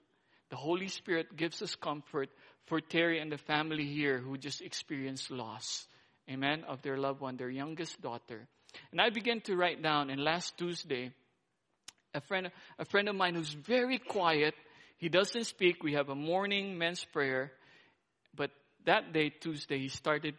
The 0.50 0.56
Holy 0.56 0.88
Spirit 0.88 1.36
gives 1.36 1.62
us 1.62 1.76
comfort 1.76 2.30
for 2.66 2.80
Terry 2.80 3.20
and 3.20 3.32
the 3.32 3.38
family 3.38 3.86
here 3.86 4.20
who 4.20 4.38
just 4.38 4.62
experienced 4.62 5.32
loss. 5.32 5.88
Amen? 6.30 6.64
Of 6.68 6.82
their 6.82 6.98
loved 6.98 7.22
one, 7.22 7.38
their 7.38 7.50
youngest 7.50 8.02
daughter. 8.02 8.48
And 8.92 9.02
I 9.02 9.10
began 9.10 9.42
to 9.42 9.56
write 9.56 9.82
down, 9.82 10.10
and 10.10 10.24
last 10.24 10.58
Tuesday, 10.58 11.12
a 12.14 12.22
friend, 12.22 12.52
a 12.80 12.86
friend 12.86 13.10
of 13.10 13.16
mine 13.16 13.36
who's 13.36 13.54
very 13.54 13.98
quiet, 13.98 14.54
he 14.98 15.10
doesn't 15.10 15.46
speak. 15.46 15.84
We 15.84 15.94
have 15.94 16.10
a 16.10 16.16
morning 16.16 16.78
men's 16.78 17.04
prayer. 17.04 17.52
But 18.36 18.52
that 18.86 19.12
day, 19.12 19.30
Tuesday, 19.30 19.80
he 19.80 19.90
started 19.90 20.36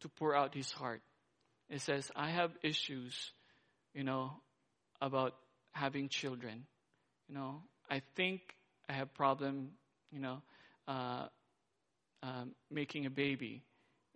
to 0.00 0.08
pour 0.08 0.34
out 0.34 0.54
his 0.54 0.70
heart. 0.72 1.02
He 1.68 1.78
says, 1.78 2.10
I 2.16 2.30
have 2.30 2.50
issues, 2.62 3.14
you 3.94 4.02
know, 4.02 4.32
about 5.00 5.34
having 5.78 6.08
children. 6.08 6.66
You 7.28 7.34
know, 7.36 7.62
I 7.90 8.02
think 8.16 8.40
I 8.88 8.94
have 8.94 9.14
problem, 9.14 9.70
you 10.10 10.20
know, 10.20 10.42
uh, 10.86 11.26
uh, 12.22 12.44
making 12.70 13.06
a 13.06 13.10
baby 13.10 13.62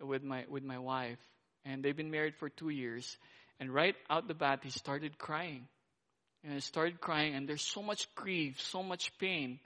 with 0.01 0.23
my 0.23 0.45
with 0.49 0.63
my 0.63 0.77
wife, 0.77 1.19
and 1.63 1.83
they've 1.83 1.95
been 1.95 2.11
married 2.11 2.35
for 2.35 2.49
two 2.49 2.69
years. 2.69 3.17
And 3.59 3.73
right 3.73 3.95
out 4.09 4.27
the 4.27 4.33
bat, 4.33 4.59
he 4.63 4.71
started 4.71 5.17
crying. 5.17 5.67
And 6.43 6.53
he 6.53 6.59
started 6.59 6.99
crying, 6.99 7.35
and 7.35 7.47
there's 7.47 7.61
so 7.61 7.81
much 7.81 8.13
grief, 8.15 8.59
so 8.59 8.83
much 8.83 9.17
pain, 9.17 9.59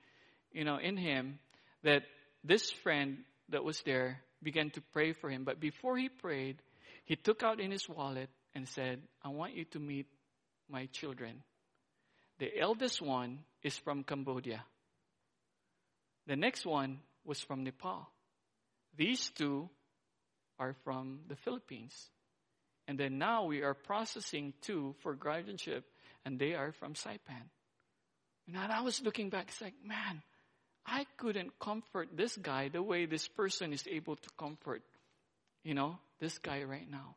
you 0.52 0.64
know, 0.64 0.78
in 0.78 0.96
him 0.96 1.40
that 1.84 2.04
this 2.44 2.70
friend 2.70 3.18
that 3.50 3.64
was 3.64 3.82
there 3.82 4.22
began 4.44 4.70
to 4.72 4.82
pray 4.94 5.14
for 5.14 5.30
him. 5.30 5.44
But 5.44 5.60
before 5.60 5.98
he 5.98 6.10
prayed, 6.10 6.62
he 7.06 7.16
took 7.16 7.42
out 7.42 7.60
in 7.60 7.72
his 7.72 7.90
wallet 7.90 8.30
and 8.54 8.68
said, 8.68 9.02
I 9.24 9.30
want 9.30 9.56
you 9.56 9.66
to 9.72 9.80
meet 9.80 10.06
my 10.70 10.86
children. 10.88 11.42
The 12.40 12.60
eldest 12.60 13.02
one 13.02 13.40
is 13.64 13.78
from 13.78 14.04
Cambodia. 14.04 14.64
The 16.28 16.36
next 16.36 16.66
one 16.66 17.00
was 17.26 17.40
from 17.42 17.64
Nepal. 17.64 18.08
These 18.96 19.30
two 19.30 19.70
are 20.60 20.76
from 20.84 21.20
the 21.28 21.36
Philippines. 21.36 22.10
And 22.88 22.98
then 22.98 23.18
now 23.18 23.46
we 23.46 23.64
are 23.64 23.74
processing 23.74 24.54
two 24.62 24.96
for 25.00 25.14
guardianship, 25.14 25.84
and 26.26 26.40
they 26.40 26.54
are 26.54 26.72
from 26.72 26.94
Saipan. 26.94 27.50
And 28.48 28.72
I 28.72 28.82
was 28.82 29.02
looking 29.02 29.30
back, 29.30 29.48
it's 29.50 29.62
like, 29.62 29.76
man, 29.84 30.22
I 30.86 31.06
couldn't 31.18 31.60
comfort 31.60 32.10
this 32.16 32.38
guy 32.38 32.70
the 32.70 32.82
way 32.82 33.06
this 33.06 33.28
person 33.28 33.74
is 33.74 33.84
able 33.92 34.16
to 34.16 34.30
comfort, 34.40 34.84
you 35.64 35.74
know, 35.74 36.00
this 36.20 36.38
guy 36.38 36.64
right 36.64 36.90
now. 36.90 37.16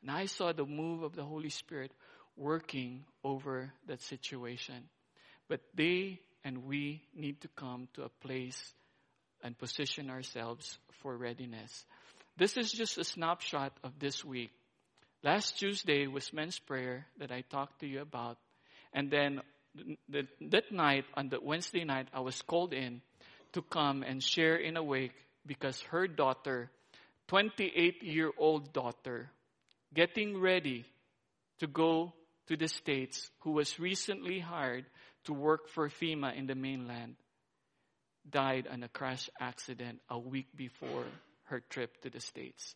And 0.00 0.10
I 0.10 0.24
saw 0.24 0.52
the 0.52 0.64
move 0.64 1.02
of 1.02 1.14
the 1.14 1.24
Holy 1.24 1.50
Spirit 1.50 1.92
working 2.36 3.04
over 3.24 3.72
that 3.86 4.00
situation. 4.02 4.88
But 5.48 5.60
they 5.74 6.20
and 6.44 6.64
we 6.64 7.02
need 7.14 7.40
to 7.42 7.48
come 7.48 7.88
to 7.94 8.02
a 8.04 8.08
place 8.08 8.72
and 9.42 9.58
position 9.58 10.10
ourselves 10.10 10.78
for 11.02 11.16
readiness. 11.16 11.84
This 12.36 12.56
is 12.56 12.72
just 12.72 12.98
a 12.98 13.04
snapshot 13.04 13.72
of 13.84 13.98
this 13.98 14.24
week. 14.24 14.50
Last 15.22 15.58
Tuesday 15.58 16.06
was 16.06 16.32
men's 16.32 16.58
prayer 16.58 17.06
that 17.18 17.30
I 17.30 17.42
talked 17.42 17.80
to 17.80 17.86
you 17.86 18.00
about. 18.00 18.38
And 18.94 19.10
then 19.10 19.42
the, 20.08 20.26
that 20.50 20.72
night, 20.72 21.04
on 21.14 21.28
the 21.28 21.38
Wednesday 21.40 21.84
night, 21.84 22.08
I 22.14 22.20
was 22.20 22.40
called 22.42 22.72
in 22.72 23.02
to 23.52 23.62
come 23.62 24.02
and 24.02 24.22
share 24.22 24.56
in 24.56 24.76
a 24.76 24.82
wake 24.82 25.14
because 25.46 25.80
her 25.90 26.06
daughter, 26.08 26.70
28 27.28 28.02
year 28.02 28.30
old 28.38 28.72
daughter, 28.72 29.30
getting 29.94 30.40
ready 30.40 30.84
to 31.58 31.66
go 31.66 32.14
to 32.50 32.56
the 32.56 32.66
States, 32.66 33.30
who 33.42 33.52
was 33.52 33.78
recently 33.78 34.40
hired 34.40 34.84
to 35.22 35.32
work 35.32 35.68
for 35.68 35.88
FEMA 35.88 36.36
in 36.36 36.48
the 36.48 36.56
mainland, 36.56 37.14
died 38.28 38.66
in 38.72 38.82
a 38.82 38.88
crash 38.88 39.30
accident 39.40 40.00
a 40.10 40.18
week 40.18 40.48
before 40.56 41.04
her 41.44 41.60
trip 41.70 42.02
to 42.02 42.10
the 42.10 42.18
States. 42.18 42.74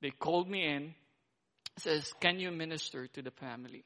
They 0.00 0.10
called 0.10 0.48
me 0.48 0.64
in, 0.64 0.94
says, 1.78 2.12
Can 2.20 2.38
you 2.38 2.52
minister 2.52 3.08
to 3.08 3.20
the 3.22 3.32
family? 3.32 3.82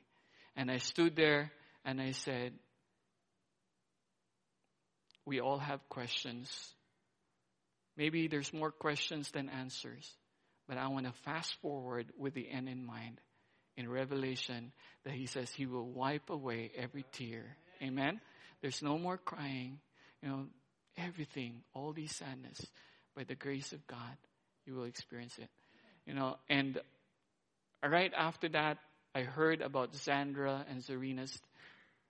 And 0.57 0.71
I 0.71 0.77
stood 0.77 1.17
there 1.17 1.51
and 1.87 1.99
I 1.99 2.11
said, 2.11 2.53
We 5.25 5.41
all 5.41 5.59
have 5.59 5.81
questions. 5.89 6.51
Maybe 7.97 8.29
there's 8.29 8.53
more 8.53 8.71
questions 8.71 9.31
than 9.31 9.49
answers, 9.49 10.07
but 10.69 10.77
I 10.77 10.89
want 10.89 11.07
to 11.07 11.13
fast 11.25 11.57
forward 11.63 12.13
with 12.19 12.35
the 12.35 12.51
end 12.51 12.69
in 12.69 12.85
mind. 12.85 13.23
In 13.77 13.89
Revelation, 13.89 14.73
that 15.05 15.15
he 15.15 15.27
says 15.27 15.51
he 15.51 15.67
will 15.67 15.89
wipe 15.89 16.29
away 16.29 16.71
every 16.77 17.05
tear. 17.13 17.57
Amen? 17.83 18.21
There's 18.61 18.83
no 18.83 18.99
more 18.99 19.17
crying. 19.17 19.79
You 20.23 20.29
know, 20.29 20.47
everything, 20.97 21.63
all 21.75 21.93
these 21.93 22.15
sadness, 22.15 22.61
by 23.17 23.25
the 23.25 23.35
grace 23.35 23.73
of 23.73 23.87
God, 23.87 24.17
you 24.67 24.75
will 24.75 24.85
experience 24.85 25.39
it. 25.39 25.49
You 26.07 26.15
know, 26.15 26.37
and 26.49 26.79
right 27.83 28.13
after 28.17 28.49
that, 28.51 28.79
I 29.15 29.23
heard 29.23 29.61
about 29.61 29.93
Zandra 29.93 30.65
and 30.71 30.81
Zarina's 30.81 31.39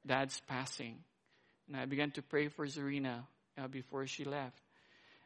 dad's 0.07 0.41
passing. 0.49 0.99
And 1.69 1.77
I 1.77 1.87
began 1.87 2.11
to 2.13 2.23
pray 2.23 2.49
for 2.49 2.67
Zarina 2.67 3.25
uh, 3.59 3.69
before 3.69 4.07
she 4.07 4.25
left. 4.25 4.61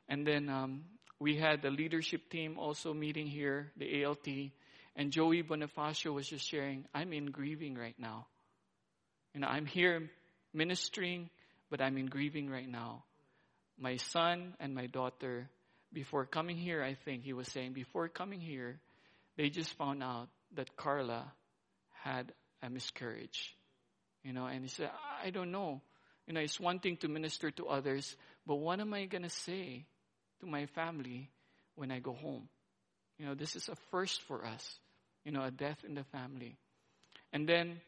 And 0.09 0.27
then 0.27 0.49
um, 0.49 0.85
we 1.19 1.37
had 1.37 1.63
the 1.63 1.71
leadership 1.71 2.31
team 2.31 2.59
also 2.59 2.95
meeting 2.95 3.27
here, 3.27 3.73
the 3.77 4.05
ALT, 4.05 4.27
and 4.97 5.13
Joey 5.13 5.43
Bonifacio 5.43 6.13
was 6.13 6.27
just 6.27 6.49
sharing, 6.49 6.87
I'm 6.95 7.13
in 7.13 7.27
grieving 7.27 7.77
right 7.77 7.95
now. 7.99 8.27
You 9.35 9.41
know, 9.41 9.47
I'm 9.47 9.67
here 9.67 10.11
ministering, 10.55 11.29
but 11.71 11.83
I'm 11.83 11.99
in 11.99 12.07
grieving 12.07 12.49
right 12.49 12.69
now. 12.69 13.05
My 13.79 13.97
son 13.97 14.55
and 14.59 14.75
my 14.75 14.87
daughter, 14.87 15.51
before 15.93 16.25
coming 16.25 16.57
here, 16.57 16.83
I 16.83 16.95
think 17.05 17.25
he 17.25 17.35
was 17.35 17.47
saying, 17.49 17.75
before 17.75 18.09
coming 18.09 18.41
here, 18.41 18.81
they 19.37 19.51
just 19.51 19.75
found 19.75 20.03
out 20.03 20.29
that 20.55 20.77
Carla 20.77 21.31
had 22.03 22.33
a 22.63 22.71
miscarriage. 22.71 23.55
You 24.25 24.33
know, 24.33 24.47
and 24.47 24.63
he 24.63 24.69
said, 24.69 24.91
I 25.23 25.29
don't 25.29 25.53
know. 25.53 25.83
You 26.27 26.33
know, 26.33 26.41
it's 26.41 26.59
one 26.59 26.79
thing 26.79 26.97
to 26.99 27.09
minister 27.09 27.51
to 27.53 27.67
others, 27.67 28.17
but 28.47 28.57
what 28.57 28.81
am 28.81 28.95
I 28.95 29.05
going 29.05 29.23
to 29.23 29.31
say 29.31 29.85
to 30.41 30.47
my 30.47 30.67
family 30.67 31.31
when 31.75 31.93
I 31.93 31.99
go 31.99 32.15
home? 32.15 32.49
You 33.19 33.27
know, 33.27 33.35
this 33.35 33.55
is 33.57 33.69
a 33.69 33.77
first 33.91 34.23
for 34.23 34.45
us. 34.45 34.79
You 35.27 35.33
know, 35.33 35.43
a 35.43 35.51
death 35.51 35.79
in 35.87 35.95
the 35.95 36.05
family. 36.05 36.57
And 37.33 37.49
then 37.49 37.81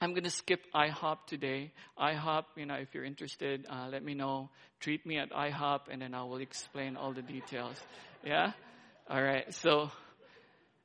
I'm 0.00 0.14
going 0.14 0.24
to 0.24 0.30
skip 0.30 0.60
IHOP 0.74 1.26
today. 1.28 1.70
IHOP, 1.96 2.42
you 2.56 2.66
know, 2.66 2.74
if 2.74 2.88
you're 2.92 3.04
interested, 3.04 3.64
uh, 3.70 3.86
let 3.88 4.02
me 4.02 4.14
know. 4.14 4.50
Treat 4.80 5.06
me 5.06 5.16
at 5.16 5.30
IHOP 5.30 5.82
and 5.88 6.02
then 6.02 6.12
I 6.12 6.24
will 6.24 6.40
explain 6.40 6.96
all 6.96 7.12
the 7.12 7.22
details. 7.22 7.76
Yeah? 8.24 8.50
All 9.08 9.22
right. 9.22 9.54
So 9.54 9.92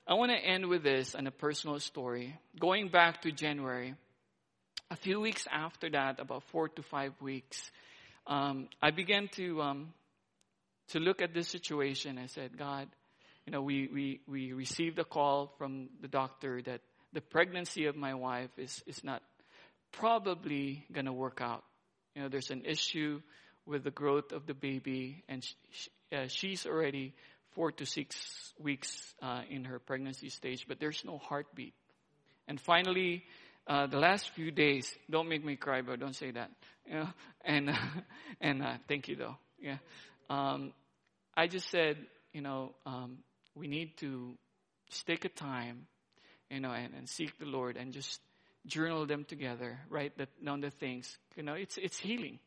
I 0.07 0.13
want 0.13 0.31
to 0.31 0.37
end 0.37 0.67
with 0.67 0.83
this 0.83 1.15
and 1.15 1.27
a 1.27 1.31
personal 1.31 1.79
story. 1.79 2.37
Going 2.59 2.89
back 2.89 3.23
to 3.23 3.31
January, 3.31 3.95
a 4.91 4.95
few 4.95 5.19
weeks 5.19 5.47
after 5.51 5.89
that, 5.89 6.19
about 6.19 6.43
four 6.51 6.69
to 6.69 6.83
five 6.83 7.13
weeks, 7.19 7.71
um, 8.27 8.69
I 8.83 8.91
began 8.91 9.29
to 9.33 9.61
um, 9.63 9.93
to 10.89 10.99
look 10.99 11.21
at 11.21 11.33
this 11.33 11.47
situation. 11.47 12.17
I 12.17 12.27
said, 12.27 12.57
God, 12.57 12.87
you 13.47 13.53
know, 13.53 13.61
we, 13.61 13.87
we, 13.87 14.19
we 14.27 14.51
received 14.51 14.99
a 14.99 15.05
call 15.05 15.53
from 15.57 15.87
the 16.01 16.09
doctor 16.09 16.61
that 16.63 16.81
the 17.13 17.21
pregnancy 17.21 17.85
of 17.85 17.95
my 17.95 18.13
wife 18.13 18.49
is, 18.57 18.83
is 18.85 19.05
not 19.05 19.23
probably 19.93 20.85
going 20.91 21.05
to 21.05 21.13
work 21.13 21.39
out. 21.41 21.63
You 22.13 22.23
know, 22.23 22.27
there's 22.29 22.51
an 22.51 22.65
issue 22.65 23.21
with 23.65 23.85
the 23.85 23.91
growth 23.91 24.33
of 24.33 24.47
the 24.47 24.53
baby, 24.53 25.23
and 25.29 25.45
she, 25.69 25.89
uh, 26.13 26.27
she's 26.27 26.65
already 26.65 27.13
four 27.51 27.71
to 27.71 27.85
six 27.85 28.53
weeks 28.59 29.15
uh, 29.21 29.43
in 29.49 29.63
her 29.63 29.79
pregnancy 29.79 30.27
stage, 30.27 30.65
but 30.67 30.81
there's 30.81 31.03
no 31.05 31.17
heartbeat. 31.17 31.73
And 32.49 32.59
finally, 32.59 33.23
uh, 33.65 33.87
the 33.87 33.97
last 33.97 34.29
few 34.31 34.51
days, 34.51 34.93
don't 35.09 35.29
make 35.29 35.45
me 35.45 35.55
cry, 35.55 35.81
but 35.81 36.01
don't 36.01 36.15
say 36.15 36.31
that. 36.31 36.51
You 36.85 36.95
know, 36.95 37.07
and 37.45 37.69
and 38.41 38.61
uh, 38.61 38.73
thank 38.89 39.07
you 39.07 39.15
though. 39.15 39.37
Yeah, 39.59 39.77
um, 40.29 40.73
I 41.35 41.47
just 41.47 41.69
said, 41.69 41.97
you 42.33 42.41
know, 42.41 42.75
um, 42.85 43.19
we 43.57 43.67
need 43.67 43.97
to 43.97 44.33
just 44.89 45.05
take 45.05 45.25
a 45.25 45.29
time, 45.29 45.87
you 46.49 46.59
know, 46.59 46.71
and, 46.71 46.93
and 46.93 47.09
seek 47.09 47.37
the 47.39 47.45
Lord 47.45 47.77
and 47.77 47.93
just 47.93 48.21
journal 48.65 49.05
them 49.05 49.23
together, 49.23 49.79
write 49.89 50.17
that, 50.17 50.29
down 50.43 50.61
the 50.61 50.69
things. 50.69 51.17
You 51.35 51.43
know, 51.43 51.53
it's 51.53 51.77
it's 51.77 51.97
healing, 51.97 52.39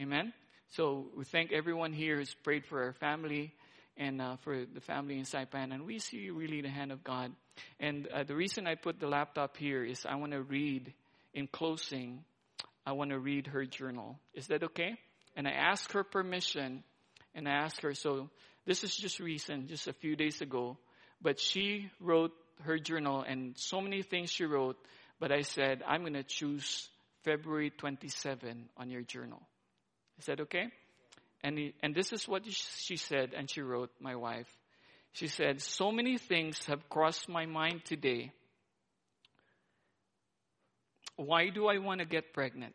amen. 0.00 0.32
So 0.70 1.06
we 1.16 1.24
thank 1.24 1.52
everyone 1.52 1.92
here 1.92 2.16
who's 2.16 2.34
prayed 2.34 2.66
for 2.66 2.82
our 2.82 2.92
family 2.92 3.54
and 3.96 4.20
uh, 4.20 4.36
for 4.36 4.64
the 4.64 4.80
family 4.80 5.18
in 5.18 5.24
Saipan. 5.24 5.72
And 5.72 5.86
we 5.86 5.98
see 5.98 6.30
really 6.30 6.60
the 6.60 6.68
hand 6.68 6.92
of 6.92 7.02
God. 7.02 7.32
And 7.80 8.06
uh, 8.08 8.24
the 8.24 8.34
reason 8.36 8.66
I 8.66 8.74
put 8.74 9.00
the 9.00 9.08
laptop 9.08 9.56
here 9.56 9.84
is 9.84 10.06
I 10.08 10.16
want 10.16 10.32
to 10.32 10.42
read, 10.42 10.92
in 11.34 11.48
closing, 11.48 12.24
I 12.86 12.92
want 12.92 13.10
to 13.10 13.18
read 13.18 13.48
her 13.48 13.64
journal. 13.64 14.18
Is 14.34 14.46
that 14.48 14.62
okay? 14.62 14.94
And 15.36 15.48
I 15.48 15.52
ask 15.52 15.90
her 15.92 16.04
permission, 16.04 16.84
and 17.34 17.48
I 17.48 17.52
ask 17.52 17.82
her, 17.82 17.94
so 17.94 18.30
this 18.68 18.84
is 18.84 18.94
just 18.94 19.18
recent, 19.18 19.68
just 19.68 19.88
a 19.88 19.94
few 19.94 20.14
days 20.14 20.42
ago, 20.42 20.76
but 21.22 21.40
she 21.40 21.90
wrote 22.00 22.32
her 22.64 22.78
journal 22.78 23.24
and 23.26 23.56
so 23.56 23.80
many 23.80 24.02
things 24.02 24.30
she 24.30 24.44
wrote, 24.44 24.76
but 25.18 25.32
I 25.32 25.40
said, 25.40 25.82
I'm 25.88 26.02
going 26.02 26.12
to 26.12 26.22
choose 26.22 26.86
February 27.24 27.70
27 27.70 28.68
on 28.76 28.90
your 28.90 29.00
journal. 29.00 29.40
Is 30.18 30.26
that 30.26 30.40
okay? 30.40 30.66
And, 31.42 31.56
he, 31.56 31.74
and 31.82 31.94
this 31.94 32.12
is 32.12 32.28
what 32.28 32.42
she 32.44 32.98
said, 32.98 33.32
and 33.34 33.50
she 33.50 33.62
wrote, 33.62 33.88
my 34.00 34.16
wife. 34.16 34.54
She 35.12 35.28
said, 35.28 35.62
So 35.62 35.90
many 35.90 36.18
things 36.18 36.66
have 36.66 36.90
crossed 36.90 37.26
my 37.26 37.46
mind 37.46 37.86
today. 37.86 38.32
Why 41.16 41.48
do 41.48 41.68
I 41.68 41.78
want 41.78 42.00
to 42.00 42.06
get 42.06 42.34
pregnant? 42.34 42.74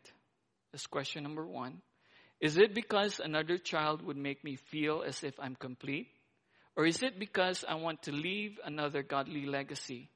That's 0.72 0.88
question 0.88 1.22
number 1.22 1.46
one. 1.46 1.82
Is 2.44 2.58
it 2.58 2.74
because 2.74 3.20
another 3.24 3.56
child 3.56 4.02
would 4.02 4.18
make 4.18 4.44
me 4.44 4.56
feel 4.56 5.02
as 5.02 5.24
if 5.24 5.32
I'm 5.40 5.54
complete? 5.54 6.08
Or 6.76 6.84
is 6.84 7.02
it 7.02 7.18
because 7.18 7.64
I 7.66 7.76
want 7.76 8.02
to 8.02 8.12
leave 8.12 8.60
another 8.62 9.02
godly 9.02 9.46
legacy? 9.46 10.10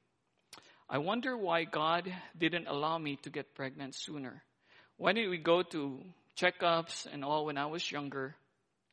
I 0.87 0.99
wonder 0.99 1.35
why 1.35 1.63
God 1.63 2.13
didn't 2.37 2.67
allow 2.67 2.99
me 2.99 3.15
to 3.23 3.31
get 3.31 3.55
pregnant 3.55 3.95
sooner. 3.95 4.43
Why 4.97 5.13
did 5.13 5.27
we 5.27 5.39
go 5.39 5.63
to 5.63 6.03
checkups 6.37 7.07
and 7.11 7.25
all 7.25 7.45
when 7.45 7.57
I 7.57 7.65
was 7.65 7.91
younger, 7.91 8.35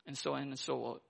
and 0.06 0.16
so 0.16 0.32
on 0.32 0.44
and 0.44 0.58
so 0.58 0.82
on. 0.84 1.00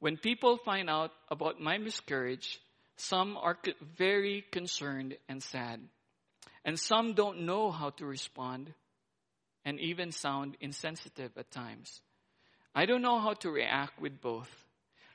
When 0.00 0.16
people 0.16 0.58
find 0.58 0.90
out 0.90 1.12
about 1.30 1.60
my 1.60 1.78
miscarriage, 1.78 2.58
some 2.96 3.36
are 3.36 3.56
very 3.96 4.44
concerned 4.50 5.16
and 5.28 5.40
sad. 5.40 5.80
And 6.64 6.76
some 6.76 7.14
don't 7.14 7.42
know 7.42 7.70
how 7.70 7.90
to 7.90 8.04
respond 8.04 8.74
and 9.66 9.80
even 9.80 10.12
sound 10.12 10.56
insensitive 10.60 11.32
at 11.36 11.50
times. 11.50 12.00
I 12.74 12.86
don't 12.86 13.02
know 13.02 13.18
how 13.18 13.34
to 13.40 13.50
react 13.50 14.00
with 14.00 14.20
both. 14.22 14.48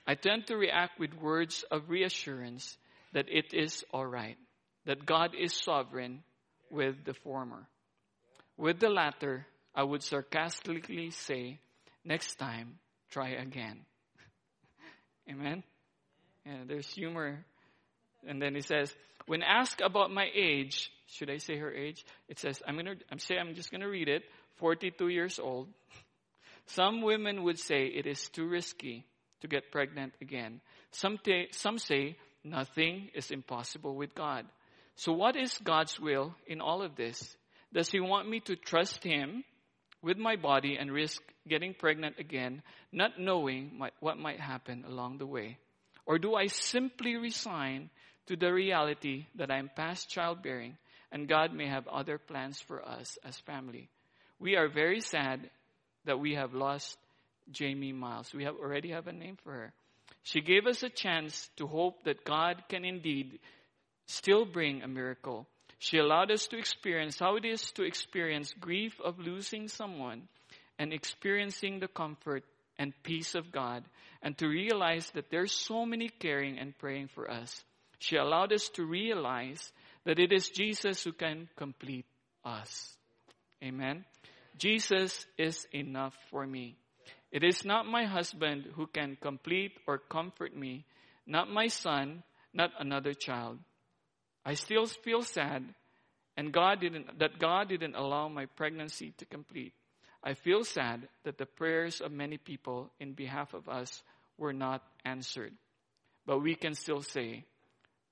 I 0.06 0.16
tend 0.16 0.48
to 0.48 0.58
react 0.58 1.00
with 1.00 1.14
words 1.14 1.64
of 1.72 1.90
reassurance 1.90 2.78
that 3.14 3.28
it 3.30 3.54
is 3.54 3.84
alright. 3.94 4.38
that 4.86 5.06
God 5.06 5.36
is 5.40 5.54
sovereign 5.54 6.24
with 6.72 7.06
the 7.06 7.14
former. 7.14 7.68
With 8.58 8.80
the 8.80 8.90
latter, 8.90 9.46
I 9.76 9.84
would 9.84 10.02
sarcastically 10.02 11.12
say, 11.12 11.60
next 12.04 12.40
time, 12.40 12.80
try 13.12 13.30
again. 13.30 13.82
Amen? 15.30 15.64
Yeah, 16.48 16.64
there's 16.68 16.92
humor. 16.92 17.46
And 18.28 18.42
then 18.42 18.56
he 18.56 18.62
says, 18.62 18.92
when 19.28 19.44
asked 19.44 19.82
about 19.82 20.12
my 20.12 20.28
age, 20.34 20.92
should 21.08 21.30
I 21.30 21.38
say 21.38 21.58
her 21.58 21.72
age? 21.72 22.04
It 22.28 22.40
says, 22.40 22.62
I'm 22.68 22.76
gonna, 22.76 22.96
I'm 23.12 23.20
say, 23.20 23.38
I'm 23.38 23.54
just 23.54 23.72
gonna 23.72 23.90
read 23.90 24.10
it. 24.10 24.24
42 24.58 25.08
years 25.08 25.40
old. 25.40 25.68
Some 26.68 27.02
women 27.02 27.44
would 27.44 27.60
say 27.60 27.86
it 27.86 28.06
is 28.06 28.30
too 28.30 28.48
risky 28.48 29.06
to 29.42 29.48
get 29.48 29.72
pregnant 29.72 30.14
again. 30.22 30.62
Some, 30.92 31.18
t- 31.18 31.50
some 31.52 31.78
say 31.78 32.18
nothing 32.44 33.10
is 33.14 33.32
impossible 33.32 33.96
with 33.96 34.16
God. 34.16 34.46
So 34.96 35.12
what 35.14 35.36
is 35.36 35.58
God's 35.64 36.00
will 36.00 36.36
in 36.48 36.62
all 36.62 36.82
of 36.82 36.96
this? 36.96 37.36
Does 37.74 37.90
He 37.90 38.00
want 38.00 38.30
me 38.30 38.40
to 38.42 38.56
trust 38.56 39.04
Him 39.04 39.44
with 40.02 40.18
my 40.18 40.36
body 40.36 40.78
and 40.80 40.92
risk 40.92 41.22
getting 41.48 41.74
pregnant 41.74 42.18
again, 42.20 42.62
not 42.92 43.20
knowing 43.20 43.72
my, 43.78 43.90
what 44.00 44.18
might 44.18 44.40
happen 44.40 44.84
along 44.88 45.18
the 45.18 45.26
way? 45.26 45.58
Or 46.06 46.20
do 46.20 46.36
I 46.36 46.48
simply 46.48 47.16
resign 47.16 47.90
to 48.28 48.36
the 48.36 48.52
reality 48.52 49.26
that 49.36 49.52
I'm 49.52 49.70
past 49.76 50.10
childbearing 50.10 50.78
and 51.12 51.28
God 51.28 51.54
may 51.54 51.68
have 51.68 51.88
other 51.88 52.18
plans 52.18 52.60
for 52.62 52.86
us 52.88 53.18
as 53.24 53.38
family? 53.40 53.90
We 54.42 54.56
are 54.56 54.68
very 54.68 55.02
sad 55.02 55.52
that 56.06 56.20
we 56.20 56.34
have 56.34 56.56
lost 56.56 56.98
Jamie 57.52 57.94
Miles. 57.94 58.34
We 58.34 58.44
have 58.46 58.56
already 58.56 58.90
have 58.90 59.06
a 59.06 59.14
name 59.14 59.38
for 59.44 59.52
her. 59.52 59.74
She 60.24 60.42
gave 60.42 60.66
us 60.66 60.82
a 60.82 60.90
chance 60.90 61.48
to 61.58 61.68
hope 61.68 62.04
that 62.06 62.26
God 62.26 62.64
can 62.68 62.84
indeed 62.84 63.40
still 64.08 64.46
bring 64.46 64.82
a 64.82 64.88
miracle. 64.88 65.46
She 65.78 66.00
allowed 66.00 66.32
us 66.32 66.48
to 66.48 66.58
experience 66.58 67.20
how 67.20 67.36
it 67.36 67.46
is 67.46 67.72
to 67.74 67.84
experience 67.84 68.54
grief 68.60 69.00
of 69.04 69.20
losing 69.20 69.68
someone 69.68 70.24
and 70.80 70.92
experiencing 70.92 71.80
the 71.80 71.88
comfort 71.88 72.44
and 72.80 72.94
peace 73.04 73.36
of 73.36 73.52
God 73.52 73.84
and 74.24 74.36
to 74.40 74.48
realize 74.48 75.08
that 75.12 75.30
there's 75.30 75.52
so 75.52 75.86
many 75.86 76.10
caring 76.10 76.58
and 76.58 76.76
praying 76.80 77.10
for 77.14 77.30
us. 77.30 77.64
She 78.00 78.16
allowed 78.16 78.54
us 78.54 78.70
to 78.70 78.86
realize 78.86 79.72
that 80.06 80.18
it 80.18 80.32
is 80.32 80.50
Jesus 80.50 81.04
who 81.04 81.12
can 81.12 81.48
complete 81.56 82.06
us. 82.44 82.98
Amen. 83.64 84.04
Jesus 84.58 85.26
is 85.38 85.68
enough 85.74 86.16
for 86.30 86.46
me. 86.46 86.78
It 87.32 87.44
is 87.44 87.64
not 87.64 87.86
my 87.86 88.06
husband 88.06 88.66
who 88.76 88.88
can 88.88 89.18
complete 89.22 89.72
or 89.88 89.98
comfort 89.98 90.56
me, 90.56 90.86
not 91.26 91.50
my 91.50 91.68
son, 91.68 92.24
not 92.54 92.72
another 92.80 93.14
child. 93.14 93.60
I 94.46 94.56
still 94.56 94.86
feel 94.86 95.22
sad 95.22 95.64
and 96.38 96.52
God 96.52 96.80
didn't, 96.80 97.20
that 97.20 97.40
God 97.40 97.70
didn't 97.70 97.96
allow 97.96 98.28
my 98.28 98.46
pregnancy 98.46 99.14
to 99.18 99.26
complete. 99.26 99.74
I 100.24 100.34
feel 100.34 100.64
sad 100.64 101.08
that 101.24 101.38
the 101.38 101.46
prayers 101.46 102.00
of 102.02 102.12
many 102.12 102.38
people 102.38 102.92
in 103.00 103.14
behalf 103.14 103.54
of 103.54 103.68
us 103.68 104.04
were 104.38 104.54
not 104.54 104.82
answered. 105.04 105.54
But 106.26 106.40
we 106.40 106.56
can 106.56 106.74
still 106.74 107.02
say, 107.02 107.46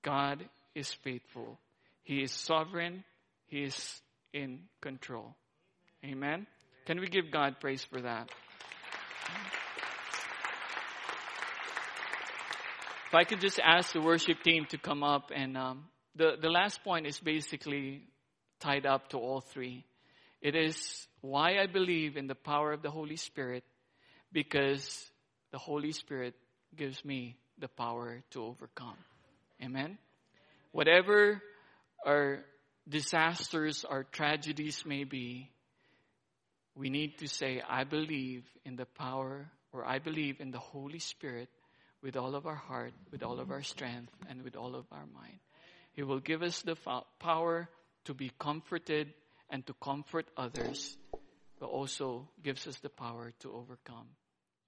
God 0.02 0.46
is 0.76 0.92
faithful. 0.92 1.60
He 2.04 2.22
is 2.22 2.32
sovereign. 2.32 3.04
He 3.48 3.64
is 3.64 4.02
in 4.34 4.62
control. 4.82 5.36
Amen. 6.04 6.48
Can 6.86 7.00
we 7.00 7.08
give 7.08 7.30
God 7.32 7.60
praise 7.60 7.84
for 7.84 8.02
that? 8.02 8.30
If 13.08 13.14
I 13.14 13.24
could 13.24 13.42
just 13.42 13.60
ask 13.60 13.92
the 13.92 14.02
worship 14.02 14.42
team 14.44 14.66
to 14.70 14.78
come 14.78 15.04
up 15.04 15.32
and 15.36 15.58
um, 15.58 15.86
the, 16.16 16.34
the 16.40 16.50
last 16.50 16.84
point 16.84 17.08
is 17.08 17.20
basically 17.20 18.04
tied 18.60 18.86
up 18.86 19.10
to 19.10 19.18
all 19.18 19.42
three. 19.42 19.86
It 20.42 20.56
is 20.56 21.08
why 21.22 21.58
I 21.58 21.68
believe 21.68 22.18
in 22.18 22.28
the 22.28 22.36
power 22.36 22.72
of 22.72 22.82
the 22.82 22.92
Holy 22.92 23.18
Spirit 23.18 23.64
because 24.32 25.12
the 25.52 25.58
Holy 25.58 25.92
Spirit 25.92 26.36
gives 26.78 27.04
me 27.04 27.36
the 27.58 27.68
power 27.68 28.22
to 28.32 28.44
overcome. 28.44 28.98
Amen? 29.62 29.98
Whatever 30.72 31.42
our 32.06 32.46
disasters, 32.88 33.86
our 33.90 34.04
tragedies 34.04 34.84
may 34.86 35.04
be, 35.04 35.50
we 36.80 36.90
need 36.90 37.18
to 37.18 37.28
say, 37.28 37.62
I 37.68 37.84
believe 37.84 38.46
in 38.64 38.78
the 38.78 38.86
power, 38.86 39.52
or 39.74 39.86
I 39.86 40.00
believe 40.00 40.40
in 40.40 40.52
the 40.52 40.60
Holy 40.60 41.00
Spirit 41.00 41.50
with 42.02 42.16
all 42.16 42.36
of 42.36 42.48
our 42.48 42.56
heart, 42.56 42.94
with 43.12 43.22
all 43.22 43.42
of 43.42 43.52
our 43.52 43.64
strength, 43.64 44.14
and 44.30 44.44
with 44.44 44.56
all 44.56 44.76
of 44.76 44.86
our 44.90 45.06
mind. 45.14 45.40
He 45.92 46.04
will 46.04 46.22
give 46.22 46.42
us 46.42 46.62
the 46.62 46.78
power 47.20 47.68
to 48.06 48.14
be 48.14 48.32
comforted 48.40 49.14
and 49.50 49.68
to 49.68 49.74
comfort 49.74 50.28
others, 50.38 50.96
but 51.60 51.66
also 51.66 52.30
gives 52.42 52.66
us 52.66 52.80
the 52.80 52.90
power 52.90 53.34
to 53.42 53.52
overcome. 53.52 54.08